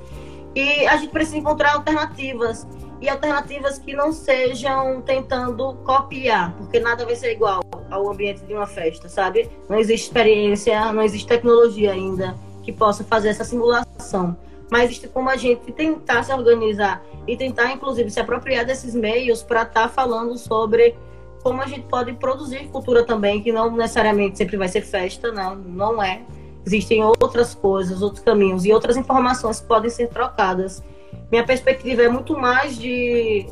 E 0.56 0.86
a 0.88 0.98
gente 0.98 1.12
precisa 1.12 1.38
encontrar 1.38 1.76
alternativas. 1.76 2.68
E 3.02 3.08
alternativas 3.08 3.78
que 3.80 3.94
não 3.94 4.12
sejam 4.12 5.02
tentando 5.02 5.74
copiar, 5.86 6.54
porque 6.58 6.82
nada 6.82 7.06
vai 7.06 7.16
ser 7.16 7.32
igual 7.32 7.62
ao 7.90 8.10
ambiente 8.12 8.42
de 8.42 8.54
uma 8.54 8.68
festa, 8.68 9.08
sabe? 9.08 9.50
Não 9.70 9.80
existe 9.80 10.08
experiência, 10.08 10.92
não 10.92 11.02
existe 11.02 11.26
tecnologia 11.26 11.94
ainda 11.94 12.36
que 12.62 12.74
possa 12.74 13.04
fazer 13.06 13.30
essa 13.30 13.46
simulação. 13.46 14.38
Mas 14.70 14.84
existe 14.86 15.08
como 15.08 15.30
a 15.30 15.38
gente 15.38 15.72
tentar 15.72 16.24
se 16.24 16.34
organizar 16.34 17.02
e 17.26 17.38
tentar, 17.38 17.72
inclusive, 17.72 18.10
se 18.12 18.20
apropriar 18.20 18.66
desses 18.66 18.94
meios 18.94 19.42
para 19.42 19.64
estar 19.64 19.84
tá 19.84 19.90
falando 19.90 20.38
sobre 20.38 20.96
como 21.44 21.62
a 21.62 21.68
gente 21.68 21.88
pode 21.88 22.14
produzir 22.14 22.68
cultura 22.68 23.06
também, 23.06 23.42
que 23.42 23.52
não 23.52 23.72
necessariamente 23.72 24.38
sempre 24.38 24.58
vai 24.58 24.68
ser 24.68 24.82
festa, 24.82 25.32
não, 25.32 25.56
não 25.56 26.04
é. 26.04 26.22
Existem 26.66 27.04
outras 27.04 27.56
coisas, 27.56 28.02
outros 28.02 28.24
caminhos 28.24 28.66
e 28.66 28.72
outras 28.72 28.98
informações 28.98 29.60
que 29.60 29.68
podem 29.68 29.90
ser 29.90 30.10
trocadas. 30.10 30.84
Minha 31.32 31.46
perspectiva 31.46 32.04
é 32.04 32.10
muito 32.10 32.38
mais 32.38 32.78
de 32.78 33.48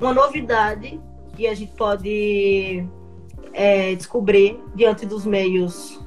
uma 0.00 0.12
novidade 0.12 1.00
que 1.36 1.46
a 1.46 1.54
gente 1.54 1.72
pode 1.72 2.84
é, 3.52 3.94
descobrir 3.94 4.60
diante 4.74 5.04
dos 5.04 5.24
meios 5.24 6.00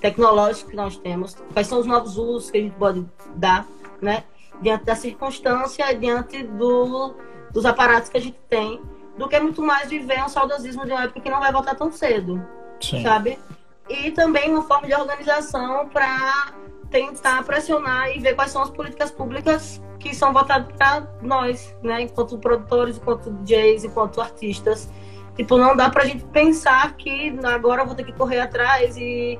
tecnológicos 0.00 0.70
que 0.70 0.76
nós 0.76 0.96
temos, 0.96 1.34
quais 1.52 1.66
são 1.66 1.80
os 1.80 1.86
novos 1.86 2.16
usos 2.16 2.50
que 2.50 2.58
a 2.58 2.60
gente 2.62 2.76
pode 2.76 3.04
dar, 3.34 3.66
né? 4.00 4.24
Diante 4.62 4.84
da 4.84 4.94
circunstância, 4.94 5.92
diante 5.94 6.42
do, 6.42 7.14
dos 7.52 7.66
aparatos 7.66 8.08
que 8.08 8.16
a 8.16 8.20
gente 8.20 8.38
tem 8.48 8.80
do 9.18 9.28
que 9.28 9.38
muito 9.40 9.62
mais 9.62 9.90
viver 9.90 10.22
um 10.24 10.28
saudosismo 10.28 10.84
de 10.86 10.92
uma 10.92 11.04
época 11.04 11.20
que 11.20 11.28
não 11.28 11.40
vai 11.40 11.52
voltar 11.52 11.74
tão 11.74 11.90
cedo, 11.90 12.40
Sim. 12.80 13.02
sabe? 13.02 13.38
E 13.88 14.12
também 14.12 14.50
uma 14.50 14.62
forma 14.62 14.86
de 14.86 14.94
organização 14.94 15.88
para 15.88 16.52
tentar 16.88 17.42
pressionar 17.42 18.16
e 18.16 18.20
ver 18.20 18.34
quais 18.34 18.52
são 18.52 18.62
as 18.62 18.70
políticas 18.70 19.10
públicas 19.10 19.82
que 19.98 20.14
são 20.14 20.32
votadas 20.32 20.72
para 20.76 21.06
nós, 21.20 21.74
né? 21.82 22.02
Enquanto 22.02 22.38
produtores, 22.38 22.96
enquanto 22.96 23.30
DJs, 23.42 23.84
enquanto 23.84 24.20
artistas. 24.20 24.88
Tipo, 25.34 25.56
não 25.56 25.76
dá 25.76 25.90
pra 25.90 26.04
gente 26.04 26.24
pensar 26.24 26.96
que 26.96 27.36
agora 27.44 27.84
vou 27.84 27.94
ter 27.94 28.04
que 28.04 28.12
correr 28.12 28.40
atrás 28.40 28.96
e, 28.96 29.38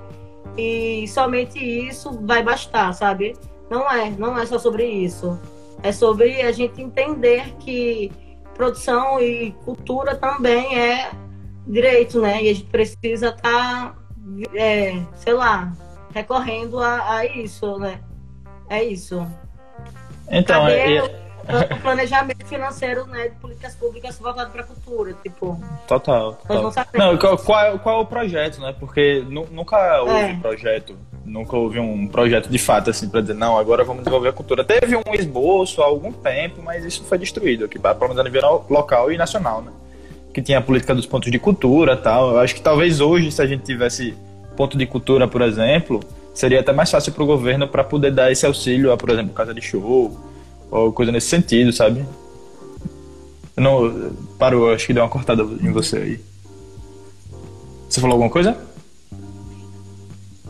e 0.56 1.06
somente 1.08 1.58
isso 1.58 2.18
vai 2.22 2.42
bastar, 2.42 2.92
sabe? 2.92 3.36
Não 3.70 3.90
é, 3.90 4.10
não 4.10 4.36
é 4.36 4.44
só 4.46 4.58
sobre 4.58 4.84
isso. 4.84 5.38
É 5.82 5.92
sobre 5.92 6.42
a 6.42 6.50
gente 6.50 6.82
entender 6.82 7.54
que 7.60 8.10
produção 8.58 9.20
e 9.20 9.52
cultura 9.64 10.16
também 10.16 10.76
é 10.76 11.12
direito, 11.64 12.20
né? 12.20 12.42
E 12.42 12.50
a 12.50 12.54
gente 12.54 12.66
precisa 12.66 13.28
estar, 13.28 13.40
tá, 13.40 13.94
é, 14.52 15.00
sei 15.14 15.32
lá, 15.32 15.72
recorrendo 16.12 16.80
a, 16.80 17.18
a, 17.18 17.24
isso, 17.24 17.78
né? 17.78 18.00
É 18.68 18.82
isso. 18.82 19.24
Então, 20.28 20.62
Cadê 20.62 20.74
é, 20.74 20.96
é... 20.96 21.74
o 21.74 21.80
planejamento 21.80 22.44
financeiro 22.46 23.06
né, 23.06 23.28
de 23.28 23.36
políticas 23.36 23.76
públicas 23.76 24.18
voltado 24.18 24.50
para 24.50 24.62
a 24.62 24.66
cultura, 24.66 25.14
tipo. 25.22 25.58
Total. 25.86 26.34
total. 26.34 26.72
Não, 26.94 27.16
qual, 27.16 27.38
qual, 27.38 27.78
qual, 27.78 28.00
é 28.00 28.02
o 28.02 28.06
projeto, 28.06 28.60
né? 28.60 28.74
Porque 28.78 29.24
nunca 29.28 30.02
houve 30.02 30.12
é. 30.12 30.36
projeto 30.36 30.98
nunca 31.28 31.56
houve 31.56 31.78
um 31.78 32.08
projeto 32.08 32.48
de 32.48 32.58
fato 32.58 32.90
assim 32.90 33.08
para 33.08 33.20
dizer 33.20 33.34
não 33.34 33.58
agora 33.58 33.84
vamos 33.84 34.02
desenvolver 34.02 34.28
a 34.30 34.32
cultura. 34.32 34.64
Teve 34.64 34.96
um 34.96 35.14
esboço 35.14 35.82
há 35.82 35.84
algum 35.84 36.10
tempo 36.10 36.62
mas 36.64 36.84
isso 36.84 37.04
foi 37.04 37.18
destruído 37.18 37.66
aqui 37.66 37.78
pelo 37.78 38.00
menos 38.00 38.18
a 38.18 38.24
nível 38.24 38.64
local 38.68 39.12
e 39.12 39.16
nacional 39.16 39.62
né? 39.62 39.70
Que 40.32 40.42
tinha 40.42 40.58
a 40.58 40.62
política 40.62 40.94
dos 40.94 41.06
pontos 41.06 41.30
de 41.30 41.38
cultura 41.38 41.96
tal. 41.96 42.30
Eu 42.30 42.38
acho 42.38 42.54
que 42.54 42.62
talvez 42.62 43.00
hoje 43.00 43.30
se 43.30 43.42
a 43.42 43.46
gente 43.46 43.64
tivesse 43.64 44.14
ponto 44.56 44.76
de 44.76 44.86
cultura 44.86 45.28
por 45.28 45.42
exemplo 45.42 46.00
seria 46.34 46.60
até 46.60 46.72
mais 46.72 46.90
fácil 46.90 47.12
para 47.12 47.22
o 47.22 47.26
governo 47.26 47.68
para 47.68 47.84
poder 47.84 48.10
dar 48.10 48.32
esse 48.32 48.46
auxílio 48.46 48.90
a 48.90 48.96
por 48.96 49.10
exemplo 49.10 49.32
casa 49.34 49.52
de 49.52 49.60
show 49.60 50.18
ou 50.70 50.92
coisa 50.92 51.12
nesse 51.12 51.28
sentido 51.28 51.72
sabe? 51.72 52.04
Não 53.56 54.12
parou 54.38 54.72
acho 54.72 54.86
que 54.86 54.94
deu 54.94 55.02
uma 55.02 55.08
cortada 55.08 55.42
em 55.42 55.72
você 55.72 55.96
aí. 55.96 56.20
Você 57.88 58.00
falou 58.00 58.14
alguma 58.14 58.30
coisa 58.30 58.67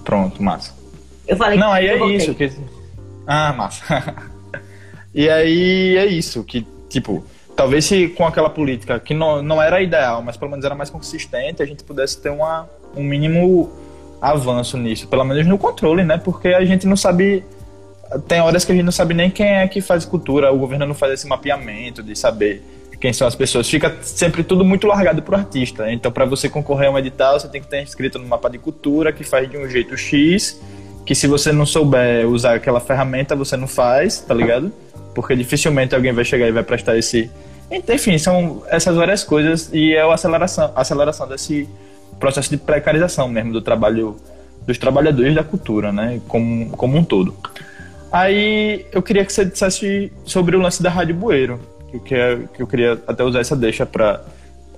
Pronto, 0.08 0.42
massa. 0.42 0.72
Eu 1.26 1.36
falei 1.36 1.58
Não, 1.58 1.70
aí 1.70 1.86
é 1.86 2.06
isso. 2.06 2.34
Que... 2.34 2.50
Ah, 3.26 3.52
massa. 3.52 4.16
e 5.14 5.28
aí 5.28 5.98
é 5.98 6.06
isso, 6.06 6.42
que, 6.44 6.66
tipo, 6.88 7.22
talvez 7.54 7.84
se 7.84 8.08
com 8.08 8.26
aquela 8.26 8.48
política 8.48 8.98
que 8.98 9.12
não, 9.12 9.42
não 9.42 9.60
era 9.60 9.82
ideal, 9.82 10.22
mas 10.22 10.34
pelo 10.34 10.50
menos 10.50 10.64
era 10.64 10.74
mais 10.74 10.88
consistente, 10.88 11.62
a 11.62 11.66
gente 11.66 11.84
pudesse 11.84 12.22
ter 12.22 12.30
uma, 12.30 12.66
um 12.96 13.02
mínimo 13.02 13.70
avanço 14.18 14.78
nisso, 14.78 15.06
pelo 15.08 15.24
menos 15.24 15.46
no 15.46 15.58
controle, 15.58 16.02
né? 16.02 16.16
Porque 16.16 16.48
a 16.48 16.64
gente 16.64 16.86
não 16.86 16.96
sabe. 16.96 17.44
Tem 18.26 18.40
horas 18.40 18.64
que 18.64 18.72
a 18.72 18.74
gente 18.74 18.86
não 18.86 18.92
sabe 18.92 19.12
nem 19.12 19.30
quem 19.30 19.46
é 19.46 19.68
que 19.68 19.82
faz 19.82 20.06
cultura, 20.06 20.50
o 20.50 20.58
governo 20.58 20.86
não 20.86 20.94
faz 20.94 21.12
esse 21.12 21.26
mapeamento 21.26 22.02
de 22.02 22.16
saber 22.16 22.62
quem 23.00 23.12
são 23.12 23.26
as 23.26 23.34
pessoas. 23.34 23.68
Fica 23.68 23.96
sempre 24.02 24.42
tudo 24.42 24.64
muito 24.64 24.86
largado 24.86 25.22
pro 25.22 25.36
artista. 25.36 25.90
Então, 25.92 26.10
para 26.10 26.24
você 26.24 26.48
concorrer 26.48 26.88
a 26.88 26.92
um 26.92 26.98
edital, 26.98 27.38
você 27.38 27.48
tem 27.48 27.60
que 27.60 27.66
estar 27.66 27.80
inscrito 27.80 28.18
no 28.18 28.26
mapa 28.26 28.48
de 28.50 28.58
cultura, 28.58 29.12
que 29.12 29.24
faz 29.24 29.48
de 29.48 29.56
um 29.56 29.68
jeito 29.68 29.96
X, 29.96 30.60
que 31.06 31.14
se 31.14 31.26
você 31.26 31.52
não 31.52 31.64
souber 31.64 32.26
usar 32.26 32.54
aquela 32.54 32.80
ferramenta, 32.80 33.36
você 33.36 33.56
não 33.56 33.68
faz, 33.68 34.18
tá 34.18 34.34
ligado? 34.34 34.72
Porque 35.14 35.34
dificilmente 35.36 35.94
alguém 35.94 36.12
vai 36.12 36.24
chegar 36.24 36.48
e 36.48 36.52
vai 36.52 36.62
prestar 36.62 36.96
esse. 36.96 37.30
Enfim, 37.70 38.18
são 38.18 38.62
essas 38.68 38.96
várias 38.96 39.22
coisas 39.22 39.70
e 39.72 39.94
é 39.94 40.00
a 40.00 40.12
aceleração, 40.12 40.72
a 40.74 40.80
aceleração 40.80 41.28
desse 41.28 41.68
processo 42.18 42.50
de 42.50 42.56
precarização 42.56 43.28
mesmo 43.28 43.52
do 43.52 43.60
trabalho 43.60 44.16
dos 44.66 44.76
trabalhadores 44.76 45.34
da 45.34 45.44
cultura, 45.44 45.92
né? 45.92 46.20
Como, 46.28 46.70
como 46.70 46.98
um 46.98 47.04
todo. 47.04 47.34
Aí 48.10 48.86
eu 48.90 49.02
queria 49.02 49.24
que 49.24 49.32
você 49.32 49.44
dissesse 49.44 50.12
sobre 50.24 50.56
o 50.56 50.60
lance 50.60 50.82
da 50.82 50.90
Rádio 50.90 51.14
Bueiro 51.14 51.60
que, 52.04 52.14
é, 52.14 52.38
que 52.54 52.62
eu 52.62 52.66
queria 52.66 52.98
até 53.06 53.24
usar 53.24 53.40
essa 53.40 53.56
deixa 53.56 53.86
para 53.86 54.22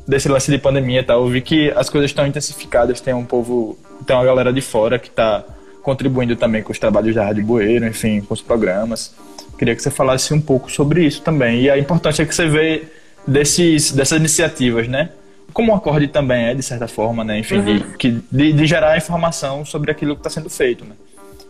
desse 0.06 0.28
lance 0.28 0.50
de 0.50 0.58
pandemia, 0.58 1.04
tá? 1.04 1.14
Eu 1.14 1.28
vi 1.28 1.40
que 1.40 1.70
as 1.70 1.88
coisas 1.88 2.10
estão 2.10 2.26
intensificadas, 2.26 3.00
tem 3.00 3.14
um 3.14 3.24
povo, 3.24 3.78
tem 4.06 4.16
uma 4.16 4.24
galera 4.24 4.52
de 4.52 4.60
fora 4.60 4.98
que 4.98 5.08
está 5.08 5.44
contribuindo 5.82 6.36
também 6.36 6.62
com 6.62 6.72
os 6.72 6.78
trabalhos 6.78 7.14
da 7.14 7.24
Rádio 7.24 7.44
Bueiro, 7.44 7.86
enfim, 7.86 8.20
com 8.20 8.34
os 8.34 8.42
programas. 8.42 9.14
Queria 9.58 9.74
que 9.74 9.82
você 9.82 9.90
falasse 9.90 10.32
um 10.34 10.40
pouco 10.40 10.70
sobre 10.70 11.04
isso 11.04 11.22
também 11.22 11.62
e 11.62 11.70
a 11.70 11.78
importância 11.78 12.24
que 12.26 12.34
você 12.34 12.46
vê 12.48 12.84
desses, 13.26 13.92
dessas 13.92 14.18
iniciativas, 14.18 14.88
né? 14.88 15.10
Como 15.52 15.72
o 15.72 15.74
acorde 15.74 16.08
também 16.08 16.46
é, 16.46 16.54
de 16.54 16.62
certa 16.62 16.88
forma, 16.88 17.22
né? 17.24 17.38
Enfim, 17.38 17.58
uhum. 17.58 17.64
de, 17.64 17.80
que, 17.96 18.22
de, 18.30 18.52
de, 18.52 18.66
gerar 18.66 18.96
informação 18.96 19.64
sobre 19.64 19.90
aquilo 19.90 20.14
que 20.14 20.20
está 20.20 20.30
sendo 20.30 20.48
feito, 20.48 20.84
né? 20.84 20.94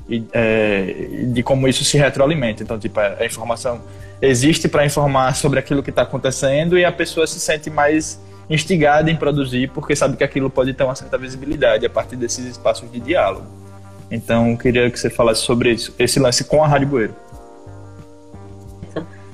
E 0.09 0.25
é, 0.33 0.95
de 1.33 1.43
como 1.43 1.69
isso 1.69 1.85
se 1.85 1.97
retroalimenta. 1.97 2.63
Então, 2.63 2.79
tipo, 2.79 2.99
a 2.99 3.25
informação 3.25 3.81
existe 4.21 4.69
para 4.69 4.85
informar 4.85 5.35
sobre 5.35 5.59
aquilo 5.59 5.83
que 5.83 5.91
está 5.91 6.03
acontecendo 6.03 6.79
e 6.79 6.85
a 6.85 6.93
pessoa 6.93 7.27
se 7.27 7.41
sente 7.41 7.71
mais 7.71 8.21
instigada 8.49 9.11
em 9.11 9.17
produzir 9.17 9.71
porque 9.71 9.95
sabe 9.95 10.17
que 10.17 10.25
aquilo 10.25 10.51
pode 10.51 10.75
ter 10.75 10.85
uma 10.85 10.95
certa 10.95 11.17
visibilidade 11.17 11.87
a 11.87 11.91
partir 11.91 12.17
desses 12.17 12.45
espaços 12.45 12.91
de 12.91 13.01
diálogo. 13.01 13.47
Então, 14.11 14.57
queria 14.57 14.91
que 14.91 14.99
você 14.99 15.09
falasse 15.09 15.43
sobre 15.43 15.73
isso, 15.73 15.95
esse 15.99 16.19
lance 16.19 16.45
com 16.45 16.65
a 16.65 16.67
Rádio 16.67 16.89
Bueiro. 16.89 17.15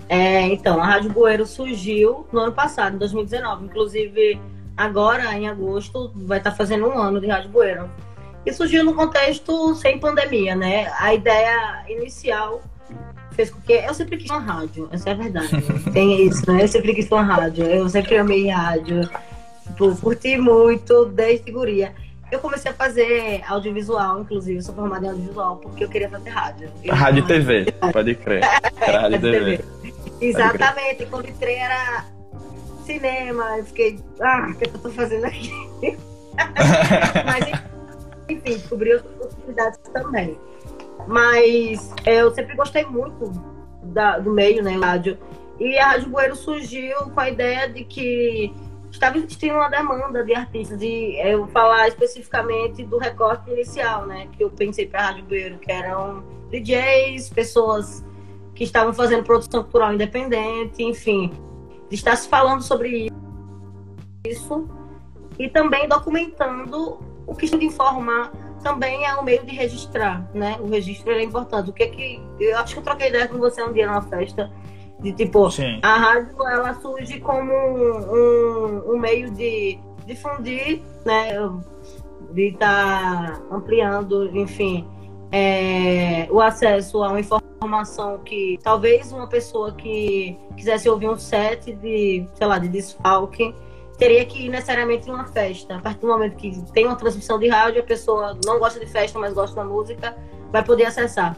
É, 0.08 0.42
então, 0.42 0.80
a 0.80 0.86
Rádio 0.86 1.10
Bueiro 1.10 1.46
surgiu 1.46 2.26
no 2.30 2.40
ano 2.40 2.52
passado, 2.52 2.94
em 2.94 2.98
2019. 2.98 3.64
Inclusive, 3.64 4.38
agora, 4.76 5.32
em 5.34 5.48
agosto, 5.48 6.12
vai 6.14 6.38
estar 6.38 6.52
fazendo 6.52 6.86
um 6.86 6.98
ano 6.98 7.20
de 7.20 7.26
Rádio 7.26 7.50
Bueiro. 7.50 7.90
E 8.44 8.52
surgiu 8.52 8.84
no 8.84 8.94
contexto 8.94 9.74
sem 9.74 9.98
pandemia, 9.98 10.54
né? 10.54 10.92
A 11.00 11.12
ideia 11.12 11.84
inicial 11.88 12.62
fez 13.36 13.50
com 13.50 13.60
que. 13.60 13.74
Eu 13.74 13.94
sempre 13.94 14.16
quis 14.16 14.30
uma 14.30 14.40
rádio, 14.40 14.88
essa 14.90 15.10
é 15.10 15.12
a 15.12 15.16
verdade. 15.16 15.48
Tem 15.92 16.26
isso, 16.26 16.50
né? 16.50 16.64
Eu 16.64 16.68
sempre 16.68 16.94
quis 16.94 17.10
uma 17.10 17.22
rádio. 17.22 17.64
Eu 17.64 17.88
sempre 17.88 18.16
amei 18.16 18.48
rádio. 18.48 19.08
Tipo, 19.66 19.94
curti 19.96 20.36
muito 20.38 21.06
desde 21.06 21.52
guria. 21.52 21.92
Eu 22.32 22.40
comecei 22.40 22.70
a 22.70 22.74
fazer 22.74 23.42
audiovisual, 23.46 24.20
inclusive, 24.20 24.60
sou 24.60 24.74
formada 24.74 25.06
em 25.06 25.10
audiovisual, 25.10 25.56
porque 25.58 25.84
eu 25.84 25.88
queria 25.88 26.10
fazer 26.10 26.30
rádio. 26.30 26.70
Eu 26.82 26.94
rádio 26.94 27.22
e 27.22 27.26
TV, 27.26 27.72
pode 27.92 28.14
crer. 28.16 28.42
rádio 28.80 29.16
e 29.16 29.20
TV. 29.20 29.64
Exatamente, 30.20 31.06
quando 31.06 31.28
entrei 31.28 31.56
era 31.56 32.04
cinema, 32.84 33.58
eu 33.58 33.64
fiquei, 33.64 34.00
ah, 34.20 34.48
o 34.50 34.54
que, 34.56 34.64
é 34.64 34.68
que 34.68 34.74
eu 34.74 34.80
tô 34.80 34.90
fazendo 34.90 35.24
aqui? 35.24 35.50
Mas 37.24 37.60
enfim, 38.28 38.40
descobri 38.54 38.94
outras 38.94 39.14
possibilidades 39.14 39.78
também. 39.92 40.38
Mas 41.06 41.92
é, 42.04 42.22
eu 42.22 42.30
sempre 42.32 42.56
gostei 42.56 42.84
muito 42.84 43.30
da, 43.82 44.18
do 44.18 44.30
meio, 44.30 44.62
né, 44.62 44.76
rádio. 44.76 45.18
E 45.58 45.78
a 45.78 45.88
Rádio 45.90 46.10
Bueiro 46.10 46.36
surgiu 46.36 46.96
com 47.14 47.20
a 47.20 47.30
ideia 47.30 47.68
de 47.68 47.84
que 47.84 48.52
estava 48.90 49.16
existindo 49.16 49.54
uma 49.54 49.68
demanda 49.68 50.24
de 50.24 50.34
artistas. 50.34 50.82
E 50.82 51.16
eu 51.22 51.38
vou 51.38 51.48
falar 51.48 51.88
especificamente 51.88 52.84
do 52.84 52.98
recorte 52.98 53.50
inicial, 53.50 54.06
né? 54.06 54.28
Que 54.32 54.44
eu 54.44 54.50
pensei 54.50 54.86
para 54.86 55.00
a 55.00 55.06
Rádio 55.06 55.24
Bueiro, 55.24 55.58
que 55.58 55.70
eram 55.70 56.24
DJs, 56.50 57.30
pessoas 57.30 58.04
que 58.54 58.64
estavam 58.64 58.92
fazendo 58.92 59.22
produção 59.22 59.62
cultural 59.62 59.92
independente, 59.92 60.82
enfim, 60.82 61.30
estar 61.90 62.16
se 62.16 62.28
falando 62.28 62.62
sobre 62.62 63.10
isso 64.26 64.68
e 65.38 65.48
também 65.48 65.86
documentando 65.86 66.98
o 67.26 67.34
que 67.34 67.46
de 67.46 67.66
informar 67.66 68.32
também 68.66 69.04
é 69.04 69.14
um 69.14 69.22
meio 69.22 69.46
de 69.46 69.54
registrar, 69.54 70.28
né? 70.34 70.56
O 70.60 70.68
registro 70.68 71.12
é 71.12 71.22
importante. 71.22 71.70
O 71.70 71.72
que 71.72 71.84
é 71.84 71.86
que 71.86 72.20
eu 72.40 72.58
acho 72.58 72.74
que 72.74 72.80
eu 72.80 72.82
troquei 72.82 73.08
ideia 73.10 73.28
com 73.28 73.38
você 73.38 73.62
um 73.62 73.72
dia 73.72 73.86
numa 73.86 74.02
festa 74.02 74.50
de 74.98 75.12
tipo 75.12 75.48
Sim. 75.50 75.78
a 75.82 75.96
rádio 75.96 76.34
ela 76.48 76.74
surge 76.74 77.20
como 77.20 77.52
um, 77.52 78.92
um, 78.92 78.98
meio 78.98 79.30
de 79.30 79.78
difundir, 80.04 80.82
né? 81.04 81.34
De 82.32 82.48
estar 82.48 83.38
tá 83.38 83.42
ampliando, 83.52 84.36
enfim, 84.36 84.84
é, 85.30 86.26
o 86.28 86.40
acesso 86.40 87.04
a 87.04 87.10
uma 87.10 87.20
informação 87.20 88.18
que 88.18 88.58
talvez 88.64 89.12
uma 89.12 89.28
pessoa 89.28 89.72
que 89.74 90.36
quisesse 90.56 90.88
ouvir 90.88 91.08
um 91.08 91.16
set 91.16 91.72
de, 91.72 92.26
sei 92.34 92.46
lá, 92.48 92.58
de 92.58 92.68
desfalque 92.68 93.54
teria 93.98 94.24
que 94.24 94.46
ir 94.46 94.48
necessariamente 94.48 95.08
em 95.08 95.12
uma 95.12 95.26
festa. 95.26 95.76
A 95.76 95.80
partir 95.80 96.00
do 96.00 96.08
momento 96.08 96.36
que 96.36 96.60
tem 96.72 96.86
uma 96.86 96.96
transmissão 96.96 97.38
de 97.38 97.48
rádio, 97.48 97.80
a 97.80 97.84
pessoa 97.84 98.38
não 98.44 98.58
gosta 98.58 98.78
de 98.78 98.86
festa, 98.86 99.18
mas 99.18 99.32
gosta 99.32 99.56
da 99.56 99.64
música, 99.64 100.16
vai 100.52 100.62
poder 100.62 100.84
acessar. 100.84 101.36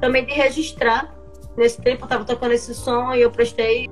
Também 0.00 0.24
de 0.24 0.32
registrar. 0.32 1.14
Nesse 1.56 1.80
tempo 1.82 2.02
eu 2.02 2.04
estava 2.04 2.24
tocando 2.24 2.52
esse 2.52 2.74
som 2.74 3.12
e 3.12 3.20
eu 3.20 3.30
prestei, 3.30 3.88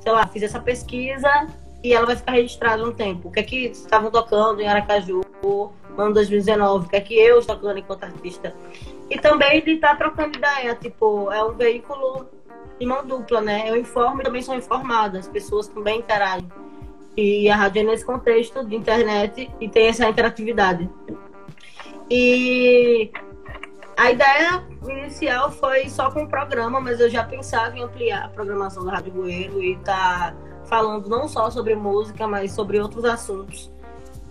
sei 0.00 0.12
lá, 0.12 0.26
fiz 0.26 0.42
essa 0.42 0.58
pesquisa 0.58 1.46
e 1.84 1.92
ela 1.92 2.06
vai 2.06 2.16
ficar 2.16 2.32
registrada 2.32 2.82
no 2.82 2.92
tempo. 2.92 3.28
O 3.28 3.30
que 3.30 3.40
é 3.40 3.42
que 3.42 3.56
estavam 3.66 4.10
tocando 4.10 4.60
em 4.60 4.66
Aracaju 4.66 5.20
no 5.42 5.72
ano 5.98 6.14
2019, 6.14 6.86
o 6.86 6.88
que 6.88 6.96
é 6.96 7.00
que 7.00 7.14
eu 7.14 7.38
estou 7.38 7.56
tocando 7.56 7.78
enquanto 7.78 8.04
artista. 8.04 8.54
E 9.10 9.18
também 9.18 9.62
de 9.62 9.72
estar 9.72 9.90
tá 9.90 9.96
trocando 9.96 10.36
ideia, 10.36 10.74
tipo, 10.74 11.30
é 11.30 11.44
um 11.44 11.52
veículo 11.52 12.26
de 12.78 12.86
mão 12.86 13.06
dupla, 13.06 13.40
né? 13.40 13.68
Eu 13.68 13.76
informo 13.76 14.20
e 14.20 14.24
também 14.24 14.42
sou 14.42 14.54
informada, 14.54 15.18
as 15.18 15.28
pessoas 15.28 15.68
também 15.68 16.00
interagem. 16.00 16.48
E 17.16 17.48
a 17.48 17.56
rádio 17.56 17.80
é 17.80 17.84
nesse 17.84 18.04
contexto 18.04 18.64
de 18.64 18.76
internet 18.76 19.50
e 19.60 19.68
tem 19.68 19.88
essa 19.88 20.08
interatividade. 20.08 20.88
E 22.10 23.10
a 23.96 24.10
ideia 24.10 24.62
inicial 24.86 25.50
foi 25.50 25.88
só 25.88 26.10
com 26.10 26.24
o 26.24 26.28
programa, 26.28 26.80
mas 26.80 27.00
eu 27.00 27.08
já 27.08 27.24
pensava 27.24 27.76
em 27.76 27.82
ampliar 27.82 28.26
a 28.26 28.28
programação 28.28 28.84
da 28.84 28.92
Rádio 28.92 29.12
Bueiro 29.12 29.62
e 29.62 29.72
estar 29.72 30.32
tá 30.32 30.36
falando 30.66 31.08
não 31.08 31.26
só 31.26 31.50
sobre 31.50 31.74
música, 31.74 32.28
mas 32.28 32.52
sobre 32.52 32.78
outros 32.78 33.04
assuntos. 33.04 33.72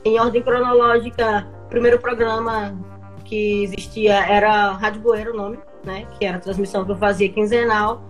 Em 0.03 0.19
ordem 0.19 0.43
cronológica, 0.43 1.47
o 1.65 1.69
primeiro 1.69 1.99
programa 1.99 2.77
que 3.23 3.63
existia 3.63 4.13
era 4.27 4.71
Rádio 4.73 5.01
Bueiro, 5.01 5.33
o 5.33 5.36
nome, 5.36 5.57
né? 5.83 6.05
Que 6.17 6.25
era 6.25 6.38
a 6.38 6.39
transmissão 6.39 6.86
que 6.86 6.91
eu 6.91 6.97
fazia 6.97 7.27
quinzenal 7.27 8.03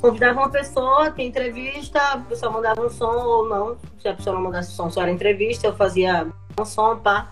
convidava 0.00 0.40
uma 0.40 0.50
pessoa, 0.50 1.10
tinha 1.10 1.26
entrevista, 1.26 2.00
a 2.00 2.18
pessoa 2.18 2.52
mandava 2.52 2.84
um 2.84 2.90
som 2.90 3.12
ou 3.12 3.48
não. 3.48 3.76
Se 3.98 4.08
a 4.08 4.14
pessoa 4.14 4.34
não 4.34 4.42
mandasse 4.42 4.72
som, 4.72 4.90
só 4.90 5.02
era 5.02 5.10
entrevista, 5.10 5.66
eu 5.66 5.76
fazia 5.76 6.26
um 6.58 6.64
som, 6.64 6.96
pá. 6.96 7.28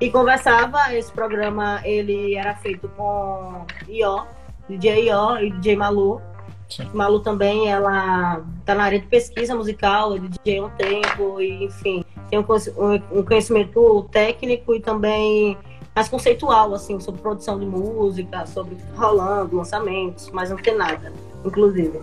E 0.00 0.10
conversava, 0.10 0.94
esse 0.94 1.10
programa 1.10 1.80
ele 1.84 2.34
era 2.34 2.54
feito 2.56 2.88
com 2.96 3.64
Ió, 3.88 4.24
DJ 4.68 5.08
Ió 5.08 5.38
e 5.38 5.50
DJ 5.50 5.76
Malu. 5.76 6.20
Sim. 6.68 6.90
Malu 6.92 7.20
também, 7.20 7.68
ela 7.68 8.42
tá 8.64 8.74
na 8.74 8.84
área 8.84 8.98
de 8.98 9.06
pesquisa 9.06 9.54
musical, 9.54 10.16
é 10.16 10.18
DJ 10.18 10.58
há 10.58 10.64
um 10.64 10.70
tempo, 10.70 11.40
e, 11.40 11.64
enfim, 11.64 12.04
tem 12.28 12.38
um 12.38 13.22
conhecimento 13.22 14.08
técnico 14.10 14.74
e 14.74 14.80
também 14.80 15.56
mais 15.96 16.08
conceitual, 16.08 16.74
assim, 16.74 17.00
sobre 17.00 17.20
produção 17.20 17.58
de 17.58 17.66
música, 17.66 18.46
sobre 18.46 18.76
rolando, 18.94 19.56
lançamentos, 19.56 20.30
mais 20.30 20.52
antenada 20.52 21.12
inclusive. 21.46 22.00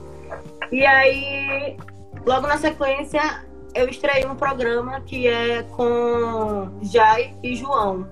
E 0.71 0.85
aí, 0.85 1.77
logo 2.25 2.47
na 2.47 2.57
sequência, 2.57 3.43
eu 3.75 3.87
estreiei 3.87 4.25
um 4.25 4.35
programa 4.35 5.01
que 5.01 5.27
é 5.27 5.63
com 5.63 6.69
Jai 6.81 7.35
e 7.43 7.55
João. 7.55 8.07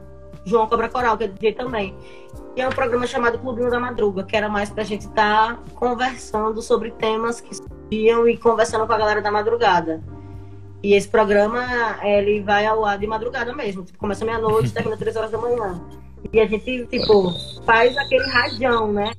João 0.45 0.67
Cobra 0.67 0.89
Coral, 0.89 1.17
que 1.17 1.23
é 1.23 1.27
DJ 1.27 1.53
também. 1.53 1.95
E 2.55 2.61
é 2.61 2.67
um 2.67 2.71
programa 2.71 3.07
chamado 3.07 3.39
Clubinho 3.39 3.69
da 3.69 3.79
Madruga, 3.79 4.23
que 4.23 4.35
era 4.35 4.49
mais 4.49 4.69
pra 4.69 4.83
gente 4.83 5.07
estar 5.07 5.55
tá 5.55 5.59
conversando 5.75 6.61
sobre 6.61 6.91
temas 6.91 7.39
que 7.39 7.55
surgiam 7.55 8.27
e 8.27 8.37
conversando 8.37 8.85
com 8.85 8.93
a 8.93 8.97
galera 8.97 9.21
da 9.21 9.31
madrugada. 9.31 10.01
E 10.83 10.93
esse 10.93 11.07
programa, 11.07 11.99
ele 12.03 12.41
vai 12.41 12.65
ao 12.65 12.83
ar 12.83 12.97
de 12.97 13.05
madrugada 13.05 13.53
mesmo. 13.53 13.83
Tipo, 13.83 13.99
começa 13.99 14.25
meia-noite, 14.25 14.71
termina 14.73 14.97
três 14.97 15.15
horas 15.15 15.31
da 15.31 15.37
manhã. 15.37 15.81
E 16.31 16.39
a 16.39 16.45
gente, 16.45 16.85
tipo, 16.87 17.31
faz 17.65 17.95
aquele 17.97 18.27
radião, 18.29 18.91
né? 18.91 19.11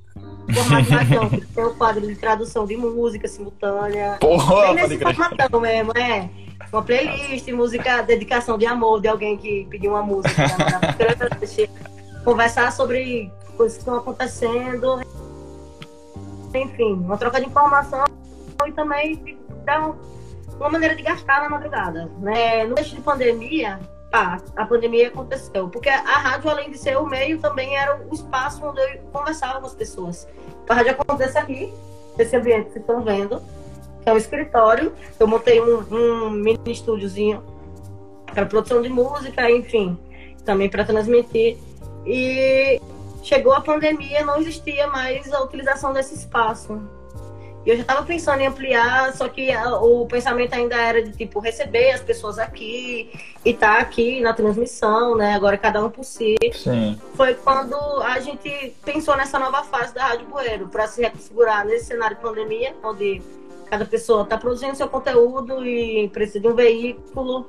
formatão, 0.53 1.31
que 1.31 1.47
tem 1.55 1.65
o 1.65 1.75
quadro 1.75 2.07
de 2.07 2.17
tradução 2.17 2.67
de 2.67 2.77
música 2.77 3.29
simultânea. 3.29 4.19
Porra, 4.21 4.75
nesse 4.75 4.99
formatão 4.99 5.61
mesmo, 5.61 5.93
é. 5.97 6.29
Uma 6.73 6.83
playlist, 6.83 7.47
música, 7.49 8.03
dedicação 8.03 8.57
de 8.57 8.67
amor 8.67 9.01
de 9.01 9.09
alguém 9.09 9.37
que 9.37 9.67
pediu 9.71 9.93
uma 9.93 10.03
música. 10.03 10.43
Né? 10.43 11.69
conversar 12.25 12.73
sobre 12.73 13.31
coisas 13.57 13.77
que 13.77 13.83
estão 13.83 13.97
acontecendo. 13.97 15.01
Enfim, 16.55 16.95
uma 16.95 17.19
troca 17.19 17.41
de 17.41 17.47
informação 17.47 18.05
e 18.67 18.73
também 18.73 19.39
dar 19.65 19.93
uma 20.63 20.71
maneira 20.71 20.95
de 20.95 21.03
gastar 21.03 21.43
na 21.43 21.49
madrugada. 21.49 22.09
Né? 22.21 22.65
No 22.65 22.75
mês 22.75 22.87
de 22.87 23.01
pandemia, 23.01 23.81
pá, 24.11 24.41
a 24.57 24.65
pandemia 24.65 25.09
aconteceu. 25.09 25.69
Porque 25.69 25.89
a 25.89 26.19
rádio, 26.19 26.51
além 26.51 26.71
de 26.71 26.79
ser 26.79 26.97
o 26.97 27.07
meio, 27.07 27.39
também 27.41 27.77
era 27.77 28.01
o 28.09 28.15
espaço 28.15 28.65
onde 28.65 28.81
eu 28.81 29.01
conversava 29.13 29.61
com 29.61 29.67
as 29.67 29.75
pessoas. 29.75 30.29
A 30.69 30.75
rádio 30.75 30.93
acontece 30.93 31.37
aqui, 31.37 31.73
nesse 32.17 32.37
ambiente 32.37 32.67
que 32.67 32.73
vocês 32.73 32.83
estão 32.83 33.03
vendo, 33.03 33.43
que 34.03 34.09
é 34.09 34.13
um 34.13 34.17
escritório. 34.17 34.93
Eu 35.19 35.27
montei 35.27 35.61
um, 35.61 35.85
um 35.91 36.31
mini 36.31 36.59
estúdiozinho 36.73 37.43
para 38.27 38.47
produção 38.47 38.81
de 38.81 38.89
música, 38.89 39.51
enfim, 39.51 39.99
também 40.45 40.71
para 40.71 40.85
transmitir. 40.85 41.59
E 42.07 42.81
chegou 43.23 43.53
a 43.53 43.61
pandemia, 43.61 44.25
não 44.25 44.37
existia 44.41 44.87
mais 44.87 45.33
a 45.33 45.43
utilização 45.43 45.93
desse 45.93 46.15
espaço. 46.15 46.81
E 47.65 47.71
eu 47.71 47.77
já 47.77 47.83
estava 47.83 48.03
pensando 48.05 48.41
em 48.41 48.47
ampliar, 48.47 49.13
só 49.15 49.29
que 49.29 49.49
o 49.81 50.07
pensamento 50.07 50.53
ainda 50.55 50.77
era 50.77 51.03
de 51.03 51.13
tipo 51.13 51.39
receber 51.39 51.93
as 51.93 52.01
pessoas 52.01 52.39
aqui 52.39 53.11
e 53.45 53.51
estar 53.51 53.77
tá 53.77 53.81
aqui 53.81 54.21
na 54.21 54.33
transmissão, 54.33 55.17
né? 55.17 55.35
Agora 55.35 55.57
cada 55.57 55.85
um 55.85 55.89
por 55.89 56.05
si. 56.05 56.35
Sim. 56.53 56.99
Foi 57.15 57.35
quando 57.35 57.77
a 58.03 58.19
gente 58.19 58.75
pensou 58.85 59.17
nessa 59.17 59.39
nova 59.39 59.63
fase 59.63 59.95
da 59.95 60.09
Rádio 60.09 60.27
Bueiro, 60.27 60.69
para 60.69 60.89
se 60.89 61.01
reconfigurar 61.01 61.65
nesse 61.65 61.87
cenário 61.87 62.17
de 62.17 62.23
pandemia, 62.23 62.75
onde 62.83 63.23
cada 63.71 63.85
pessoa 63.85 64.25
está 64.25 64.37
produzindo 64.37 64.75
seu 64.75 64.89
conteúdo 64.89 65.65
e 65.65 66.09
precisa 66.09 66.41
de 66.41 66.49
um 66.49 66.55
veículo. 66.55 67.49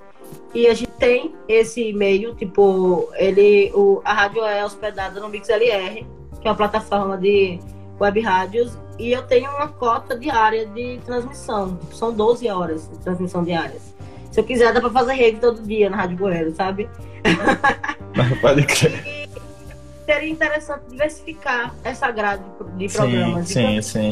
E 0.53 0.67
a 0.67 0.73
gente 0.73 0.91
tem 0.91 1.35
esse 1.47 1.91
meio, 1.91 2.35
tipo, 2.35 3.09
ele, 3.15 3.71
o, 3.73 4.01
a 4.05 4.13
rádio 4.13 4.43
é 4.45 4.63
hospedada 4.63 5.19
no 5.19 5.27
MixLR, 5.27 6.05
que 6.39 6.47
é 6.47 6.51
uma 6.51 6.55
plataforma 6.55 7.17
de 7.17 7.59
web 7.99 8.19
rádios 8.21 8.77
e 8.97 9.11
eu 9.11 9.23
tenho 9.23 9.49
uma 9.51 9.67
cota 9.67 10.17
diária 10.17 10.65
de 10.67 10.99
transmissão. 11.05 11.79
São 11.91 12.13
12 12.13 12.47
horas 12.49 12.89
de 12.89 12.97
transmissão 12.99 13.43
diárias. 13.43 13.93
Se 14.31 14.39
eu 14.39 14.43
quiser, 14.43 14.73
dá 14.73 14.81
pra 14.81 14.89
fazer 14.89 15.13
rede 15.13 15.39
todo 15.39 15.61
dia 15.61 15.89
na 15.89 15.97
Rádio 15.97 16.17
Goiânia, 16.17 16.53
sabe? 16.55 16.89
Pode 18.41 18.65
crer. 18.65 19.05
E 19.07 19.29
seria 20.05 20.29
interessante 20.29 20.83
diversificar 20.89 21.73
essa 21.83 22.09
grade 22.11 22.43
de 22.77 22.89
programas. 22.89 23.47
Sim, 23.47 23.81
sim, 23.81 24.11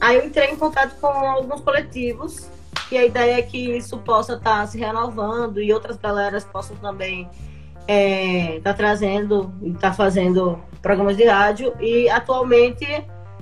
Aí 0.00 0.16
eu 0.16 0.26
entrei 0.26 0.50
em 0.50 0.56
contato 0.56 0.96
com 1.00 1.06
alguns 1.06 1.60
coletivos 1.60 2.48
e 2.90 2.98
a 2.98 3.04
ideia 3.06 3.38
é 3.38 3.42
que 3.42 3.76
isso 3.76 3.96
possa 3.98 4.34
estar 4.34 4.60
tá 4.60 4.66
se 4.66 4.78
renovando 4.78 5.60
e 5.60 5.72
outras 5.72 5.96
galeras 5.96 6.44
possam 6.44 6.76
também 6.76 7.22
estar 7.22 7.88
é, 7.88 8.60
tá 8.62 8.74
trazendo 8.74 9.54
e 9.62 9.68
estar 9.68 9.90
tá 9.90 9.92
fazendo 9.94 10.60
programas 10.84 11.16
de 11.16 11.24
rádio. 11.24 11.74
E 11.80 12.10
atualmente 12.10 12.86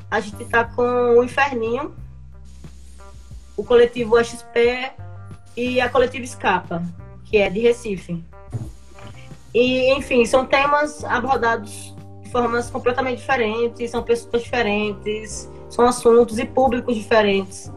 a 0.09 0.21
gente 0.21 0.45
está 0.45 0.65
com 0.65 1.19
o 1.19 1.25
Inferninho, 1.25 1.93
o 3.57 3.65
coletivo 3.65 4.23
XP 4.23 4.93
e 5.57 5.81
a 5.81 5.89
coletiva 5.89 6.25
Escapa, 6.25 6.83
que 7.25 7.37
é 7.39 7.51
de 7.51 7.59
Recife. 7.59 8.25
E, 9.53 9.93
enfim, 9.93 10.25
são 10.25 10.47
temas 10.47 11.05
abordados 11.05 11.95
de 12.23 12.31
formas 12.31 12.71
completamente 12.71 13.19
diferentes, 13.19 13.91
são 13.91 14.03
pessoas 14.03 14.45
diferentes, 14.45 15.51
são 15.69 15.85
assuntos 15.85 16.39
e 16.39 16.47
públicos 16.47 16.95
diferentes. 16.95 17.71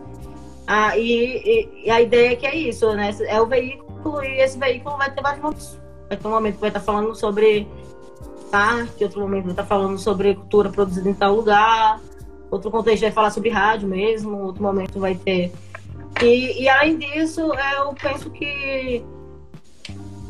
Ah, 0.67 0.97
e, 0.97 1.67
e, 1.83 1.89
a 1.89 2.01
ideia 2.01 2.31
é 2.31 2.35
que 2.35 2.45
é 2.45 2.55
isso, 2.55 2.93
né? 2.93 3.13
É 3.27 3.41
o 3.41 3.45
veículo 3.45 4.23
e 4.23 4.39
esse 4.41 4.57
veículo 4.57 4.97
vai 4.97 5.11
ter 5.11 5.21
vários 5.21 5.41
momentos. 5.41 5.79
Vai 6.07 6.17
ter 6.17 6.27
um 6.27 6.31
momento 6.31 6.55
que 6.55 6.61
vai 6.61 6.69
estar 6.69 6.79
falando 6.79 7.13
sobre 7.15 7.67
arte, 8.51 9.03
outro 9.03 9.21
momento 9.21 9.43
vai 9.43 9.53
estar 9.53 9.65
falando 9.65 9.97
sobre 9.97 10.35
cultura 10.35 10.69
produzida 10.69 11.09
em 11.09 11.13
tal 11.13 11.35
lugar, 11.35 11.99
outro 12.49 12.71
contexto 12.71 13.01
vai 13.01 13.11
falar 13.11 13.31
sobre 13.31 13.49
rádio 13.49 13.87
mesmo, 13.87 14.37
outro 14.37 14.63
momento 14.63 14.99
vai 14.99 15.15
ter. 15.15 15.51
E, 16.21 16.63
e 16.63 16.69
além 16.69 16.97
disso, 16.97 17.41
eu 17.41 17.93
penso 17.93 18.29
que 18.29 19.03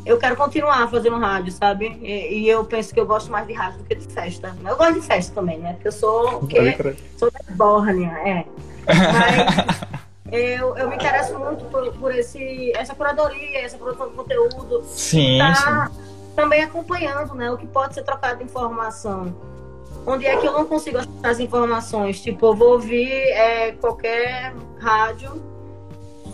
eu 0.05 0.19
quero 0.19 0.35
continuar 0.35 0.87
fazendo 0.89 1.17
rádio, 1.17 1.51
sabe? 1.51 1.97
E, 2.01 2.39
e, 2.39 2.49
eu 2.49 2.63
penso 2.63 2.93
que 2.93 2.99
eu 2.99 3.05
gosto 3.05 3.31
mais 3.31 3.47
de 3.47 3.53
rádio 3.53 3.79
do 3.79 3.85
que 3.85 3.95
de 3.95 4.07
festa. 4.07 4.55
Eu 4.63 4.77
gosto 4.77 4.93
de 4.93 5.01
festa 5.01 5.33
também, 5.33 5.57
né? 5.57 5.73
Porque 5.73 5.87
eu 5.87 5.91
sou, 5.91 6.45
que, 6.47 6.95
sou 7.17 7.31
da 7.31 7.39
Bórnia, 7.55 8.11
é. 8.23 8.45
Mas 8.85 9.81
eu, 10.31 10.77
eu 10.77 10.89
me 10.89 10.95
interesso 10.95 11.37
muito 11.39 11.65
por, 11.65 11.91
por 11.93 12.13
esse, 12.13 12.71
essa 12.75 12.93
curadoria, 12.93 13.59
essa 13.59 13.77
produção 13.77 14.09
de 14.09 14.15
conteúdo. 14.15 14.83
Sim, 14.85 15.39
tá 15.39 15.89
sim. 15.91 16.14
Também 16.35 16.63
acompanhando 16.63 17.33
né, 17.33 17.49
o 17.51 17.57
que 17.57 17.67
pode 17.67 17.93
ser 17.93 18.03
trocado 18.03 18.39
de 18.39 18.43
informação. 18.43 19.33
Onde 20.05 20.25
é 20.25 20.37
que 20.37 20.45
eu 20.45 20.51
não 20.51 20.65
consigo 20.65 20.97
achar 20.97 21.09
as 21.23 21.39
informações? 21.39 22.21
Tipo, 22.21 22.47
eu 22.47 22.55
vou 22.55 22.73
ouvir 22.73 23.09
é, 23.09 23.71
qualquer 23.73 24.53
rádio 24.79 25.41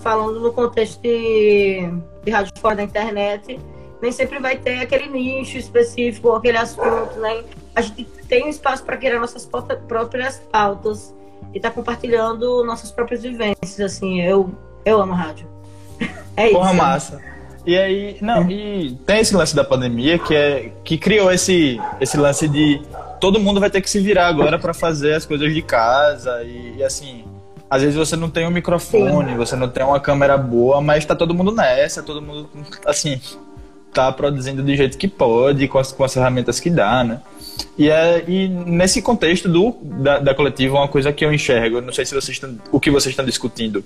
falando 0.02 0.40
no 0.40 0.52
contexto 0.52 1.02
de, 1.02 1.88
de 2.24 2.32
rádio 2.32 2.52
fora 2.60 2.76
da 2.76 2.84
internet, 2.84 3.60
nem 4.02 4.12
sempre 4.12 4.40
vai 4.40 4.58
ter 4.58 4.80
aquele 4.80 5.08
nicho 5.08 5.58
específico, 5.58 6.32
aquele 6.32 6.58
assunto, 6.58 7.20
né? 7.20 7.44
A 7.76 7.82
gente 7.82 8.06
tem 8.28 8.44
um 8.44 8.50
espaço 8.50 8.84
para 8.84 8.98
criar 8.98 9.20
nossas 9.20 9.48
próprias 9.88 10.40
pautas 10.52 11.16
e 11.54 11.60
tá 11.60 11.70
compartilhando 11.70 12.64
nossas 12.66 12.92
próprias 12.92 13.22
vivências, 13.22 13.80
assim, 13.80 14.22
eu, 14.22 14.52
eu 14.84 15.02
amo 15.02 15.14
rádio. 15.14 15.48
É 16.38 16.46
isso. 16.46 16.56
Porra, 16.56 16.74
massa. 16.74 17.22
E 17.66 17.78
aí, 17.78 18.18
não, 18.22 18.50
e 18.50 18.98
tem 19.06 19.20
esse 19.20 19.36
lance 19.36 19.56
da 19.56 19.64
pandemia 19.64 20.18
que 20.18 20.34
é 20.34 20.72
que 20.84 20.98
criou 20.98 21.32
esse 21.32 21.80
esse 22.00 22.18
lance 22.18 22.48
de 22.48 22.82
todo 23.20 23.40
mundo 23.40 23.60
vai 23.60 23.70
ter 23.70 23.82
que 23.82 23.90
se 23.90 24.00
virar 24.00 24.28
agora 24.28 24.58
para 24.58 24.74
fazer 24.74 25.14
as 25.14 25.26
coisas 25.26 25.54
de 25.54 25.62
casa 25.62 26.42
e, 26.44 26.78
e 26.78 26.84
assim, 26.84 27.24
às 27.70 27.84
vezes 27.84 27.96
você 27.96 28.16
não 28.16 28.30
tem 28.30 28.48
um 28.48 28.52
microfone, 28.52 29.36
você 29.36 29.56
não 29.56 29.70
tem 29.70 29.86
uma 29.86 30.00
câmera 30.00 30.38
boa, 30.38 30.82
mas 30.82 31.06
tá 31.06 31.16
todo 31.16 31.34
mundo 31.34 31.52
nessa, 31.52 32.02
todo 32.02 32.22
mundo, 32.22 32.50
assim, 32.86 33.22
tá 33.94 34.12
produzindo 34.12 34.64
do 34.64 34.76
jeito 34.76 34.98
que 34.98 35.08
pode, 35.08 35.68
com 35.68 35.78
as, 35.78 35.92
com 35.92 36.04
as 36.04 36.14
ferramentas 36.14 36.60
que 36.60 36.70
dá, 36.70 37.04
né? 37.04 37.22
E, 37.78 37.90
é, 37.90 38.26
e 38.28 38.50
nesse 38.50 39.02
contexto 39.02 39.48
do, 39.48 39.78
da, 39.84 40.20
da 40.20 40.34
coletiva, 40.34 40.78
uma 40.78 40.88
coisa 40.88 41.14
que 41.14 41.24
eu 41.24 41.32
enxergo, 41.32 41.80
não 41.80 41.94
sei 41.94 42.06
se 42.06 42.14
vocês 42.16 42.36
estão, 42.36 42.58
o 42.72 42.80
que 42.80 42.90
vocês 42.90 43.14
estão 43.14 43.24
discutindo 43.24 43.84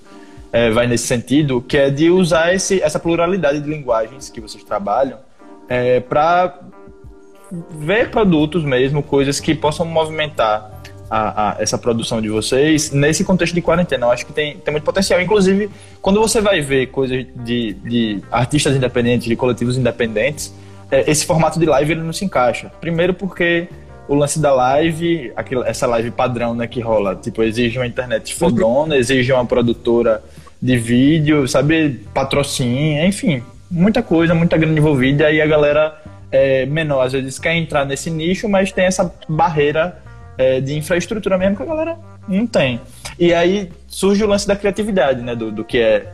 é, 0.51 0.69
vai 0.69 0.87
nesse 0.87 1.07
sentido, 1.07 1.61
que 1.61 1.77
é 1.77 1.89
de 1.89 2.09
usar 2.09 2.53
esse, 2.53 2.81
essa 2.81 2.99
pluralidade 2.99 3.59
de 3.59 3.69
linguagens 3.69 4.29
que 4.29 4.39
vocês 4.39 4.63
trabalham 4.63 5.19
é, 5.67 5.99
para 5.99 6.59
ver 7.71 8.09
produtos 8.09 8.63
mesmo, 8.63 9.03
coisas 9.03 9.39
que 9.39 9.53
possam 9.53 9.85
movimentar 9.85 10.71
a, 11.09 11.51
a, 11.51 11.61
essa 11.61 11.77
produção 11.77 12.21
de 12.21 12.29
vocês 12.29 12.91
nesse 12.91 13.23
contexto 13.23 13.53
de 13.53 13.61
quarentena. 13.61 14.07
Eu 14.07 14.11
acho 14.11 14.25
que 14.25 14.33
tem, 14.33 14.57
tem 14.57 14.71
muito 14.71 14.83
potencial. 14.83 15.21
Inclusive, 15.21 15.69
quando 16.01 16.19
você 16.19 16.41
vai 16.41 16.61
ver 16.61 16.87
coisas 16.87 17.25
de, 17.43 17.73
de 17.73 18.21
artistas 18.31 18.75
independentes, 18.75 19.27
de 19.27 19.35
coletivos 19.35 19.77
independentes, 19.77 20.53
é, 20.89 21.09
esse 21.09 21.25
formato 21.25 21.59
de 21.59 21.65
live 21.65 21.93
ele 21.93 22.01
não 22.01 22.13
se 22.13 22.25
encaixa. 22.25 22.71
Primeiro 22.79 23.13
porque 23.13 23.67
o 24.07 24.15
lance 24.15 24.39
da 24.39 24.53
live, 24.53 25.31
aquela, 25.35 25.67
essa 25.67 25.87
live 25.87 26.11
padrão 26.11 26.53
né, 26.53 26.67
que 26.67 26.79
rola, 26.79 27.15
tipo, 27.15 27.41
exige 27.43 27.77
uma 27.79 27.87
internet 27.87 28.35
fodona, 28.35 28.95
exige 28.97 29.31
uma 29.31 29.45
produtora 29.45 30.23
de 30.61 30.77
vídeo, 30.77 31.47
sabe, 31.47 32.01
patrocínio, 32.13 33.05
enfim, 33.05 33.43
muita 33.69 34.01
coisa, 34.01 34.33
muita 34.33 34.57
grana 34.57 34.77
envolvida, 34.77 35.23
e 35.23 35.25
aí 35.25 35.41
a 35.41 35.47
galera 35.47 36.01
é, 36.31 36.65
menor 36.65 37.01
às 37.01 37.13
vezes 37.13 37.39
quer 37.39 37.55
entrar 37.55 37.85
nesse 37.85 38.09
nicho, 38.09 38.47
mas 38.47 38.71
tem 38.71 38.85
essa 38.85 39.13
barreira 39.27 39.97
é, 40.37 40.59
de 40.59 40.75
infraestrutura 40.75 41.37
mesmo 41.37 41.55
que 41.55 41.63
a 41.63 41.65
galera 41.65 41.97
não 42.27 42.45
tem. 42.45 42.81
E 43.17 43.33
aí 43.33 43.69
surge 43.87 44.23
o 44.23 44.27
lance 44.27 44.47
da 44.47 44.55
criatividade, 44.55 45.21
né? 45.21 45.35
Do, 45.35 45.51
do 45.51 45.63
que 45.63 45.79
é 45.79 46.11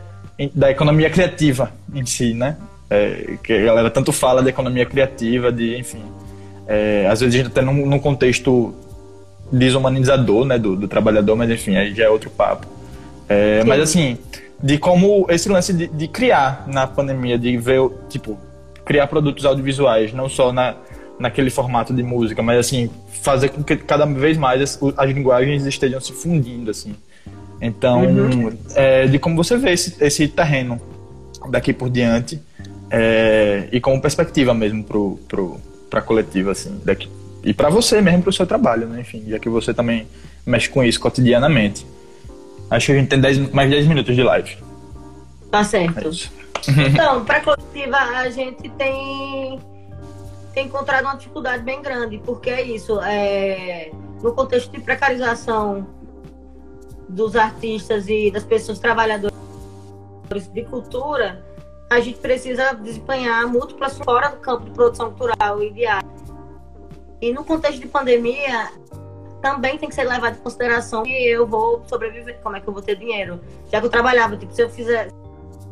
da 0.54 0.70
economia 0.70 1.10
criativa 1.10 1.72
em 1.94 2.04
si, 2.06 2.34
né? 2.34 2.56
É, 2.88 3.36
que 3.42 3.52
a 3.52 3.64
galera 3.64 3.90
tanto 3.90 4.12
fala 4.12 4.42
de 4.42 4.50
economia 4.50 4.86
criativa, 4.86 5.50
de 5.50 5.76
enfim. 5.76 6.02
É, 6.74 7.06
às 7.06 7.20
vezes 7.20 7.46
até 7.46 7.60
num, 7.60 7.84
num 7.84 7.98
contexto 7.98 8.74
desumanizador, 9.52 10.46
né, 10.46 10.58
do, 10.58 10.74
do, 10.74 10.88
trabalhador, 10.88 11.36
mas 11.36 11.50
enfim, 11.50 11.76
aí 11.76 11.94
já 11.94 12.04
é 12.04 12.08
outro 12.08 12.30
papo. 12.30 12.66
É, 13.28 13.62
mas 13.64 13.82
assim, 13.82 14.16
de 14.62 14.78
como 14.78 15.26
esse 15.28 15.50
lance 15.50 15.70
de, 15.74 15.86
de, 15.86 16.08
criar 16.08 16.64
na 16.66 16.86
pandemia, 16.86 17.38
de 17.38 17.54
ver, 17.58 17.78
tipo, 18.08 18.38
criar 18.86 19.06
produtos 19.06 19.44
audiovisuais, 19.44 20.14
não 20.14 20.30
só 20.30 20.50
na, 20.50 20.74
naquele 21.18 21.50
formato 21.50 21.92
de 21.92 22.02
música, 22.02 22.42
mas 22.42 22.58
assim, 22.58 22.88
fazer 23.22 23.50
com 23.50 23.62
que 23.62 23.76
cada 23.76 24.06
vez 24.06 24.38
mais 24.38 24.62
as, 24.62 24.80
as 24.96 25.10
linguagens 25.10 25.66
estejam 25.66 26.00
se 26.00 26.14
fundindo, 26.14 26.70
assim. 26.70 26.94
Então, 27.60 28.02
uhum. 28.02 28.56
é, 28.74 29.06
de 29.06 29.18
como 29.18 29.36
você 29.36 29.58
vê 29.58 29.72
esse, 29.72 30.02
esse 30.02 30.26
terreno 30.26 30.80
daqui 31.50 31.74
por 31.74 31.90
diante 31.90 32.40
é, 32.90 33.68
e 33.70 33.78
como 33.78 34.00
perspectiva 34.00 34.54
mesmo 34.54 34.82
pro, 34.82 35.18
pro, 35.28 35.60
pra 35.92 36.00
coletiva, 36.00 36.52
assim, 36.52 36.80
daqui, 36.82 37.06
e 37.44 37.52
para 37.52 37.68
você 37.68 38.00
mesmo, 38.00 38.22
pro 38.22 38.32
seu 38.32 38.46
trabalho, 38.46 38.88
né? 38.88 39.02
Enfim, 39.02 39.24
já 39.28 39.38
que 39.38 39.48
você 39.48 39.74
também 39.74 40.08
mexe 40.46 40.70
com 40.70 40.82
isso 40.82 40.98
cotidianamente. 40.98 41.86
Acho 42.70 42.86
que 42.86 42.92
a 42.92 42.94
gente 42.94 43.08
tem 43.08 43.20
dez, 43.20 43.36
mais 43.52 43.68
10 43.68 43.86
minutos 43.86 44.16
de 44.16 44.22
live. 44.22 44.56
Tá 45.50 45.62
certo. 45.62 46.08
É 46.08 46.88
então, 46.88 47.24
para 47.26 47.40
coletiva, 47.40 47.98
a 47.98 48.30
gente 48.30 48.70
tem 48.70 49.60
tem 50.54 50.66
encontrado 50.66 51.04
uma 51.04 51.14
dificuldade 51.16 51.62
bem 51.62 51.82
grande, 51.82 52.18
porque 52.24 52.48
é 52.48 52.62
isso, 52.62 52.98
é, 53.02 53.90
no 54.22 54.32
contexto 54.32 54.70
de 54.70 54.80
precarização 54.80 55.86
dos 57.08 57.36
artistas 57.36 58.08
e 58.08 58.30
das 58.30 58.44
pessoas 58.44 58.78
trabalhadoras 58.78 59.32
de 60.52 60.62
cultura, 60.64 61.42
a 61.92 62.00
gente 62.00 62.18
precisa 62.18 62.72
desempenhar 62.72 63.46
múltiplas 63.46 63.98
fora 63.98 64.28
do 64.28 64.36
campo 64.38 64.64
de 64.64 64.70
produção 64.70 65.12
cultural 65.12 65.62
e 65.62 65.70
de 65.70 65.86
arte. 65.86 66.08
E 67.20 67.32
no 67.32 67.44
contexto 67.44 67.80
de 67.80 67.86
pandemia, 67.86 68.70
também 69.40 69.76
tem 69.76 69.88
que 69.88 69.94
ser 69.94 70.04
levado 70.04 70.36
em 70.36 70.40
consideração 70.40 71.02
que 71.02 71.12
eu 71.12 71.46
vou 71.46 71.82
sobreviver, 71.86 72.38
como 72.42 72.56
é 72.56 72.60
que 72.60 72.68
eu 72.68 72.72
vou 72.72 72.82
ter 72.82 72.96
dinheiro. 72.96 73.40
Já 73.70 73.80
que 73.80 73.86
eu 73.86 73.90
trabalhava, 73.90 74.36
tipo, 74.36 74.52
se 74.52 74.62
eu 74.62 74.70
fizer, 74.70 75.08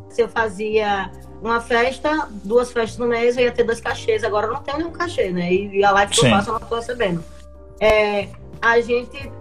se 0.09 0.21
eu 0.21 0.29
fazia 0.29 1.11
uma 1.41 1.59
festa, 1.59 2.29
duas 2.43 2.71
festas 2.71 2.99
no 2.99 3.07
mês, 3.07 3.35
eu 3.35 3.43
ia 3.43 3.51
ter 3.51 3.63
dois 3.63 3.81
cachês. 3.81 4.23
Agora 4.23 4.47
eu 4.47 4.53
não 4.53 4.61
tenho 4.61 4.77
nenhum 4.77 4.91
cachê, 4.91 5.31
né? 5.31 5.51
E 5.51 5.83
a 5.83 5.91
live 5.91 6.11
que 6.11 6.19
Sim. 6.19 6.27
eu 6.27 6.31
faço 6.35 6.49
eu 6.49 6.53
não 6.53 6.61
estou 6.61 6.77
recebendo. 6.77 7.23
É, 7.79 8.29
a 8.61 8.79
gente 8.79 9.31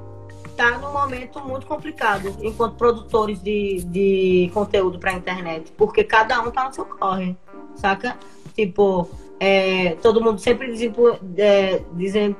está 0.60 0.78
num 0.78 0.92
momento 0.92 1.40
muito 1.40 1.66
complicado 1.66 2.36
enquanto 2.42 2.76
produtores 2.76 3.42
de, 3.42 3.82
de 3.86 4.50
conteúdo 4.52 4.98
para 4.98 5.12
a 5.12 5.14
internet, 5.14 5.72
porque 5.76 6.04
cada 6.04 6.40
um 6.42 6.48
está 6.48 6.64
no 6.64 6.74
seu 6.74 6.84
corre, 6.84 7.34
saca? 7.74 8.16
Tipo, 8.54 9.08
é, 9.38 9.96
todo 10.02 10.22
mundo 10.22 10.38
sempre 10.38 10.70
dizendo, 10.70 11.18
é, 11.38 11.80
dizendo 11.94 12.36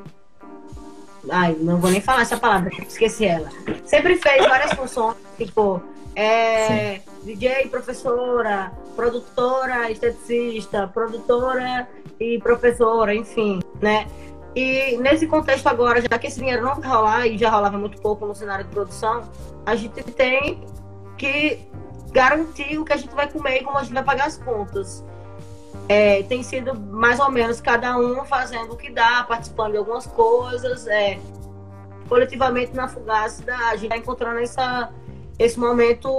Ai, 1.31 1.55
não 1.61 1.79
vou 1.79 1.91
nem 1.91 2.01
falar 2.01 2.23
essa 2.23 2.37
palavra, 2.37 2.71
esqueci 2.87 3.27
ela. 3.27 3.51
Sempre 3.85 4.17
fez 4.17 4.47
várias 4.47 4.73
funções, 4.73 5.17
tipo, 5.37 5.83
é. 6.15 7.01
DJ, 7.23 7.69
professora, 7.69 8.73
produtora, 8.97 9.91
esteticista, 9.91 10.89
produtora 10.89 11.89
e 12.19 12.39
professora, 12.39 13.15
enfim, 13.15 13.61
né? 13.81 14.07
E 14.55 14.97
nesse 14.99 15.27
contexto 15.27 15.67
agora, 15.69 16.01
já 16.01 16.19
que 16.19 16.27
esse 16.27 16.39
dinheiro 16.39 16.63
não 16.63 16.75
vai 16.75 16.91
rolar 16.91 17.27
e 17.27 17.39
já 17.39 17.51
rolava 17.51 17.79
muito 17.79 18.01
pouco 18.01 18.27
no 18.27 18.35
cenário 18.35 18.65
de 18.65 18.71
produção, 18.71 19.23
a 19.65 19.77
gente 19.77 20.03
tem 20.03 20.65
que 21.17 21.61
garantir 22.11 22.79
o 22.79 22.85
que 22.85 22.93
a 22.93 22.97
gente 22.97 23.15
vai 23.15 23.31
comer 23.31 23.61
e 23.61 23.65
como 23.65 23.79
a 23.79 23.83
gente 23.83 23.95
vai 23.95 24.03
pagar 24.03 24.27
as 24.27 24.37
contas. 24.37 25.05
É, 25.89 26.23
tem 26.25 26.43
sido 26.43 26.79
mais 26.79 27.19
ou 27.21 27.31
menos 27.31 27.61
cada 27.61 27.97
um 27.97 28.25
fazendo 28.25 28.73
o 28.73 28.77
que 28.77 28.91
dá, 28.91 29.25
participando 29.25 29.73
de 29.73 29.79
algumas 29.79 30.07
coisas. 30.07 30.87
É, 30.87 31.19
coletivamente 32.09 32.75
na 32.75 32.89
Fugácida, 32.89 33.55
a 33.57 33.73
gente 33.73 33.85
está 33.85 33.97
encontrando 33.97 34.41
essa, 34.41 34.93
esse 35.39 35.59
momento 35.59 36.11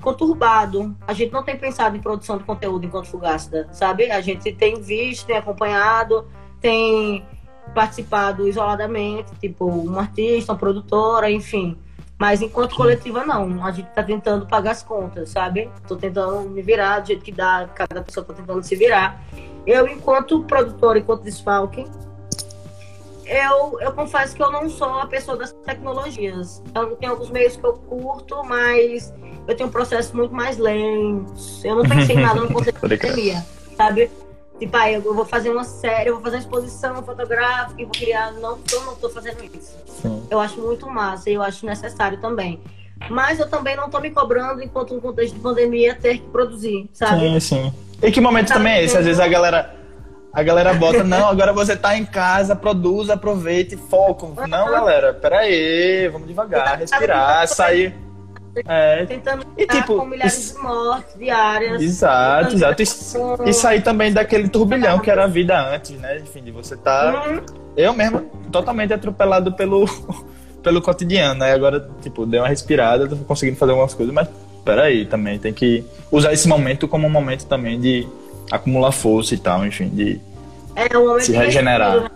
conturbado. 0.00 0.96
A 1.06 1.12
gente 1.12 1.32
não 1.32 1.42
tem 1.42 1.56
pensado 1.56 1.96
em 1.96 2.00
produção 2.00 2.38
de 2.38 2.44
conteúdo 2.44 2.86
enquanto 2.86 3.08
Fugácida, 3.08 3.68
sabe? 3.72 4.10
A 4.10 4.20
gente 4.20 4.52
tem 4.52 4.80
visto, 4.80 5.26
tem 5.26 5.36
acompanhado, 5.36 6.26
tem 6.60 7.24
participado 7.74 8.46
isoladamente, 8.48 9.32
tipo 9.40 9.64
um 9.64 9.98
artista, 9.98 10.52
uma 10.52 10.58
produtora, 10.58 11.30
enfim. 11.30 11.78
Mas 12.18 12.42
enquanto 12.42 12.76
coletiva, 12.76 13.24
não. 13.24 13.64
A 13.64 13.70
gente 13.70 13.88
tá 13.90 14.02
tentando 14.02 14.46
pagar 14.46 14.72
as 14.72 14.82
contas, 14.82 15.30
sabe? 15.30 15.70
Tô 15.88 15.96
tentando 15.96 16.48
me 16.50 16.60
virar 16.60 17.00
do 17.00 17.06
jeito 17.06 17.24
que 17.24 17.32
dá, 17.32 17.68
cada 17.74 18.02
pessoa 18.02 18.24
tá 18.26 18.34
tentando 18.34 18.62
se 18.62 18.76
virar. 18.76 19.22
Eu, 19.66 19.86
enquanto 19.88 20.42
produtora, 20.44 20.98
enquanto 20.98 21.22
desfalque, 21.22 21.86
eu, 23.24 23.80
eu 23.80 23.92
confesso 23.92 24.34
que 24.34 24.42
eu 24.42 24.50
não 24.50 24.68
sou 24.68 24.88
a 25.00 25.06
pessoa 25.06 25.36
das 25.36 25.52
tecnologias. 25.52 26.62
Então, 26.66 26.94
tem 26.96 27.08
alguns 27.08 27.30
meios 27.30 27.56
que 27.56 27.64
eu 27.64 27.74
curto, 27.74 28.42
mas 28.44 29.14
eu 29.46 29.56
tenho 29.56 29.68
um 29.68 29.72
processo 29.72 30.14
muito 30.14 30.34
mais 30.34 30.58
lento. 30.58 31.32
Eu 31.64 31.76
não 31.76 31.88
pensei 31.88 32.16
em 32.16 32.20
nada 32.20 32.40
no 32.40 32.48
conceito 32.52 32.86
de 32.86 32.98
pandemia, 32.98 33.46
sabe? 33.76 34.10
Tipo, 34.60 34.76
ah, 34.76 34.92
eu 34.92 35.00
vou 35.00 35.24
fazer 35.24 35.48
uma 35.48 35.64
série, 35.64 36.10
eu 36.10 36.14
vou 36.14 36.22
fazer 36.22 36.36
uma 36.36 36.42
exposição 36.42 37.02
fotográfica 37.02 37.80
e 37.80 37.84
vou 37.84 37.94
criar. 37.94 38.30
Não, 38.32 38.58
eu 38.70 38.82
não 38.84 38.94
tô 38.94 39.08
fazendo 39.08 39.42
isso. 39.42 39.74
Sim. 40.02 40.22
Eu 40.30 40.38
acho 40.38 40.60
muito 40.60 40.86
massa 40.86 41.30
e 41.30 41.32
eu 41.32 41.42
acho 41.42 41.64
necessário 41.64 42.20
também. 42.20 42.60
Mas 43.08 43.40
eu 43.40 43.48
também 43.48 43.74
não 43.74 43.88
tô 43.88 43.98
me 43.98 44.10
cobrando 44.10 44.62
enquanto 44.62 44.92
no 44.92 45.00
contexto 45.00 45.32
de 45.32 45.40
pandemia 45.40 45.94
ter 45.94 46.18
que 46.18 46.28
produzir, 46.28 46.90
sabe? 46.92 47.20
Sim, 47.20 47.40
sim. 47.40 47.74
E 48.02 48.12
que 48.12 48.20
momento 48.20 48.48
também 48.48 48.74
é 48.74 48.84
esse? 48.84 48.98
Às 48.98 49.06
vezes 49.06 49.18
a 49.18 49.26
galera, 49.26 49.74
a 50.30 50.42
galera 50.42 50.74
bota, 50.74 51.02
não, 51.02 51.26
agora 51.26 51.54
você 51.54 51.74
tá 51.74 51.96
em 51.96 52.04
casa, 52.04 52.54
produz, 52.54 53.08
aproveite, 53.08 53.78
foco. 53.78 54.34
Não, 54.46 54.70
galera, 54.70 55.14
peraí, 55.14 56.06
vamos 56.08 56.28
devagar, 56.28 56.78
respirar, 56.78 57.48
sair. 57.48 57.94
É. 58.66 59.06
Tentando 59.06 59.46
e, 59.56 59.66
tipo, 59.66 59.96
com 59.96 60.06
milhares 60.06 60.54
de 60.54 60.58
mortes 60.58 61.16
diárias. 61.16 61.80
Exato, 61.80 62.54
exato. 62.54 62.82
E, 62.82 63.50
e 63.50 63.52
sair 63.52 63.82
também 63.82 64.12
daquele 64.12 64.48
turbilhão 64.48 64.98
que 64.98 65.10
era 65.10 65.24
a 65.24 65.26
vida 65.26 65.58
antes, 65.72 65.92
né? 65.92 66.18
Enfim, 66.18 66.42
de 66.42 66.50
você 66.50 66.76
tá. 66.76 67.24
Uhum. 67.28 67.40
Eu 67.76 67.92
mesmo, 67.92 68.20
totalmente 68.50 68.92
atropelado 68.92 69.52
pelo, 69.52 69.86
pelo 70.62 70.82
cotidiano, 70.82 71.40
né? 71.40 71.52
Agora, 71.52 71.88
tipo, 72.02 72.26
dei 72.26 72.40
uma 72.40 72.48
respirada, 72.48 73.08
tô 73.08 73.16
conseguindo 73.16 73.56
fazer 73.56 73.72
algumas 73.72 73.94
coisas, 73.94 74.12
mas 74.12 74.28
peraí, 74.64 75.06
também 75.06 75.38
tem 75.38 75.52
que 75.52 75.84
usar 76.10 76.32
esse 76.32 76.48
momento 76.48 76.88
como 76.88 77.06
um 77.06 77.10
momento 77.10 77.46
também 77.46 77.80
de 77.80 78.06
acumular 78.50 78.92
força 78.92 79.34
e 79.34 79.38
tal, 79.38 79.64
enfim, 79.64 79.88
de 79.88 80.20
é, 80.74 80.96
um 80.96 81.06
momento 81.06 81.24
se 81.24 81.32
regenerar. 81.32 82.00
Né? 82.00 82.10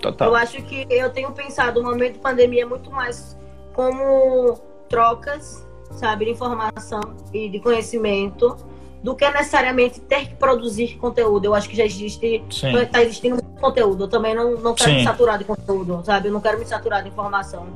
Total. 0.00 0.28
Eu 0.28 0.36
acho 0.36 0.62
que 0.62 0.86
eu 0.88 1.10
tenho 1.10 1.32
pensado 1.32 1.80
o 1.80 1.82
momento 1.82 2.14
de 2.14 2.18
pandemia 2.20 2.66
muito 2.66 2.90
mais 2.90 3.36
como 3.72 4.60
trocas, 4.94 5.66
sabe, 5.90 6.26
de 6.26 6.30
informação 6.30 7.00
e 7.32 7.48
de 7.48 7.58
conhecimento 7.58 8.56
do 9.02 9.14
que 9.14 9.28
necessariamente 9.28 10.00
ter 10.00 10.28
que 10.28 10.34
produzir 10.36 10.96
conteúdo. 10.96 11.44
Eu 11.44 11.54
acho 11.54 11.68
que 11.68 11.76
já 11.76 11.84
existe, 11.84 12.42
está 12.48 13.02
existindo 13.02 13.34
muito 13.34 13.60
conteúdo. 13.60 14.04
Eu 14.04 14.08
também 14.08 14.34
não, 14.34 14.52
não 14.52 14.72
quero 14.72 14.90
Sim. 14.90 14.96
me 14.98 15.04
saturar 15.04 15.36
de 15.36 15.44
conteúdo, 15.44 16.00
sabe? 16.04 16.28
Eu 16.28 16.32
não 16.32 16.40
quero 16.40 16.58
me 16.58 16.64
saturar 16.64 17.02
de 17.02 17.08
informação. 17.08 17.66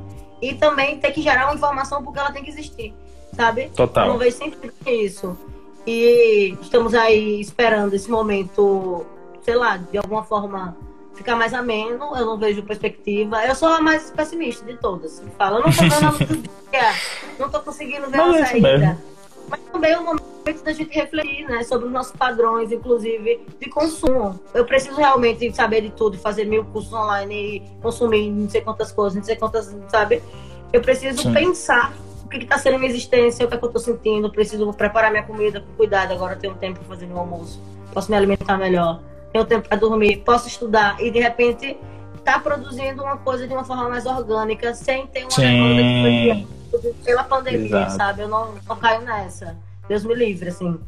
E 0.41 0.55
também 0.55 0.97
ter 0.97 1.11
que 1.11 1.21
gerar 1.21 1.45
uma 1.47 1.53
informação 1.53 2.01
porque 2.01 2.17
ela 2.17 2.31
tem 2.31 2.41
que 2.41 2.49
existir, 2.49 2.93
sabe? 3.33 3.69
Total. 3.75 4.07
Eu 4.07 4.13
não 4.13 4.17
vejo 4.17 4.37
sempre 4.37 4.71
isso. 4.87 5.37
E 5.85 6.57
estamos 6.61 6.93
aí 6.93 7.39
esperando 7.41 7.93
esse 7.93 8.09
momento, 8.09 9.05
sei 9.43 9.55
lá, 9.55 9.77
de 9.77 9.97
alguma 9.97 10.23
forma 10.23 10.75
ficar 11.19 11.35
mais 11.35 11.53
ameno, 11.53 12.15
eu 12.15 12.25
não 12.25 12.37
vejo 12.37 12.63
perspectiva. 12.63 13.45
Eu 13.45 13.53
sou 13.53 13.67
a 13.67 13.81
mais 13.81 14.09
pessimista 14.09 14.65
de 14.65 14.77
todas. 14.77 15.21
Fala, 15.37 15.59
eu 15.59 15.65
não 15.65 15.71
tô 15.71 15.81
vendo 15.81 16.05
a 16.05 16.11
luz 16.11 16.49
não 17.37 17.49
tô 17.49 17.59
conseguindo 17.59 18.09
ver 18.09 18.17
Mas 18.17 18.35
uma 18.35 18.45
saída. 18.45 18.77
Mesmo. 18.77 18.97
Mas 19.49 19.59
também 19.71 19.91
é 19.91 19.99
um 19.99 20.05
momento 20.05 20.63
da 20.63 20.71
gente 20.71 20.93
refletir, 20.93 21.45
né, 21.47 21.63
sobre 21.63 21.87
os 21.87 21.91
nossos 21.91 22.13
padrões, 22.13 22.71
inclusive 22.71 23.41
de 23.59 23.69
consumo. 23.69 24.39
Eu 24.53 24.63
preciso 24.63 24.95
realmente 24.95 25.53
saber 25.53 25.81
de 25.81 25.89
tudo, 25.89 26.17
fazer 26.17 26.45
mil 26.45 26.63
cursos 26.65 26.93
online 26.93 27.35
e 27.35 27.59
consumir 27.81 28.29
não 28.29 28.49
sei 28.49 28.61
quantas 28.61 28.91
coisas, 28.91 29.17
não 29.17 29.23
sei 29.23 29.35
quantas, 29.35 29.75
sabe? 29.89 30.21
Eu 30.71 30.81
preciso 30.81 31.23
Sim. 31.23 31.33
pensar 31.33 31.93
o 32.23 32.29
que 32.29 32.37
está 32.37 32.59
sendo 32.59 32.77
minha 32.77 32.91
existência, 32.91 33.45
o 33.45 33.49
que, 33.49 33.55
é 33.55 33.57
que 33.57 33.65
eu 33.65 33.69
estou 33.69 33.81
sentindo, 33.81 34.31
preciso 34.31 34.71
preparar 34.71 35.09
minha 35.09 35.23
comida 35.23 35.61
com 35.61 35.73
cuidado. 35.75 36.13
Agora 36.13 36.35
eu 36.35 36.39
tenho 36.39 36.53
tempo 36.53 36.79
para 36.79 36.87
fazer 36.87 37.07
meu 37.07 37.17
almoço, 37.17 37.59
posso 37.91 38.09
me 38.11 38.15
alimentar 38.15 38.57
melhor 38.57 39.01
tenho 39.31 39.45
tempo 39.45 39.67
para 39.67 39.77
dormir, 39.77 40.17
posso 40.17 40.47
estudar 40.47 40.99
e 40.99 41.11
de 41.11 41.19
repente 41.19 41.77
tá 42.23 42.39
produzindo 42.39 43.03
uma 43.03 43.17
coisa 43.17 43.47
de 43.47 43.53
uma 43.53 43.63
forma 43.63 43.89
mais 43.89 44.05
orgânica, 44.05 44.73
sem 44.73 45.07
ter 45.07 45.23
uma 45.23 45.37
demanda 45.37 45.81
que 45.81 46.47
pela 47.03 47.23
pandemia, 47.23 47.65
Exato. 47.65 47.91
sabe? 47.93 48.21
Eu 48.21 48.27
não, 48.27 48.53
não 48.67 48.75
caio 48.75 49.01
nessa. 49.01 49.57
Deus 49.87 50.05
me 50.05 50.13
livre, 50.13 50.49
assim. 50.49 50.79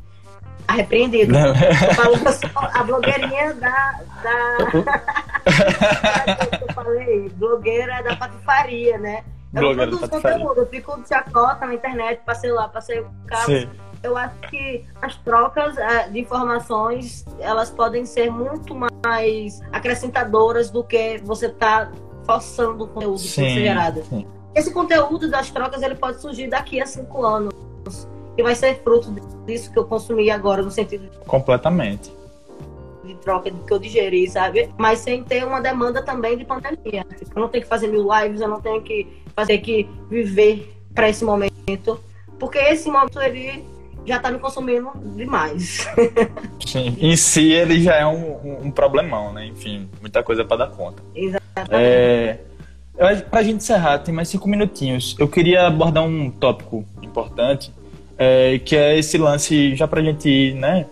Que 0.67 2.27
eu 2.27 2.33
sou 2.33 2.49
a 2.55 2.83
blogueirinha 2.83 3.55
da. 3.55 3.99
da... 4.21 4.57
eu 6.61 6.73
falei, 6.73 7.29
blogueira 7.29 8.03
da 8.03 8.15
patifaria, 8.15 8.99
né? 8.99 9.23
Eu 9.53 9.61
blogueira 9.61 9.91
não 9.91 9.97
produzo 9.97 10.21
conteúdo, 10.21 10.59
eu 10.59 10.67
fico 10.67 11.01
de 11.01 11.09
chacota 11.09 11.65
na 11.65 11.73
internet, 11.73 12.21
passei 12.23 12.51
lá, 12.51 12.69
passei 12.69 12.99
o 12.99 13.09
carro. 13.27 13.45
Sim 13.45 13.67
eu 14.03 14.17
acho 14.17 14.39
que 14.49 14.85
as 15.01 15.15
trocas 15.17 15.77
é, 15.77 16.09
de 16.09 16.19
informações 16.19 17.25
elas 17.39 17.69
podem 17.69 18.05
ser 18.05 18.31
muito 18.31 18.75
mais 18.75 19.61
acrescentadoras 19.71 20.69
do 20.69 20.83
que 20.83 21.19
você 21.23 21.47
está 21.47 21.91
forçando 22.25 22.83
o 22.83 22.87
conteúdo 22.87 23.19
sim, 23.19 23.49
gerado. 23.49 24.03
Sim. 24.03 24.25
Esse 24.53 24.71
conteúdo 24.73 25.29
das 25.29 25.49
trocas 25.49 25.81
ele 25.81 25.95
pode 25.95 26.21
surgir 26.21 26.47
daqui 26.47 26.81
a 26.81 26.85
cinco 26.85 27.25
anos 27.25 27.53
e 28.37 28.43
vai 28.43 28.55
ser 28.55 28.81
fruto 28.83 29.13
disso 29.45 29.71
que 29.71 29.77
eu 29.77 29.85
consumi 29.85 30.29
agora 30.29 30.61
no 30.61 30.71
sentido 30.71 31.07
de... 31.09 31.17
completamente 31.25 32.11
de 33.03 33.15
troca 33.15 33.49
que 33.49 33.73
eu 33.73 33.79
digeri, 33.79 34.29
sabe? 34.29 34.69
Mas 34.77 34.99
sem 34.99 35.23
ter 35.23 35.43
uma 35.45 35.59
demanda 35.59 36.03
também 36.03 36.37
de 36.37 36.45
pandemia. 36.45 37.05
Eu 37.35 37.41
não 37.41 37.49
tenho 37.49 37.63
que 37.63 37.69
fazer 37.69 37.87
mil 37.87 38.07
lives, 38.07 38.41
eu 38.41 38.47
não 38.47 38.61
tenho 38.61 38.81
que 38.81 39.07
fazer 39.35 39.57
que 39.57 39.89
viver 40.09 40.71
para 40.93 41.09
esse 41.09 41.23
momento, 41.23 41.99
porque 42.39 42.59
esse 42.59 42.89
momento 42.89 43.19
ele 43.19 43.65
já 44.05 44.19
tá 44.19 44.31
me 44.31 44.39
consumindo 44.39 44.91
demais. 45.15 45.87
Sim, 46.65 46.97
em 46.99 47.15
si 47.15 47.51
ele 47.51 47.81
já 47.81 47.95
é 47.95 48.05
um, 48.05 48.65
um, 48.65 48.71
problemão, 48.71 49.33
né? 49.33 49.47
Enfim, 49.47 49.89
muita 49.99 50.23
coisa 50.23 50.43
para 50.43 50.65
dar 50.65 50.67
conta. 50.67 51.01
Exatamente. 51.15 51.69
É, 51.71 52.39
pra 53.29 53.43
gente 53.43 53.57
encerrar, 53.57 53.99
tem 53.99 54.13
mais 54.13 54.29
cinco 54.29 54.47
minutinhos. 54.49 55.15
Eu 55.19 55.27
queria 55.27 55.67
abordar 55.67 56.03
um 56.03 56.29
tópico 56.29 56.85
importante, 57.01 57.71
é, 58.17 58.59
que 58.59 58.75
é 58.75 58.97
esse 58.97 59.17
lance, 59.17 59.75
já 59.75 59.87
pra 59.87 60.01
gente 60.01 60.29
ir, 60.29 60.55
né, 60.55 60.85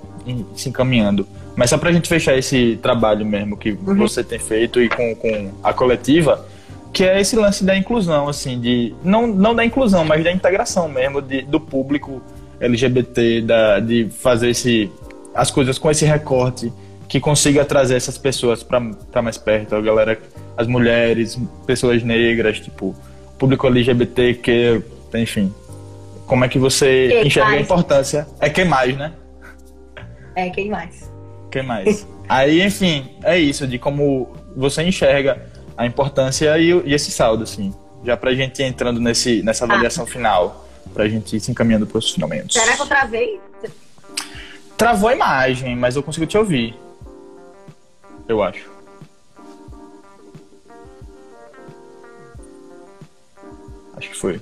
se 0.55 0.69
encaminhando. 0.69 1.27
Mas 1.55 1.71
só 1.71 1.77
pra 1.77 1.91
gente 1.91 2.07
fechar 2.07 2.37
esse 2.37 2.79
trabalho 2.81 3.25
mesmo 3.25 3.57
que 3.57 3.71
uhum. 3.71 3.95
você 3.95 4.23
tem 4.23 4.39
feito 4.39 4.81
e 4.81 4.87
com, 4.87 5.15
com 5.15 5.51
a 5.61 5.73
coletiva, 5.73 6.45
que 6.93 7.03
é 7.03 7.19
esse 7.19 7.35
lance 7.35 7.63
da 7.63 7.75
inclusão, 7.75 8.27
assim, 8.27 8.59
de. 8.59 8.95
Não, 9.03 9.27
não 9.27 9.53
da 9.53 9.63
inclusão, 9.63 10.05
mas 10.05 10.23
da 10.23 10.31
integração 10.31 10.87
mesmo 10.87 11.21
de, 11.21 11.41
do 11.41 11.59
público 11.59 12.21
LGBT, 12.59 13.41
da, 13.41 13.79
de 13.79 14.09
fazer 14.09 14.49
esse, 14.49 14.91
as 15.33 15.49
coisas 15.49 15.77
com 15.77 15.89
esse 15.89 16.05
recorte 16.05 16.71
que 17.07 17.19
consiga 17.19 17.65
trazer 17.65 17.95
essas 17.95 18.17
pessoas 18.17 18.61
para 18.61 19.21
mais 19.21 19.37
perto, 19.37 19.75
a 19.75 19.81
galera, 19.81 20.19
as 20.55 20.67
mulheres, 20.67 21.39
pessoas 21.65 22.03
negras, 22.03 22.59
tipo, 22.59 22.95
público 23.37 23.65
LGBT, 23.67 24.35
que, 24.35 24.81
enfim. 25.15 25.53
Como 26.27 26.45
é 26.45 26.47
que 26.47 26.59
você 26.59 27.07
que 27.09 27.27
enxerga 27.27 27.49
mais? 27.49 27.61
a 27.61 27.63
importância? 27.63 28.27
É 28.39 28.49
quem 28.49 28.65
mais, 28.65 28.95
né? 28.95 29.13
É, 30.35 30.49
quem 30.51 30.69
mais. 30.69 31.11
Quem 31.49 31.63
mais? 31.63 32.07
Aí, 32.29 32.61
enfim, 32.61 33.09
é 33.23 33.39
isso, 33.39 33.65
de 33.65 33.79
como 33.79 34.31
você 34.55 34.83
enxerga 34.83 35.41
a 35.75 35.87
importância 35.87 36.55
e, 36.59 36.69
e 36.85 36.93
esse 36.93 37.09
saldo, 37.09 37.43
assim. 37.43 37.73
Já 38.03 38.15
pra 38.15 38.33
gente 38.35 38.61
ir 38.61 38.65
entrando 38.65 38.99
nesse, 38.99 39.41
nessa 39.41 39.65
avaliação 39.65 40.03
ah. 40.03 40.07
final 40.07 40.68
pra 40.93 41.07
gente 41.07 41.35
ir 41.35 41.39
se 41.39 41.51
encaminhando 41.51 41.85
pros 41.85 42.11
finalmente. 42.11 42.53
Será 42.53 42.75
que 42.75 42.81
eu 42.81 42.87
travei? 42.87 43.39
Travou 44.77 45.09
a 45.09 45.13
imagem, 45.13 45.75
mas 45.75 45.95
eu 45.95 46.03
consigo 46.03 46.25
te 46.25 46.37
ouvir. 46.37 46.77
Eu 48.27 48.41
acho. 48.41 48.69
Acho 53.95 54.09
que 54.09 54.15
foi. 54.15 54.41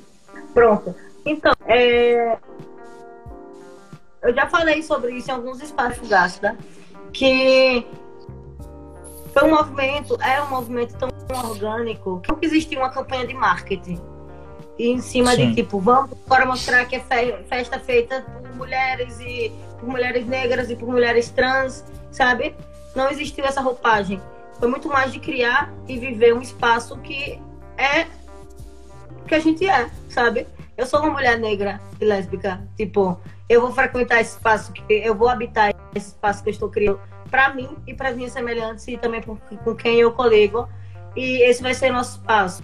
Pronto. 0.53 0.95
Então, 1.25 1.53
é... 1.65 2.37
eu 4.21 4.33
já 4.33 4.47
falei 4.47 4.83
sobre 4.83 5.13
isso 5.13 5.29
em 5.29 5.33
alguns 5.33 5.61
espaços 5.61 6.07
Gasta, 6.07 6.55
que 7.11 7.85
foi 9.33 9.43
um 9.43 9.55
movimento, 9.55 10.17
é 10.21 10.41
um 10.41 10.49
movimento 10.49 10.95
tão 10.97 11.09
orgânico 11.49 12.19
que 12.21 12.31
não 12.31 12.39
existia 12.41 12.77
uma 12.77 12.89
campanha 12.89 13.25
de 13.25 13.33
marketing 13.33 13.99
e 14.77 14.89
em 14.89 14.99
cima 15.01 15.35
Sim. 15.35 15.49
de 15.49 15.55
tipo, 15.55 15.79
vamos 15.79 16.11
agora 16.25 16.45
mostrar 16.45 16.85
que 16.85 16.95
é 16.95 17.43
festa 17.47 17.79
feita 17.79 18.21
por 18.21 18.55
mulheres 18.55 19.19
e 19.19 19.51
por 19.79 19.89
mulheres 19.89 20.25
negras 20.27 20.69
e 20.69 20.75
por 20.75 20.87
mulheres 20.87 21.29
trans, 21.29 21.83
sabe? 22.11 22.55
Não 22.95 23.09
existiu 23.09 23.45
essa 23.45 23.61
roupagem. 23.61 24.21
Foi 24.59 24.67
muito 24.67 24.87
mais 24.87 25.11
de 25.11 25.19
criar 25.19 25.71
e 25.87 25.97
viver 25.97 26.33
um 26.33 26.41
espaço 26.41 26.97
que 26.99 27.39
é 27.77 28.07
que 29.27 29.35
a 29.35 29.39
gente 29.39 29.67
é, 29.67 29.89
sabe? 30.09 30.47
Eu 30.75 30.85
sou 30.85 30.99
uma 31.01 31.11
mulher 31.11 31.37
negra 31.39 31.81
e 31.99 32.05
lésbica, 32.05 32.65
tipo, 32.75 33.19
eu 33.49 33.61
vou 33.61 33.71
frequentar 33.71 34.21
esse 34.21 34.35
espaço, 34.35 34.71
que 34.71 34.83
eu 34.93 35.15
vou 35.15 35.27
habitar 35.27 35.73
esse 35.95 36.07
espaço 36.09 36.43
que 36.43 36.49
eu 36.49 36.53
estou 36.53 36.69
criando 36.69 36.99
para 37.29 37.53
mim 37.53 37.69
e 37.85 37.93
para 37.93 38.11
minhas 38.11 38.31
semelhantes 38.31 38.87
e 38.87 38.97
também 38.97 39.21
com 39.21 39.75
quem 39.75 39.99
eu 39.99 40.11
colego. 40.11 40.67
E 41.15 41.41
esse 41.43 41.61
vai 41.61 41.73
ser 41.73 41.91
nosso 41.91 42.19
espaço. 42.19 42.63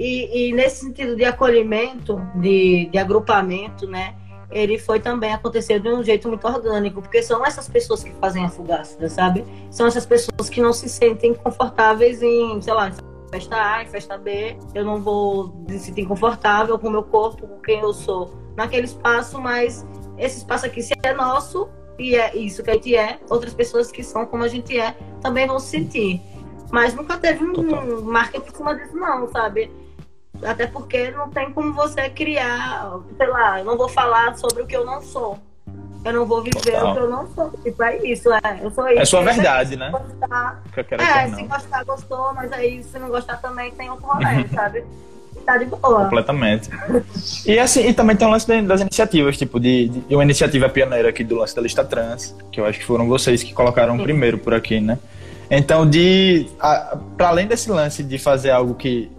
E, 0.00 0.48
e 0.48 0.52
nesse 0.54 0.86
sentido 0.86 1.14
de 1.14 1.26
acolhimento, 1.26 2.16
de, 2.36 2.88
de 2.90 2.96
agrupamento, 2.96 3.86
né? 3.86 4.14
ele 4.50 4.78
foi 4.78 4.98
também 4.98 5.30
acontecer 5.30 5.78
de 5.78 5.90
um 5.90 6.02
jeito 6.02 6.26
muito 6.26 6.46
orgânico, 6.46 7.02
porque 7.02 7.22
são 7.22 7.44
essas 7.44 7.68
pessoas 7.68 8.02
que 8.02 8.10
fazem 8.14 8.42
a 8.46 8.48
fugaça, 8.48 9.08
sabe? 9.10 9.44
São 9.70 9.86
essas 9.86 10.06
pessoas 10.06 10.48
que 10.48 10.58
não 10.58 10.72
se 10.72 10.88
sentem 10.88 11.34
confortáveis 11.34 12.22
em, 12.22 12.62
sei 12.62 12.72
lá, 12.72 12.90
festa 13.30 13.56
A, 13.56 13.82
em 13.82 13.88
festa 13.88 14.16
B. 14.16 14.56
Eu 14.74 14.86
não 14.86 15.02
vou 15.02 15.54
me 15.68 15.78
sentir 15.78 16.06
confortável 16.06 16.78
com 16.78 16.88
o 16.88 16.90
meu 16.90 17.02
corpo, 17.02 17.46
com 17.46 17.60
quem 17.60 17.80
eu 17.80 17.92
sou 17.92 18.34
naquele 18.56 18.86
espaço, 18.86 19.38
mas 19.38 19.86
esse 20.16 20.38
espaço 20.38 20.64
aqui, 20.64 20.82
se 20.82 20.94
é 21.02 21.12
nosso, 21.12 21.68
e 21.98 22.16
é 22.16 22.34
isso 22.34 22.62
que 22.62 22.70
a 22.70 22.74
gente 22.74 22.96
é, 22.96 23.18
outras 23.28 23.52
pessoas 23.52 23.92
que 23.92 24.02
são 24.02 24.24
como 24.24 24.44
a 24.44 24.48
gente 24.48 24.80
é 24.80 24.96
também 25.20 25.46
vão 25.46 25.58
se 25.58 25.68
sentir. 25.68 26.22
Mas 26.72 26.94
nunca 26.94 27.18
teve 27.18 27.44
um 27.44 28.02
marketing 28.02 28.44
por 28.46 28.56
cima 28.56 28.74
disso, 28.74 28.96
não, 28.96 29.28
sabe? 29.28 29.70
Até 30.42 30.66
porque 30.66 31.10
não 31.10 31.28
tem 31.28 31.52
como 31.52 31.72
você 31.74 32.08
criar, 32.08 32.98
sei 33.16 33.26
lá, 33.26 33.58
eu 33.58 33.64
não 33.64 33.76
vou 33.76 33.88
falar 33.88 34.36
sobre 34.36 34.62
o 34.62 34.66
que 34.66 34.76
eu 34.76 34.84
não 34.84 35.02
sou. 35.02 35.38
eu 36.04 36.12
não 36.12 36.26
vou 36.26 36.42
viver 36.42 36.72
Total. 36.72 36.90
o 36.90 36.94
que 36.94 37.00
eu 37.00 37.10
não 37.10 37.28
sou. 37.34 37.50
Tipo, 37.62 37.82
é 37.82 37.96
isso, 37.98 38.32
é. 38.32 38.58
Eu 38.62 38.70
sou 38.70 38.88
isso. 38.88 39.00
É 39.00 39.04
sua 39.04 39.22
verdade, 39.22 39.76
né? 39.76 39.90
Gostar, 39.90 40.62
é, 40.92 41.28
se 41.28 41.42
gostar, 41.42 41.84
gostou, 41.84 42.34
mas 42.34 42.52
aí 42.52 42.82
se 42.82 42.98
não 42.98 43.08
gostar 43.08 43.36
também 43.36 43.70
tem 43.72 43.90
outro 43.90 44.06
rolê, 44.06 44.46
sabe? 44.54 44.84
Tá 45.44 45.56
de 45.56 45.66
boa. 45.66 46.04
Completamente. 46.04 46.70
E 47.46 47.58
assim, 47.58 47.86
e 47.88 47.94
também 47.94 48.16
tem 48.16 48.26
o 48.26 48.30
lance 48.30 48.46
das 48.62 48.80
iniciativas, 48.80 49.36
tipo, 49.36 49.58
de, 49.60 49.88
de 49.88 50.14
uma 50.14 50.22
iniciativa 50.24 50.68
pioneira 50.68 51.08
aqui 51.08 51.24
do 51.24 51.36
lance 51.36 51.54
da 51.54 51.62
lista 51.62 51.84
trans, 51.84 52.34
que 52.50 52.60
eu 52.60 52.66
acho 52.66 52.78
que 52.78 52.84
foram 52.84 53.08
vocês 53.08 53.42
que 53.42 53.52
colocaram 53.52 53.96
Sim. 53.96 54.02
primeiro 54.02 54.38
por 54.38 54.54
aqui, 54.54 54.80
né? 54.80 54.98
Então, 55.50 55.88
de 55.88 56.46
para 57.16 57.28
além 57.28 57.46
desse 57.46 57.70
lance 57.70 58.02
de 58.02 58.18
fazer 58.18 58.50
algo 58.50 58.74
que 58.74 59.10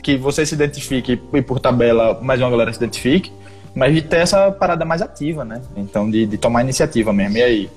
que 0.00 0.16
você 0.16 0.44
se 0.46 0.54
identifique 0.54 1.20
e 1.32 1.42
por 1.42 1.60
tabela 1.60 2.18
mais 2.22 2.40
uma 2.40 2.50
galera 2.50 2.72
se 2.72 2.78
identifique, 2.78 3.32
mas 3.74 3.94
de 3.94 4.02
ter 4.02 4.18
essa 4.18 4.50
parada 4.50 4.84
mais 4.84 5.02
ativa, 5.02 5.44
né? 5.44 5.62
Então, 5.76 6.10
de, 6.10 6.26
de 6.26 6.38
tomar 6.38 6.62
iniciativa 6.62 7.12
mesmo. 7.12 7.38
E 7.38 7.42
aí, 7.42 7.70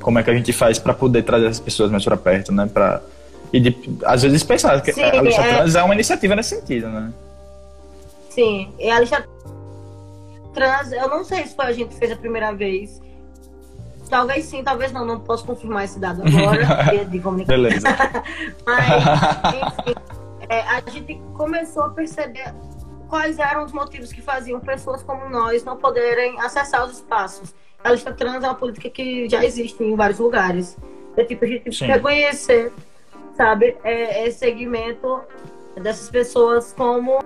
como 0.00 0.18
é 0.18 0.22
que 0.22 0.30
a 0.30 0.34
gente 0.34 0.52
faz 0.52 0.78
para 0.78 0.94
poder 0.94 1.22
trazer 1.22 1.46
as 1.46 1.60
pessoas 1.60 1.90
mais 1.90 2.04
para 2.04 2.16
perto, 2.16 2.52
né? 2.52 2.68
Pra, 2.72 3.00
e 3.52 3.60
de, 3.60 3.76
às 4.04 4.22
vezes 4.22 4.42
pensar 4.42 4.80
que 4.80 4.92
Sim, 4.92 5.02
a 5.02 5.22
lista 5.22 5.42
é... 5.42 5.56
trans 5.56 5.74
é 5.74 5.82
uma 5.82 5.94
iniciativa 5.94 6.34
nesse 6.34 6.56
sentido, 6.56 6.88
né? 6.88 7.12
Sim, 8.30 8.72
e 8.78 8.90
a 8.90 8.98
lista 8.98 9.26
trans, 10.54 10.92
eu 10.92 11.08
não 11.08 11.24
sei 11.24 11.46
se 11.46 11.54
foi 11.54 11.66
a 11.66 11.72
gente 11.72 11.90
que 11.90 11.96
fez 11.96 12.12
a 12.12 12.16
primeira 12.16 12.52
vez. 12.52 13.00
Talvez 14.08 14.44
sim, 14.44 14.62
talvez 14.62 14.92
não, 14.92 15.06
não 15.06 15.20
posso 15.20 15.44
confirmar 15.44 15.84
esse 15.84 15.98
dado 15.98 16.22
agora, 16.22 17.04
de 17.08 17.18
comunicação. 17.18 17.62
Beleza. 17.62 17.88
Mas, 18.66 19.86
enfim, 19.86 19.94
é, 20.52 20.60
a 20.68 20.90
gente 20.90 21.18
começou 21.32 21.84
a 21.84 21.88
perceber 21.88 22.54
quais 23.08 23.38
eram 23.38 23.64
os 23.64 23.72
motivos 23.72 24.12
que 24.12 24.20
faziam 24.20 24.60
pessoas 24.60 25.02
como 25.02 25.26
nós 25.30 25.64
não 25.64 25.78
poderem 25.78 26.38
acessar 26.40 26.84
os 26.84 26.92
espaços. 26.92 27.54
A 27.82 27.90
lista 27.90 28.12
trans 28.12 28.44
é 28.44 28.48
uma 28.48 28.54
política 28.54 28.90
que 28.90 29.28
já 29.30 29.42
existe 29.42 29.82
em 29.82 29.96
vários 29.96 30.18
lugares. 30.18 30.76
É 31.16 31.24
tipo, 31.24 31.44
a 31.44 31.48
gente 31.48 31.62
tem 31.62 31.72
que 31.72 31.84
reconhecer, 31.86 32.70
sabe, 33.34 33.78
é, 33.82 34.26
esse 34.28 34.40
segmento 34.40 35.22
dessas 35.80 36.10
pessoas 36.10 36.74
como 36.74 37.18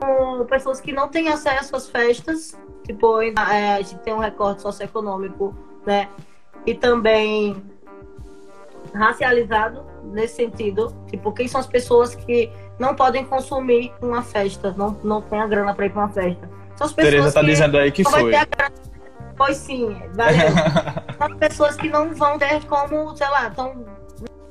pessoas 0.49 0.81
que 0.81 0.93
não 0.93 1.09
têm 1.09 1.29
acesso 1.29 1.74
às 1.74 1.89
festas, 1.89 2.57
tipo, 2.85 3.20
é, 3.20 3.33
a 3.74 3.83
gente 3.83 3.99
tem 3.99 4.14
um 4.14 4.18
recorte 4.18 4.62
socioeconômico, 4.62 5.53
né? 5.85 6.09
E 6.64 6.74
também 6.74 7.61
racializado 8.95 9.85
nesse 10.05 10.37
sentido, 10.37 10.95
tipo, 11.09 11.33
quem 11.33 11.49
são 11.49 11.61
as 11.61 11.66
pessoas 11.66 12.14
que 12.14 12.51
não 12.79 12.95
podem 12.95 13.24
consumir 13.24 13.93
uma 14.01 14.22
festa, 14.22 14.74
não, 14.77 14.99
não 15.03 15.22
tem 15.22 15.41
a 15.41 15.47
grana 15.47 15.74
para 15.74 15.87
ir 15.87 15.91
para 15.91 16.03
uma 16.03 16.09
festa. 16.09 16.49
São 16.77 16.87
as 16.87 16.93
pessoas 16.93 17.14
Tereza 17.14 17.33
tá 17.33 17.41
que 17.41 17.47
dizendo 17.47 17.79
aí 17.79 17.91
que 17.91 18.05
foi. 18.05 18.33
Pois 19.37 19.57
sim, 19.57 19.97
valeu. 20.14 20.49
São 21.18 21.39
pessoas 21.39 21.77
que 21.77 21.89
não 21.89 22.14
vão 22.14 22.39
ter 22.39 22.64
como, 22.66 23.16
sei 23.16 23.29
lá, 23.29 23.49
estão 23.49 23.85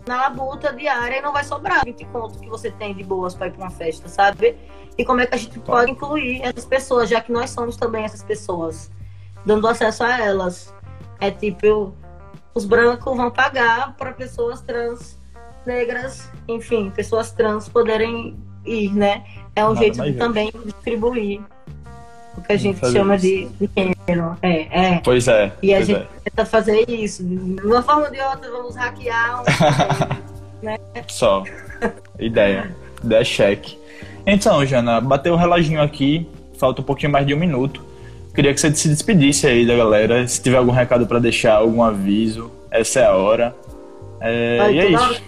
na 0.07 0.17
labuta 0.17 0.71
diária 0.73 1.17
e 1.17 1.21
não 1.21 1.33
vai 1.33 1.43
sobrar 1.43 1.83
20 1.83 2.05
contos 2.05 2.39
que 2.39 2.47
você 2.47 2.71
tem 2.71 2.93
de 2.93 3.03
boas 3.03 3.33
para 3.33 3.47
ir 3.47 3.51
para 3.51 3.63
uma 3.63 3.71
festa, 3.71 4.07
sabe? 4.07 4.55
E 4.97 5.03
como 5.03 5.21
é 5.21 5.25
que 5.25 5.35
a 5.35 5.37
gente 5.37 5.59
pode 5.59 5.91
incluir 5.91 6.41
essas 6.43 6.65
pessoas, 6.65 7.09
já 7.09 7.21
que 7.21 7.31
nós 7.31 7.49
somos 7.49 7.75
também 7.75 8.05
essas 8.05 8.23
pessoas, 8.23 8.91
dando 9.45 9.67
acesso 9.67 10.03
a 10.03 10.19
elas. 10.19 10.73
É 11.19 11.31
tipo, 11.31 11.93
os 12.53 12.65
brancos 12.65 13.17
vão 13.17 13.31
pagar 13.31 13.95
para 13.95 14.11
pessoas 14.13 14.61
trans 14.61 15.17
negras, 15.65 16.29
enfim, 16.47 16.91
pessoas 16.95 17.31
trans 17.31 17.67
poderem 17.67 18.35
ir, 18.65 18.93
né? 18.93 19.23
É 19.55 19.63
um 19.63 19.69
Nada 19.69 19.79
jeito 19.79 20.01
de 20.01 20.13
também 20.13 20.51
distribuir 20.65 21.41
o 22.37 22.41
que 22.41 22.53
a 22.53 22.57
gente 22.57 22.79
chama 22.91 23.17
de, 23.17 23.47
de 23.47 23.69
gênero. 23.75 24.37
É, 24.41 24.95
é. 24.95 25.01
Pois 25.03 25.27
é. 25.27 25.51
E 25.61 25.73
a 25.73 25.81
gente 25.81 25.99
é. 25.99 26.07
tenta 26.23 26.45
fazer 26.45 26.89
isso. 26.89 27.23
De 27.23 27.61
uma 27.65 27.81
forma 27.81 28.05
ou 28.05 28.11
de 28.11 28.19
outra, 28.19 28.51
vamos 28.51 28.75
hackear 28.75 29.41
um, 29.41 29.45
né? 30.61 30.77
Só. 31.07 31.43
Ideia. 32.19 32.75
Ideia 33.03 33.23
cheque. 33.23 33.77
Então, 34.25 34.65
Jana, 34.65 34.99
bateu 34.99 35.33
o 35.33 35.37
reloginho 35.37 35.81
aqui, 35.81 36.27
falta 36.57 36.81
um 36.81 36.85
pouquinho 36.85 37.11
mais 37.11 37.25
de 37.25 37.33
um 37.33 37.37
minuto. 37.37 37.83
Queria 38.33 38.53
que 38.53 38.59
você 38.59 38.73
se 38.75 38.89
despedisse 38.89 39.47
aí 39.47 39.65
da 39.65 39.75
galera. 39.75 40.27
Se 40.27 40.41
tiver 40.41 40.57
algum 40.57 40.71
recado 40.71 41.07
para 41.07 41.19
deixar, 41.19 41.55
algum 41.55 41.81
aviso, 41.81 42.51
essa 42.69 42.99
é 42.99 43.05
a 43.05 43.15
hora. 43.15 43.55
É, 44.19 44.71
e 44.71 44.79
é 44.79 44.85
isso. 44.87 45.21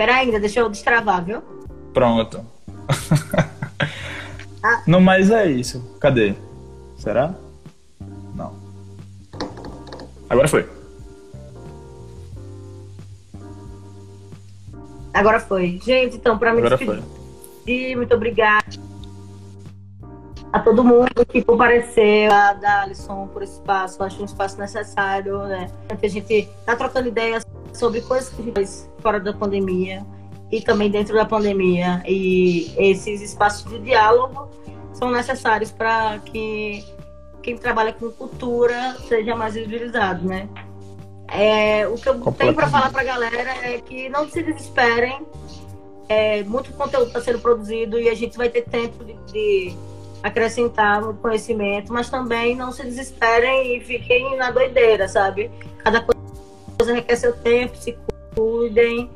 Pera 0.00 0.14
ainda, 0.14 0.40
deixa 0.40 0.60
eu 0.60 0.70
destravar, 0.70 1.22
viu? 1.22 1.42
Pronto. 1.92 2.40
ah. 4.64 4.82
No 4.86 4.98
mais 4.98 5.30
é 5.30 5.50
isso. 5.50 5.94
Cadê? 6.00 6.34
Será? 6.96 7.34
Não. 8.34 8.54
Agora 10.30 10.48
foi. 10.48 10.66
Agora 15.12 15.38
foi. 15.38 15.78
Gente, 15.84 16.16
então, 16.16 16.38
para 16.38 16.54
me 16.54 16.62
despedir, 16.62 17.94
muito 17.94 18.14
obrigada 18.14 18.64
a 20.50 20.60
todo 20.60 20.82
mundo 20.82 21.26
que 21.28 21.42
compareceu, 21.42 22.32
a 22.32 22.54
da 22.54 22.82
Alisson 22.84 23.26
por 23.26 23.42
esse 23.42 23.52
espaço. 23.52 24.02
Acho 24.02 24.22
um 24.22 24.24
espaço 24.24 24.58
necessário, 24.58 25.42
né? 25.42 25.70
A 25.90 26.08
gente 26.08 26.48
tá 26.64 26.74
trocando 26.74 27.08
ideias 27.08 27.44
sobre 27.72 28.00
coisas 28.00 28.28
que 28.30 28.50
faz 28.52 28.90
fora 29.00 29.20
da 29.20 29.32
pandemia 29.32 30.04
e 30.50 30.60
também 30.60 30.90
dentro 30.90 31.14
da 31.14 31.24
pandemia. 31.24 32.02
E 32.06 32.72
esses 32.76 33.20
espaços 33.20 33.70
de 33.70 33.78
diálogo 33.78 34.48
são 34.92 35.10
necessários 35.10 35.70
para 35.70 36.18
que 36.18 36.84
quem 37.42 37.56
trabalha 37.56 37.92
com 37.92 38.10
cultura 38.10 38.96
seja 39.08 39.34
mais 39.34 39.54
visibilizado, 39.54 40.26
né? 40.26 40.48
É, 41.28 41.86
o 41.86 41.94
que 41.94 42.08
eu 42.08 42.20
tenho 42.32 42.54
para 42.54 42.68
falar 42.68 42.90
para 42.90 43.02
a 43.02 43.04
galera 43.04 43.50
é 43.62 43.80
que 43.80 44.08
não 44.08 44.28
se 44.28 44.42
desesperem. 44.42 45.24
É, 46.08 46.42
muito 46.42 46.72
conteúdo 46.72 47.06
está 47.06 47.20
sendo 47.20 47.38
produzido 47.38 47.98
e 48.00 48.08
a 48.08 48.14
gente 48.14 48.36
vai 48.36 48.48
ter 48.48 48.62
tempo 48.62 49.04
de, 49.04 49.14
de 49.32 49.76
acrescentar 50.22 51.00
muito 51.00 51.20
conhecimento, 51.20 51.92
mas 51.92 52.10
também 52.10 52.56
não 52.56 52.72
se 52.72 52.82
desesperem 52.82 53.76
e 53.76 53.80
fiquem 53.80 54.36
na 54.36 54.50
doideira, 54.50 55.06
sabe? 55.06 55.50
Cada 55.78 56.00
coisa 56.00 56.19
requer 56.86 57.16
seu 57.16 57.32
tempo, 57.32 57.76
se 57.76 57.98
cuidem. 58.34 59.10